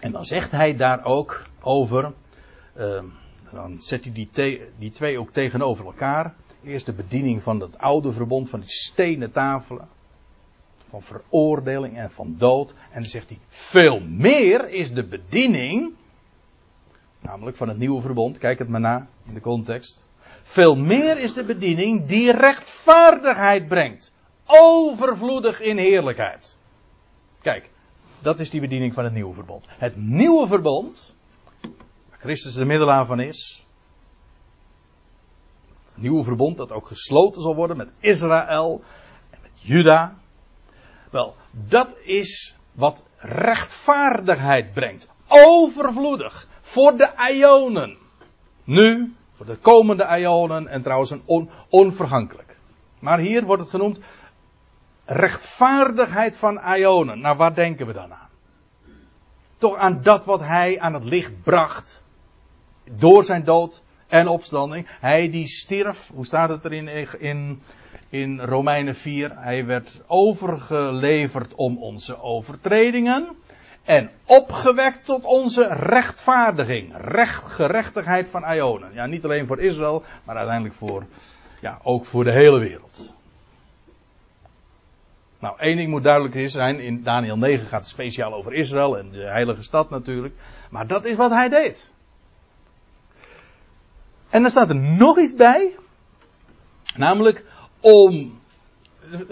En 0.00 0.12
dan 0.12 0.24
zegt 0.24 0.50
hij 0.50 0.76
daar 0.76 1.04
ook 1.04 1.46
over, 1.60 2.12
uh, 2.76 3.02
dan 3.52 3.82
zet 3.82 4.04
hij 4.04 4.12
die, 4.12 4.30
die 4.78 4.90
twee 4.90 5.18
ook 5.18 5.30
tegenover 5.30 5.84
elkaar. 5.84 6.34
Eerst 6.64 6.86
de 6.86 6.92
bediening 6.92 7.42
van 7.42 7.60
het 7.60 7.78
oude 7.78 8.12
verbond, 8.12 8.48
van 8.48 8.60
die 8.60 8.68
stenen 8.68 9.32
tafelen. 9.32 9.88
Van 10.86 11.02
veroordeling 11.02 11.96
en 11.96 12.10
van 12.10 12.34
dood. 12.38 12.70
En 12.70 13.00
dan 13.00 13.10
zegt 13.10 13.28
hij, 13.28 13.38
veel 13.48 14.00
meer 14.00 14.68
is 14.68 14.92
de 14.92 15.04
bediening, 15.04 15.92
namelijk 17.20 17.56
van 17.56 17.68
het 17.68 17.78
nieuwe 17.78 18.00
verbond, 18.00 18.38
kijk 18.38 18.58
het 18.58 18.68
maar 18.68 18.80
na 18.80 19.08
in 19.26 19.34
de 19.34 19.40
context. 19.40 20.04
Veel 20.42 20.76
meer 20.76 21.18
is 21.18 21.32
de 21.32 21.44
bediening 21.44 22.06
die 22.06 22.32
rechtvaardigheid 22.32 23.68
brengt. 23.68 24.12
Overvloedig 24.46 25.60
in 25.60 25.78
heerlijkheid. 25.78 26.56
Kijk, 27.40 27.70
dat 28.20 28.40
is 28.40 28.50
die 28.50 28.60
bediening 28.60 28.94
van 28.94 29.04
het 29.04 29.12
nieuwe 29.12 29.34
verbond. 29.34 29.66
Het 29.68 29.96
nieuwe 29.96 30.46
verbond, 30.46 31.16
waar 32.08 32.18
Christus 32.18 32.54
de 32.54 32.64
middelaar 32.64 33.06
van 33.06 33.20
is, 33.20 33.66
nieuwe 35.96 36.22
verbond 36.22 36.56
dat 36.56 36.72
ook 36.72 36.86
gesloten 36.86 37.42
zal 37.42 37.54
worden 37.54 37.76
met 37.76 37.88
Israël 38.00 38.82
en 39.30 39.38
met 39.42 39.50
Juda. 39.54 40.18
Wel, 41.10 41.34
dat 41.50 41.96
is 42.02 42.54
wat 42.72 43.02
rechtvaardigheid 43.16 44.72
brengt. 44.72 45.08
Overvloedig. 45.28 46.48
Voor 46.60 46.96
de 46.96 47.10
Ionen. 47.32 47.96
Nu, 48.64 49.14
voor 49.32 49.46
de 49.46 49.56
komende 49.56 50.18
Ionen 50.18 50.68
en 50.68 50.82
trouwens 50.82 51.14
onvergankelijk. 51.68 52.56
Maar 52.98 53.18
hier 53.18 53.44
wordt 53.44 53.62
het 53.62 53.70
genoemd 53.70 53.98
rechtvaardigheid 55.04 56.36
van 56.36 56.60
Ionen. 56.76 57.20
Nou, 57.20 57.36
waar 57.36 57.54
denken 57.54 57.86
we 57.86 57.92
dan 57.92 58.12
aan? 58.12 58.28
Toch 59.56 59.76
aan 59.76 60.02
dat 60.02 60.24
wat 60.24 60.40
hij 60.40 60.80
aan 60.80 60.94
het 60.94 61.04
licht 61.04 61.42
bracht. 61.42 62.04
Door 62.92 63.24
zijn 63.24 63.44
dood 63.44 63.82
en 64.08 64.28
opstanding. 64.28 64.86
Hij 65.00 65.30
die 65.30 65.46
stierf, 65.46 66.10
hoe 66.14 66.26
staat 66.26 66.48
het 66.48 66.64
er 66.64 66.72
in, 66.72 66.88
in, 67.18 67.62
in 68.08 68.40
Romeinen 68.40 68.94
4? 68.94 69.32
Hij 69.34 69.66
werd 69.66 70.02
overgeleverd 70.06 71.54
om 71.54 71.78
onze 71.78 72.22
overtredingen. 72.22 73.28
En 73.84 74.10
opgewekt 74.24 75.04
tot 75.04 75.24
onze 75.24 75.66
rechtvaardiging. 75.74 76.92
Recht, 76.96 77.44
gerechtigheid 77.44 78.28
van 78.28 78.52
Ionen. 78.52 78.94
Ja, 78.94 79.06
niet 79.06 79.24
alleen 79.24 79.46
voor 79.46 79.60
Israël, 79.60 80.02
maar 80.24 80.36
uiteindelijk 80.36 80.74
voor, 80.74 81.06
ja, 81.60 81.78
ook 81.82 82.04
voor 82.04 82.24
de 82.24 82.32
hele 82.32 82.58
wereld. 82.58 83.14
Nou, 85.38 85.58
één 85.58 85.76
ding 85.76 85.90
moet 85.90 86.02
duidelijk 86.02 86.50
zijn. 86.50 86.80
In 86.80 87.02
Daniel 87.02 87.38
9 87.38 87.66
gaat 87.66 87.80
het 87.80 87.88
speciaal 87.88 88.34
over 88.34 88.54
Israël 88.54 88.98
en 88.98 89.10
de 89.10 89.24
heilige 89.24 89.62
stad 89.62 89.90
natuurlijk. 89.90 90.34
Maar 90.70 90.86
dat 90.86 91.04
is 91.04 91.16
wat 91.16 91.30
hij 91.30 91.48
deed. 91.48 91.90
En 94.30 94.42
dan 94.42 94.50
staat 94.50 94.68
er 94.68 94.76
nog 94.76 95.18
iets 95.18 95.34
bij. 95.34 95.74
Namelijk 96.96 97.44
om. 97.80 98.40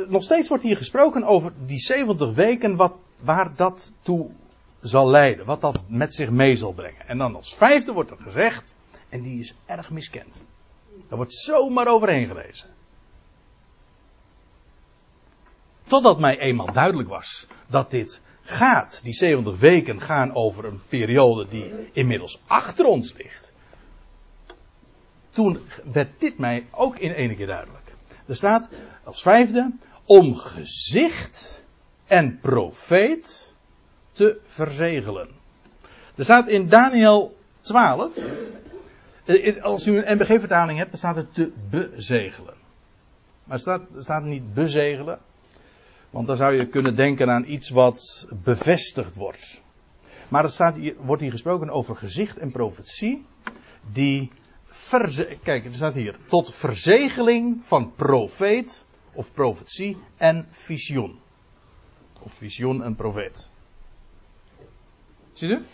Nog 0.08 0.22
steeds 0.22 0.48
wordt 0.48 0.62
hier 0.62 0.76
gesproken 0.76 1.24
over 1.24 1.52
die 1.66 1.80
70 1.80 2.34
weken, 2.34 2.76
wat, 2.76 2.92
waar 3.22 3.54
dat 3.56 3.92
toe 4.02 4.30
zal 4.80 5.10
leiden. 5.10 5.46
Wat 5.46 5.60
dat 5.60 5.82
met 5.88 6.14
zich 6.14 6.30
mee 6.30 6.56
zal 6.56 6.72
brengen. 6.72 7.08
En 7.08 7.18
dan 7.18 7.34
als 7.34 7.54
vijfde 7.54 7.92
wordt 7.92 8.10
er 8.10 8.16
gezegd, 8.20 8.74
en 9.08 9.22
die 9.22 9.38
is 9.38 9.54
erg 9.66 9.90
miskend. 9.90 10.42
Daar 11.08 11.16
wordt 11.16 11.34
zomaar 11.34 11.86
overheen 11.86 12.26
gelezen. 12.26 12.68
Totdat 15.86 16.20
mij 16.20 16.38
eenmaal 16.38 16.72
duidelijk 16.72 17.08
was 17.08 17.46
dat 17.66 17.90
dit 17.90 18.20
gaat, 18.42 19.00
die 19.02 19.14
70 19.14 19.58
weken 19.58 20.00
gaan 20.00 20.34
over 20.34 20.64
een 20.64 20.80
periode 20.88 21.48
die 21.48 21.72
inmiddels 21.92 22.40
achter 22.46 22.84
ons 22.84 23.12
ligt. 23.12 23.52
Toen 25.36 25.58
werd 25.92 26.20
dit 26.20 26.38
mij 26.38 26.66
ook 26.70 26.98
in 26.98 27.10
ene 27.10 27.36
keer 27.36 27.46
duidelijk. 27.46 27.94
Er 28.26 28.36
staat 28.36 28.68
als 29.04 29.22
vijfde, 29.22 29.72
om 30.04 30.34
gezicht 30.34 31.64
en 32.06 32.38
profeet 32.38 33.54
te 34.12 34.40
verzegelen. 34.46 35.28
Er 36.14 36.24
staat 36.24 36.48
in 36.48 36.68
Daniel 36.68 37.36
12, 37.60 38.16
eh, 39.24 39.62
als 39.62 39.86
u 39.86 39.96
een 39.96 40.16
MBG-vertaling 40.16 40.78
hebt, 40.78 40.90
dan 40.90 40.98
staat 40.98 41.16
er 41.16 41.30
te 41.30 41.52
bezegelen. 41.70 42.54
Maar 43.44 43.56
er 43.56 43.60
staat, 43.60 43.82
staat 43.98 44.24
niet 44.24 44.54
bezegelen, 44.54 45.18
want 46.10 46.26
dan 46.26 46.36
zou 46.36 46.54
je 46.54 46.66
kunnen 46.66 46.96
denken 46.96 47.30
aan 47.30 47.44
iets 47.44 47.68
wat 47.68 48.26
bevestigd 48.42 49.14
wordt. 49.14 49.60
Maar 50.28 50.44
er 50.44 50.50
staat 50.50 50.78
wordt 50.98 51.22
hier 51.22 51.30
gesproken 51.30 51.70
over 51.70 51.96
gezicht 51.96 52.38
en 52.38 52.50
profetie. 52.50 53.26
Die 53.92 54.30
Kijk, 55.42 55.64
er 55.64 55.74
staat 55.74 55.94
hier. 55.94 56.16
Tot 56.26 56.54
verzegeling 56.54 57.58
van 57.64 57.92
profeet 57.94 58.86
of 59.12 59.32
profetie 59.32 59.96
en 60.16 60.46
visioen. 60.50 61.18
Of 62.20 62.32
visioen 62.32 62.82
en 62.82 62.94
profeet. 62.94 63.50
Ziet 65.32 65.50
u? 65.50 65.64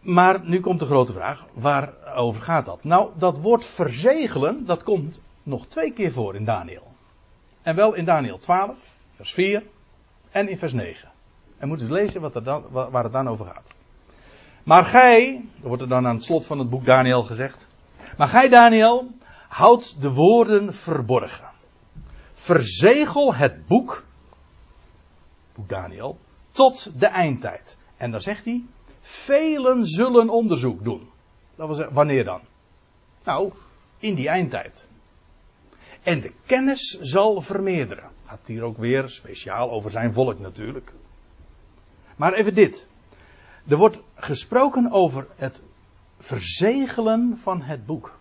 Maar 0.00 0.44
nu 0.44 0.60
komt 0.60 0.78
de 0.78 0.86
grote 0.86 1.12
vraag. 1.12 1.46
Waarover 1.52 2.42
gaat 2.42 2.66
dat? 2.66 2.84
Nou, 2.84 3.10
dat 3.16 3.38
woord 3.38 3.64
verzegelen, 3.64 4.66
dat 4.66 4.82
komt 4.82 5.20
nog 5.42 5.66
twee 5.66 5.92
keer 5.92 6.12
voor 6.12 6.34
in 6.34 6.44
Daniel. 6.44 6.92
En 7.62 7.76
wel 7.76 7.94
in 7.94 8.04
Daniel 8.04 8.38
12, 8.38 8.96
vers 9.14 9.32
4 9.32 9.62
en 10.30 10.48
in 10.48 10.58
vers 10.58 10.72
9. 10.72 11.10
En 11.58 11.68
moeten 11.68 11.86
eens 11.86 11.96
lezen 11.96 12.20
wat 12.20 12.34
er 12.34 12.44
dan, 12.44 12.64
waar 12.70 13.02
het 13.02 13.12
dan 13.12 13.28
over 13.28 13.46
gaat. 13.46 13.74
Maar 14.62 14.84
gij, 14.84 15.44
er 15.62 15.68
wordt 15.68 15.82
er 15.82 15.88
dan 15.88 16.06
aan 16.06 16.14
het 16.14 16.24
slot 16.24 16.46
van 16.46 16.58
het 16.58 16.70
boek 16.70 16.84
Daniel 16.84 17.22
gezegd. 17.22 17.66
Maar 18.16 18.28
gij, 18.28 18.48
Daniel, 18.48 19.10
houdt 19.48 20.00
de 20.00 20.10
woorden 20.10 20.74
verborgen. 20.74 21.50
Verzegel 22.32 23.34
het 23.34 23.66
boek, 23.66 24.04
boek 25.54 25.68
Daniel, 25.68 26.18
tot 26.50 27.00
de 27.00 27.06
eindtijd. 27.06 27.76
En 27.96 28.10
dan 28.10 28.20
zegt 28.20 28.44
hij, 28.44 28.64
velen 29.00 29.86
zullen 29.86 30.28
onderzoek 30.28 30.84
doen. 30.84 31.08
Dat 31.54 31.68
was 31.68 31.86
wanneer 31.90 32.24
dan? 32.24 32.40
Nou, 33.24 33.52
in 33.98 34.14
die 34.14 34.28
eindtijd. 34.28 34.86
En 36.02 36.20
de 36.20 36.32
kennis 36.46 36.98
zal 37.00 37.40
vermeerderen. 37.40 38.10
Gaat 38.26 38.46
hier 38.46 38.62
ook 38.62 38.78
weer 38.78 39.08
speciaal 39.08 39.70
over 39.70 39.90
zijn 39.90 40.12
volk 40.12 40.38
natuurlijk. 40.38 40.92
Maar 42.16 42.32
even 42.32 42.54
dit. 42.54 42.88
Er 43.68 43.76
wordt 43.76 44.02
gesproken 44.14 44.90
over 44.90 45.26
het 45.36 45.62
verzegelen 46.18 47.38
van 47.38 47.62
het 47.62 47.86
boek. 47.86 48.18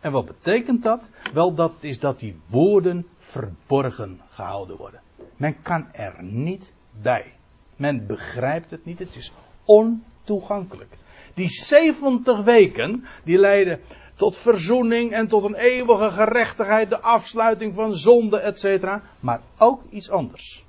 En 0.00 0.12
wat 0.12 0.26
betekent 0.26 0.82
dat? 0.82 1.10
Wel, 1.32 1.54
dat 1.54 1.72
is 1.80 1.98
dat 1.98 2.18
die 2.18 2.40
woorden 2.46 3.06
verborgen 3.18 4.20
gehouden 4.30 4.76
worden. 4.76 5.00
Men 5.36 5.62
kan 5.62 5.86
er 5.92 6.22
niet 6.22 6.74
bij. 7.02 7.32
Men 7.76 8.06
begrijpt 8.06 8.70
het 8.70 8.84
niet. 8.84 8.98
Het 8.98 9.16
is 9.16 9.32
ontoegankelijk. 9.64 10.96
Die 11.34 11.48
70 11.48 12.42
weken, 12.42 13.04
die 13.24 13.38
leiden 13.38 13.80
tot 14.14 14.38
verzoening 14.38 15.12
en 15.12 15.28
tot 15.28 15.44
een 15.44 15.54
eeuwige 15.54 16.10
gerechtigheid, 16.10 16.90
de 16.90 17.00
afsluiting 17.00 17.74
van 17.74 17.94
zonde, 17.94 18.38
etc. 18.38 18.86
Maar 19.20 19.40
ook 19.58 19.82
iets 19.90 20.10
anders. 20.10 20.64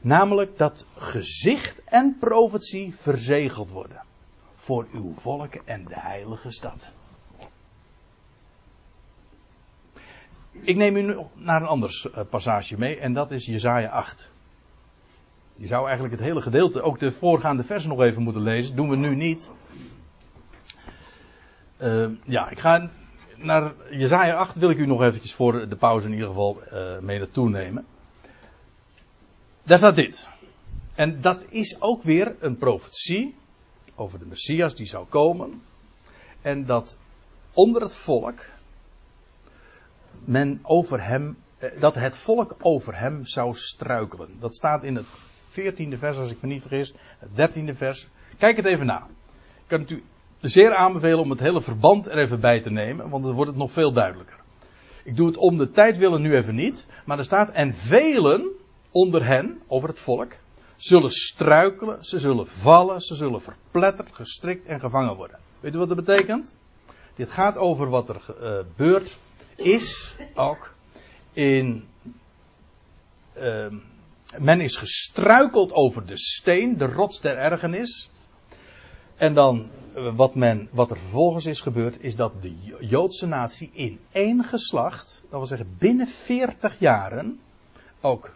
Namelijk 0.00 0.58
dat 0.58 0.84
gezicht 0.96 1.84
en 1.84 2.16
profetie 2.20 2.94
verzegeld 2.94 3.70
worden. 3.70 4.02
Voor 4.54 4.86
uw 4.92 5.14
volken 5.14 5.60
en 5.64 5.84
de 5.84 6.00
heilige 6.00 6.50
stad. 6.50 6.90
Ik 10.52 10.76
neem 10.76 10.96
u 10.96 11.02
nu 11.02 11.16
naar 11.34 11.60
een 11.60 11.68
ander 11.68 12.10
eh, 12.14 12.24
passage 12.30 12.78
mee 12.78 12.98
en 12.98 13.12
dat 13.12 13.30
is 13.30 13.46
Jezaja 13.46 13.88
8. 13.88 14.30
Je 15.54 15.66
zou 15.66 15.84
eigenlijk 15.84 16.14
het 16.14 16.24
hele 16.24 16.42
gedeelte, 16.42 16.82
ook 16.82 16.98
de 16.98 17.12
voorgaande 17.12 17.64
versen 17.64 17.90
nog 17.90 18.00
even 18.02 18.22
moeten 18.22 18.42
lezen. 18.42 18.76
doen 18.76 18.90
we 18.90 18.96
nu 18.96 19.14
niet. 19.14 19.50
Uh, 21.82 22.08
ja, 22.24 22.50
ik 22.50 22.58
ga 22.58 22.90
naar 23.36 23.72
Jezaja 23.90 24.34
8 24.34 24.58
wil 24.58 24.70
ik 24.70 24.78
u 24.78 24.86
nog 24.86 25.02
eventjes 25.02 25.34
voor 25.34 25.68
de 25.68 25.76
pauze 25.76 26.06
in 26.06 26.12
ieder 26.12 26.28
geval 26.28 26.62
uh, 26.72 26.98
mee 26.98 27.18
naartoe 27.18 27.48
nemen. 27.48 27.86
Daar 29.70 29.78
staat 29.78 29.96
dit. 29.96 30.28
En 30.94 31.20
dat 31.20 31.46
is 31.50 31.80
ook 31.80 32.02
weer 32.02 32.36
een 32.40 32.56
profetie 32.56 33.34
over 33.94 34.18
de 34.18 34.24
Messias 34.24 34.74
die 34.74 34.86
zou 34.86 35.06
komen. 35.06 35.62
En 36.42 36.66
dat 36.66 36.98
onder 37.52 37.82
het 37.82 37.94
volk 37.94 38.44
men 40.24 40.60
over 40.62 41.04
hem, 41.04 41.36
eh, 41.58 41.80
dat 41.80 41.94
het 41.94 42.16
volk 42.16 42.56
over 42.60 42.98
hem 42.98 43.24
zou 43.24 43.54
struikelen. 43.54 44.28
Dat 44.40 44.54
staat 44.54 44.84
in 44.84 44.96
het 44.96 45.08
14e 45.48 45.98
vers, 45.98 46.18
als 46.18 46.30
ik 46.30 46.42
me 46.42 46.48
niet 46.48 46.60
vergis, 46.60 46.94
het 47.18 47.36
13e 47.36 47.74
vers. 47.74 48.08
Kijk 48.38 48.56
het 48.56 48.66
even 48.66 48.86
na. 48.86 49.06
Ik 49.56 49.66
kan 49.66 49.80
het 49.80 49.90
u 49.90 50.02
zeer 50.38 50.74
aanbevelen 50.74 51.18
om 51.18 51.30
het 51.30 51.40
hele 51.40 51.60
verband 51.60 52.06
er 52.06 52.18
even 52.18 52.40
bij 52.40 52.60
te 52.60 52.70
nemen, 52.70 53.08
want 53.08 53.24
dan 53.24 53.32
wordt 53.32 53.50
het 53.50 53.60
nog 53.60 53.72
veel 53.72 53.92
duidelijker. 53.92 54.36
Ik 55.04 55.16
doe 55.16 55.26
het 55.26 55.36
om 55.36 55.56
de 55.56 55.70
tijd 55.70 55.96
willen 55.96 56.22
nu 56.22 56.34
even 56.34 56.54
niet, 56.54 56.86
maar 57.04 57.18
er 57.18 57.24
staat, 57.24 57.50
en 57.50 57.74
velen 57.74 58.58
onder 58.90 59.26
hen, 59.26 59.60
over 59.66 59.88
het 59.88 59.98
volk, 59.98 60.32
zullen 60.76 61.10
struikelen, 61.10 62.04
ze 62.04 62.18
zullen 62.18 62.46
vallen, 62.46 63.00
ze 63.00 63.14
zullen 63.14 63.42
verpletterd, 63.42 64.14
gestrikt 64.14 64.66
en 64.66 64.80
gevangen 64.80 65.16
worden. 65.16 65.38
Weet 65.60 65.74
u 65.74 65.78
wat 65.78 65.88
dat 65.88 66.04
betekent? 66.04 66.56
Dit 67.14 67.30
gaat 67.30 67.56
over 67.56 67.88
wat 67.88 68.08
er 68.08 68.20
gebeurd 68.20 69.18
is, 69.56 70.16
ook 70.34 70.74
in. 71.32 71.88
Uh, 73.36 73.66
men 74.38 74.60
is 74.60 74.76
gestruikeld 74.76 75.72
over 75.72 76.06
de 76.06 76.18
steen, 76.18 76.76
de 76.76 76.86
rots 76.86 77.20
der 77.20 77.36
ergernis. 77.36 78.10
En 79.16 79.34
dan 79.34 79.70
eh, 79.94 80.16
wat, 80.16 80.34
men, 80.34 80.68
wat 80.72 80.90
er 80.90 80.96
vervolgens 80.96 81.46
is 81.46 81.60
gebeurd, 81.60 81.96
is 82.00 82.16
dat 82.16 82.42
de 82.42 82.54
Joodse 82.80 83.26
natie 83.26 83.70
in 83.72 84.00
één 84.12 84.44
geslacht, 84.44 85.20
dat 85.22 85.38
wil 85.38 85.46
zeggen 85.46 85.74
binnen 85.78 86.06
40 86.06 86.78
jaren, 86.78 87.40
ook 88.00 88.34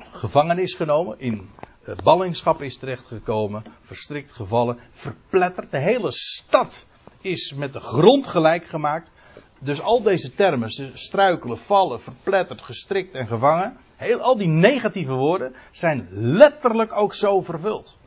gevangen 0.00 0.58
is 0.58 0.74
genomen, 0.74 1.18
in 1.18 1.50
eh, 1.82 1.96
ballingschap 1.96 2.62
is 2.62 2.76
terechtgekomen, 2.76 3.62
verstrikt 3.80 4.32
gevallen, 4.32 4.78
verpletterd. 4.90 5.70
De 5.70 5.78
hele 5.78 6.10
stad 6.10 6.86
is 7.20 7.54
met 7.54 7.72
de 7.72 7.80
grond 7.80 8.26
gelijk 8.26 8.66
gemaakt. 8.66 9.12
Dus 9.58 9.80
al 9.80 10.02
deze 10.02 10.34
termen, 10.34 10.70
struikelen, 10.94 11.58
vallen, 11.58 12.00
verpletterd, 12.00 12.62
gestrikt 12.62 13.14
en 13.14 13.26
gevangen, 13.26 13.76
heel, 13.96 14.20
al 14.20 14.36
die 14.36 14.48
negatieve 14.48 15.12
woorden 15.12 15.54
zijn 15.70 16.08
letterlijk 16.10 16.92
ook 16.92 17.14
zo 17.14 17.40
vervuld. 17.40 17.98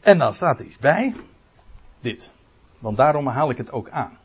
En 0.00 0.18
dan 0.18 0.34
staat 0.34 0.58
er 0.58 0.64
iets 0.64 0.78
bij. 0.78 1.14
Dit. 2.00 2.30
Want 2.78 2.96
daarom 2.96 3.26
haal 3.26 3.50
ik 3.50 3.56
het 3.56 3.72
ook 3.72 3.90
aan. 3.90 4.18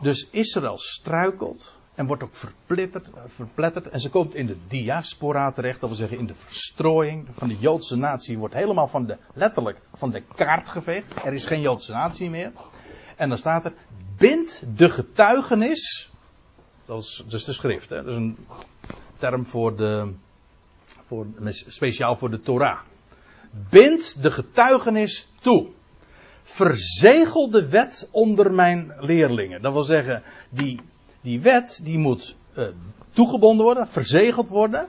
Dus 0.00 0.28
Israël 0.30 0.78
struikelt 0.78 1.79
en 1.94 2.06
wordt 2.06 2.22
ook 2.22 2.34
verpletterd, 2.34 3.10
verpletterd. 3.26 3.88
En 3.88 4.00
ze 4.00 4.10
komt 4.10 4.34
in 4.34 4.46
de 4.46 4.56
diaspora 4.68 5.52
terecht. 5.52 5.80
Dat 5.80 5.88
wil 5.88 5.98
zeggen 5.98 6.18
in 6.18 6.26
de 6.26 6.34
verstrooiing 6.34 7.26
van 7.30 7.48
de 7.48 7.58
Joodse 7.58 7.96
natie. 7.96 8.38
Wordt 8.38 8.54
helemaal 8.54 8.88
van 8.88 9.06
de, 9.06 9.16
letterlijk 9.34 9.78
van 9.92 10.10
de 10.10 10.22
kaart 10.34 10.68
geveegd. 10.68 11.24
Er 11.24 11.32
is 11.32 11.46
geen 11.46 11.60
Joodse 11.60 11.92
natie 11.92 12.30
meer. 12.30 12.52
En 13.16 13.28
dan 13.28 13.38
staat 13.38 13.64
er. 13.64 13.72
Bind 14.16 14.64
de 14.76 14.90
getuigenis. 14.90 16.10
Dat 16.86 17.02
is 17.02 17.24
dus 17.28 17.44
de 17.44 17.52
schrift. 17.52 17.90
Hè? 17.90 17.96
Dat 17.96 18.06
is 18.06 18.16
een 18.16 18.36
term 19.18 19.46
voor 19.46 19.76
de. 19.76 20.12
Voor, 20.84 21.26
speciaal 21.50 22.16
voor 22.16 22.30
de 22.30 22.40
Torah. 22.40 22.78
Bind 23.70 24.22
de 24.22 24.30
getuigenis 24.30 25.28
toe. 25.40 25.68
Verzegel 26.42 27.50
de 27.50 27.68
wet 27.68 28.08
onder 28.10 28.52
mijn 28.52 28.94
leerlingen. 28.98 29.62
Dat 29.62 29.72
wil 29.72 29.82
zeggen, 29.82 30.22
die, 30.48 30.80
die 31.20 31.40
wet 31.40 31.80
die 31.84 31.98
moet 31.98 32.36
uh, 32.56 32.68
toegebonden 33.10 33.64
worden, 33.64 33.88
verzegeld 33.88 34.48
worden. 34.48 34.88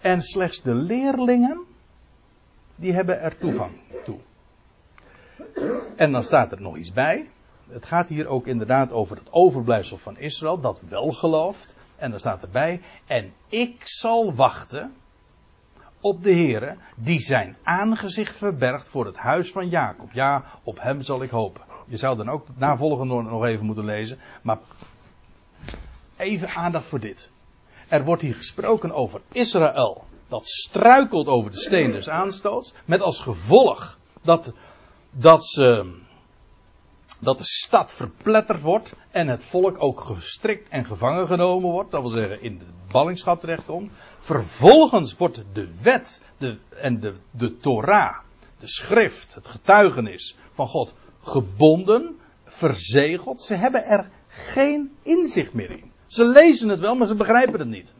En 0.00 0.22
slechts 0.22 0.62
de 0.62 0.74
leerlingen, 0.74 1.60
die 2.76 2.92
hebben 2.92 3.20
er 3.20 3.38
toegang 3.38 3.72
toe. 4.04 4.18
En 5.96 6.12
dan 6.12 6.22
staat 6.22 6.52
er 6.52 6.60
nog 6.60 6.76
iets 6.76 6.92
bij. 6.92 7.28
Het 7.68 7.86
gaat 7.86 8.08
hier 8.08 8.26
ook 8.26 8.46
inderdaad 8.46 8.92
over 8.92 9.16
het 9.16 9.32
overblijfsel 9.32 9.96
van 9.96 10.18
Israël, 10.18 10.60
dat 10.60 10.80
wel 10.88 11.10
gelooft. 11.10 11.74
En 11.96 12.10
dan 12.10 12.18
staat 12.18 12.42
erbij, 12.42 12.80
en 13.06 13.32
ik 13.48 13.76
zal 13.80 14.34
wachten 14.34 14.94
op 16.00 16.22
de 16.22 16.32
Heere, 16.32 16.76
die 16.96 17.20
zijn 17.20 17.56
aangezicht 17.62 18.36
verbergt 18.36 18.88
voor 18.88 19.06
het 19.06 19.16
huis 19.16 19.52
van 19.52 19.68
Jacob. 19.68 20.12
Ja, 20.12 20.44
op 20.62 20.80
hem 20.80 21.02
zal 21.02 21.22
ik 21.22 21.30
hopen. 21.30 21.62
Je 21.86 21.96
zou 21.96 22.16
dan 22.16 22.28
ook 22.28 22.46
het 22.46 22.58
navolgende 22.58 23.22
nog 23.22 23.44
even 23.44 23.66
moeten 23.66 23.84
lezen, 23.84 24.18
maar 24.42 24.58
even 26.16 26.48
aandacht 26.48 26.86
voor 26.86 27.00
dit. 27.00 27.30
Er 27.88 28.04
wordt 28.04 28.22
hier 28.22 28.34
gesproken 28.34 28.92
over 28.92 29.20
Israël, 29.32 30.04
dat 30.28 30.48
struikelt 30.48 31.26
over 31.26 31.50
de 31.50 31.58
steen 31.58 31.92
des 31.92 32.08
aanstoots, 32.08 32.74
met 32.84 33.00
als 33.00 33.20
gevolg 33.20 33.98
dat, 34.22 34.52
dat, 35.10 35.46
ze, 35.46 35.94
dat 37.18 37.38
de 37.38 37.44
stad 37.44 37.92
verpletterd 37.92 38.60
wordt 38.60 38.94
en 39.10 39.28
het 39.28 39.44
volk 39.44 39.82
ook 39.82 40.00
gestrikt 40.00 40.68
en 40.68 40.84
gevangen 40.84 41.26
genomen 41.26 41.70
wordt, 41.70 41.90
dat 41.90 42.00
wil 42.00 42.10
zeggen 42.10 42.42
in 42.42 42.58
de 42.58 42.64
ballingschap 42.90 43.40
terechtkomt. 43.40 43.92
Vervolgens 44.18 45.16
wordt 45.16 45.44
de 45.52 45.80
wet 45.82 46.20
de, 46.38 46.58
en 46.70 47.00
de, 47.00 47.14
de 47.30 47.56
Torah, 47.56 48.18
de 48.58 48.68
schrift, 48.68 49.34
het 49.34 49.48
getuigenis 49.48 50.36
van 50.52 50.66
God 50.66 50.94
gebonden, 51.22 52.18
verzegeld. 52.44 53.40
Ze 53.40 53.54
hebben 53.54 53.84
er 53.84 54.10
geen 54.30 54.96
inzicht 55.02 55.52
meer 55.52 55.70
in. 55.70 55.92
Ze 56.06 56.24
lezen 56.24 56.68
het 56.68 56.78
wel, 56.78 56.96
maar 56.96 57.06
ze 57.06 57.14
begrijpen 57.14 57.58
het 57.58 57.68
niet. 57.68 57.94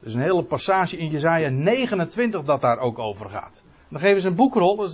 Er 0.00 0.06
is 0.06 0.14
een 0.14 0.20
hele 0.20 0.44
passage 0.44 0.96
in 0.96 1.10
Jezaja 1.10 1.48
29 1.48 2.42
dat 2.42 2.60
daar 2.60 2.78
ook 2.78 2.98
over 2.98 3.30
gaat. 3.30 3.62
Dan 3.88 4.00
geven 4.00 4.20
ze 4.20 4.28
een 4.28 4.34
boekrol, 4.34 4.88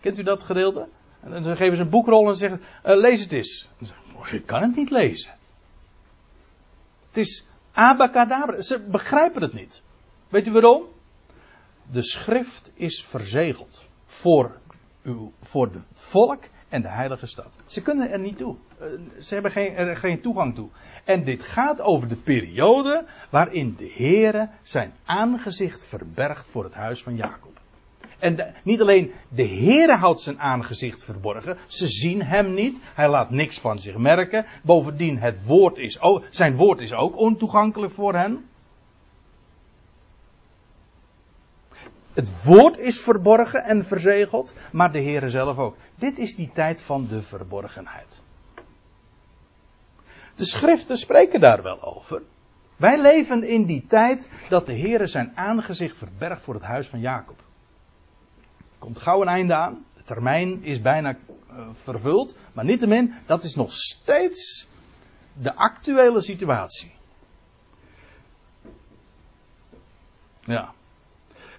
kent 0.00 0.18
u 0.18 0.22
dat 0.22 0.42
gedeelte? 0.42 0.88
En 1.20 1.42
dan 1.42 1.56
geven 1.56 1.76
ze 1.76 1.82
een 1.82 1.88
boekrol 1.88 2.28
en 2.28 2.36
zeggen, 2.36 2.60
uh, 2.60 2.96
lees 2.96 3.20
het 3.20 3.32
eens. 3.32 3.68
Oh, 4.16 4.32
ik 4.32 4.46
kan 4.46 4.62
het 4.62 4.76
niet 4.76 4.90
lezen. 4.90 5.34
Het 7.06 7.16
is 7.16 7.48
abacadabra. 7.72 8.60
Ze 8.60 8.80
begrijpen 8.80 9.42
het 9.42 9.52
niet. 9.52 9.82
Weet 10.28 10.46
u 10.46 10.52
waarom? 10.52 10.82
De 11.90 12.02
schrift 12.02 12.70
is 12.74 13.04
verzegeld 13.04 13.88
voor, 14.06 14.58
uw, 15.02 15.32
voor 15.42 15.66
het 15.66 16.00
volk 16.00 16.42
en 16.68 16.82
de 16.82 16.88
heilige 16.88 17.26
stad. 17.26 17.56
Ze 17.66 17.82
kunnen 17.82 18.10
er 18.10 18.18
niet 18.18 18.38
toe. 18.38 18.56
Eh, 18.78 18.86
ze 19.20 19.34
hebben 19.34 19.52
geen, 19.52 19.74
er 19.74 19.96
geen 19.96 20.20
toegang 20.20 20.54
toe. 20.54 20.68
En 21.04 21.24
dit 21.24 21.42
gaat 21.42 21.80
over 21.80 22.08
de 22.08 22.16
periode 22.16 23.04
waarin 23.30 23.74
de 23.78 23.92
Heere 23.96 24.48
zijn 24.62 24.92
aangezicht 25.04 25.86
verbergt 25.86 26.48
voor 26.48 26.64
het 26.64 26.74
huis 26.74 27.02
van 27.02 27.16
Jacob. 27.16 27.60
En 28.18 28.54
niet 28.62 28.80
alleen 28.80 29.12
de 29.28 29.46
Heere 29.46 29.96
houdt 29.96 30.20
zijn 30.20 30.40
aangezicht 30.40 31.04
verborgen, 31.04 31.56
ze 31.66 31.88
zien 31.88 32.22
hem 32.22 32.54
niet, 32.54 32.80
hij 32.94 33.08
laat 33.08 33.30
niks 33.30 33.60
van 33.60 33.78
zich 33.78 33.96
merken. 33.96 34.46
Bovendien, 34.62 35.18
het 35.18 35.44
woord 35.44 35.78
is 35.78 35.98
zijn 36.30 36.56
woord 36.56 36.80
is 36.80 36.94
ook 36.94 37.16
ontoegankelijk 37.16 37.92
voor 37.92 38.14
hen. 38.14 38.44
Het 42.12 42.44
woord 42.44 42.78
is 42.78 43.00
verborgen 43.00 43.64
en 43.64 43.84
verzegeld, 43.84 44.52
maar 44.72 44.92
de 44.92 45.02
Heere 45.02 45.28
zelf 45.28 45.58
ook. 45.58 45.76
Dit 45.94 46.18
is 46.18 46.36
die 46.36 46.50
tijd 46.52 46.82
van 46.82 47.06
de 47.06 47.22
verborgenheid. 47.22 48.22
De 50.36 50.44
schriften 50.44 50.96
spreken 50.96 51.40
daar 51.40 51.62
wel 51.62 51.82
over. 51.82 52.22
Wij 52.76 53.00
leven 53.00 53.44
in 53.44 53.64
die 53.64 53.86
tijd 53.86 54.30
dat 54.48 54.66
de 54.66 54.78
Heere 54.78 55.06
zijn 55.06 55.32
aangezicht 55.34 55.96
verbergt 55.96 56.42
voor 56.42 56.54
het 56.54 56.62
huis 56.62 56.88
van 56.88 57.00
Jacob. 57.00 57.38
Er 58.48 58.78
komt 58.78 58.98
gauw 58.98 59.20
een 59.20 59.28
einde 59.28 59.54
aan. 59.54 59.84
De 59.96 60.02
termijn 60.02 60.64
is 60.64 60.80
bijna 60.80 61.16
uh, 61.50 61.68
vervuld. 61.72 62.36
Maar 62.52 62.64
niettemin, 62.64 63.14
dat 63.26 63.44
is 63.44 63.54
nog 63.54 63.72
steeds 63.72 64.68
de 65.32 65.54
actuele 65.54 66.20
situatie. 66.20 66.94
Ja. 70.40 70.72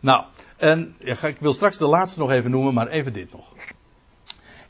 Nou, 0.01 0.25
en 0.57 0.95
ik 0.99 1.38
wil 1.39 1.53
straks 1.53 1.78
de 1.78 1.88
laatste 1.88 2.19
nog 2.19 2.32
even 2.32 2.51
noemen, 2.51 2.73
maar 2.73 2.88
even 2.88 3.13
dit 3.13 3.32
nog. 3.32 3.57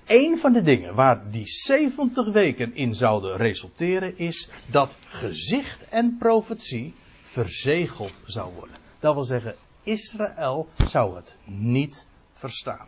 Een 0.07 0.37
van 0.37 0.53
de 0.53 0.61
dingen 0.61 0.95
waar 0.95 1.31
die 1.31 1.47
70 1.47 2.31
weken 2.31 2.75
in 2.75 2.95
zouden 2.95 3.37
resulteren 3.37 4.17
is 4.17 4.49
dat 4.65 4.97
gezicht 5.05 5.89
en 5.89 6.15
profetie 6.19 6.93
verzegeld 7.21 8.21
zou 8.25 8.53
worden. 8.53 8.75
Dat 8.99 9.13
wil 9.13 9.23
zeggen, 9.23 9.55
Israël 9.83 10.67
zou 10.85 11.15
het 11.15 11.35
niet 11.45 12.05
verstaan. 12.33 12.87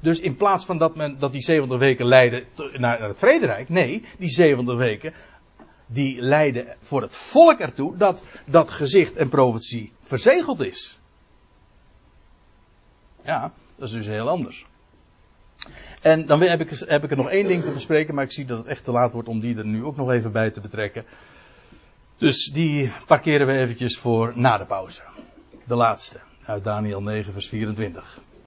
Dus 0.00 0.20
in 0.20 0.36
plaats 0.36 0.64
van 0.64 0.78
dat, 0.78 0.96
men, 0.96 1.18
dat 1.18 1.32
die 1.32 1.42
70 1.42 1.78
weken 1.78 2.06
leiden 2.06 2.44
naar 2.76 3.02
het 3.02 3.18
vrederijk, 3.18 3.68
nee, 3.68 4.04
die 4.18 4.30
70 4.30 4.76
weken 4.76 5.14
die 5.86 6.20
leiden 6.20 6.76
voor 6.80 7.02
het 7.02 7.16
volk 7.16 7.58
ertoe 7.58 7.96
dat 7.96 8.22
dat 8.46 8.70
gezicht 8.70 9.16
en 9.16 9.28
profetie 9.28 9.92
verzegeld 10.00 10.60
is. 10.60 10.98
Ja, 13.24 13.52
dat 13.76 13.88
is 13.88 13.94
dus 13.94 14.06
heel 14.06 14.28
anders. 14.28 14.66
En 16.00 16.26
dan 16.26 16.42
heb 16.42 16.60
ik, 16.60 16.70
heb 16.70 17.04
ik 17.04 17.10
er 17.10 17.16
nog 17.16 17.30
één 17.30 17.46
ding 17.46 17.64
te 17.64 17.70
bespreken, 17.70 18.14
maar 18.14 18.24
ik 18.24 18.32
zie 18.32 18.44
dat 18.44 18.58
het 18.58 18.66
echt 18.66 18.84
te 18.84 18.92
laat 18.92 19.12
wordt 19.12 19.28
om 19.28 19.40
die 19.40 19.56
er 19.56 19.66
nu 19.66 19.84
ook 19.84 19.96
nog 19.96 20.10
even 20.10 20.32
bij 20.32 20.50
te 20.50 20.60
betrekken. 20.60 21.04
Dus 22.16 22.44
die 22.52 22.92
parkeren 23.06 23.46
we 23.46 23.52
eventjes 23.52 23.98
voor 23.98 24.32
na 24.34 24.58
de 24.58 24.66
pauze. 24.66 25.02
De 25.64 25.74
laatste, 25.74 26.20
uit 26.44 26.64
Daniel 26.64 27.02
9, 27.02 27.32
vers 27.32 27.48
24. 27.48 28.20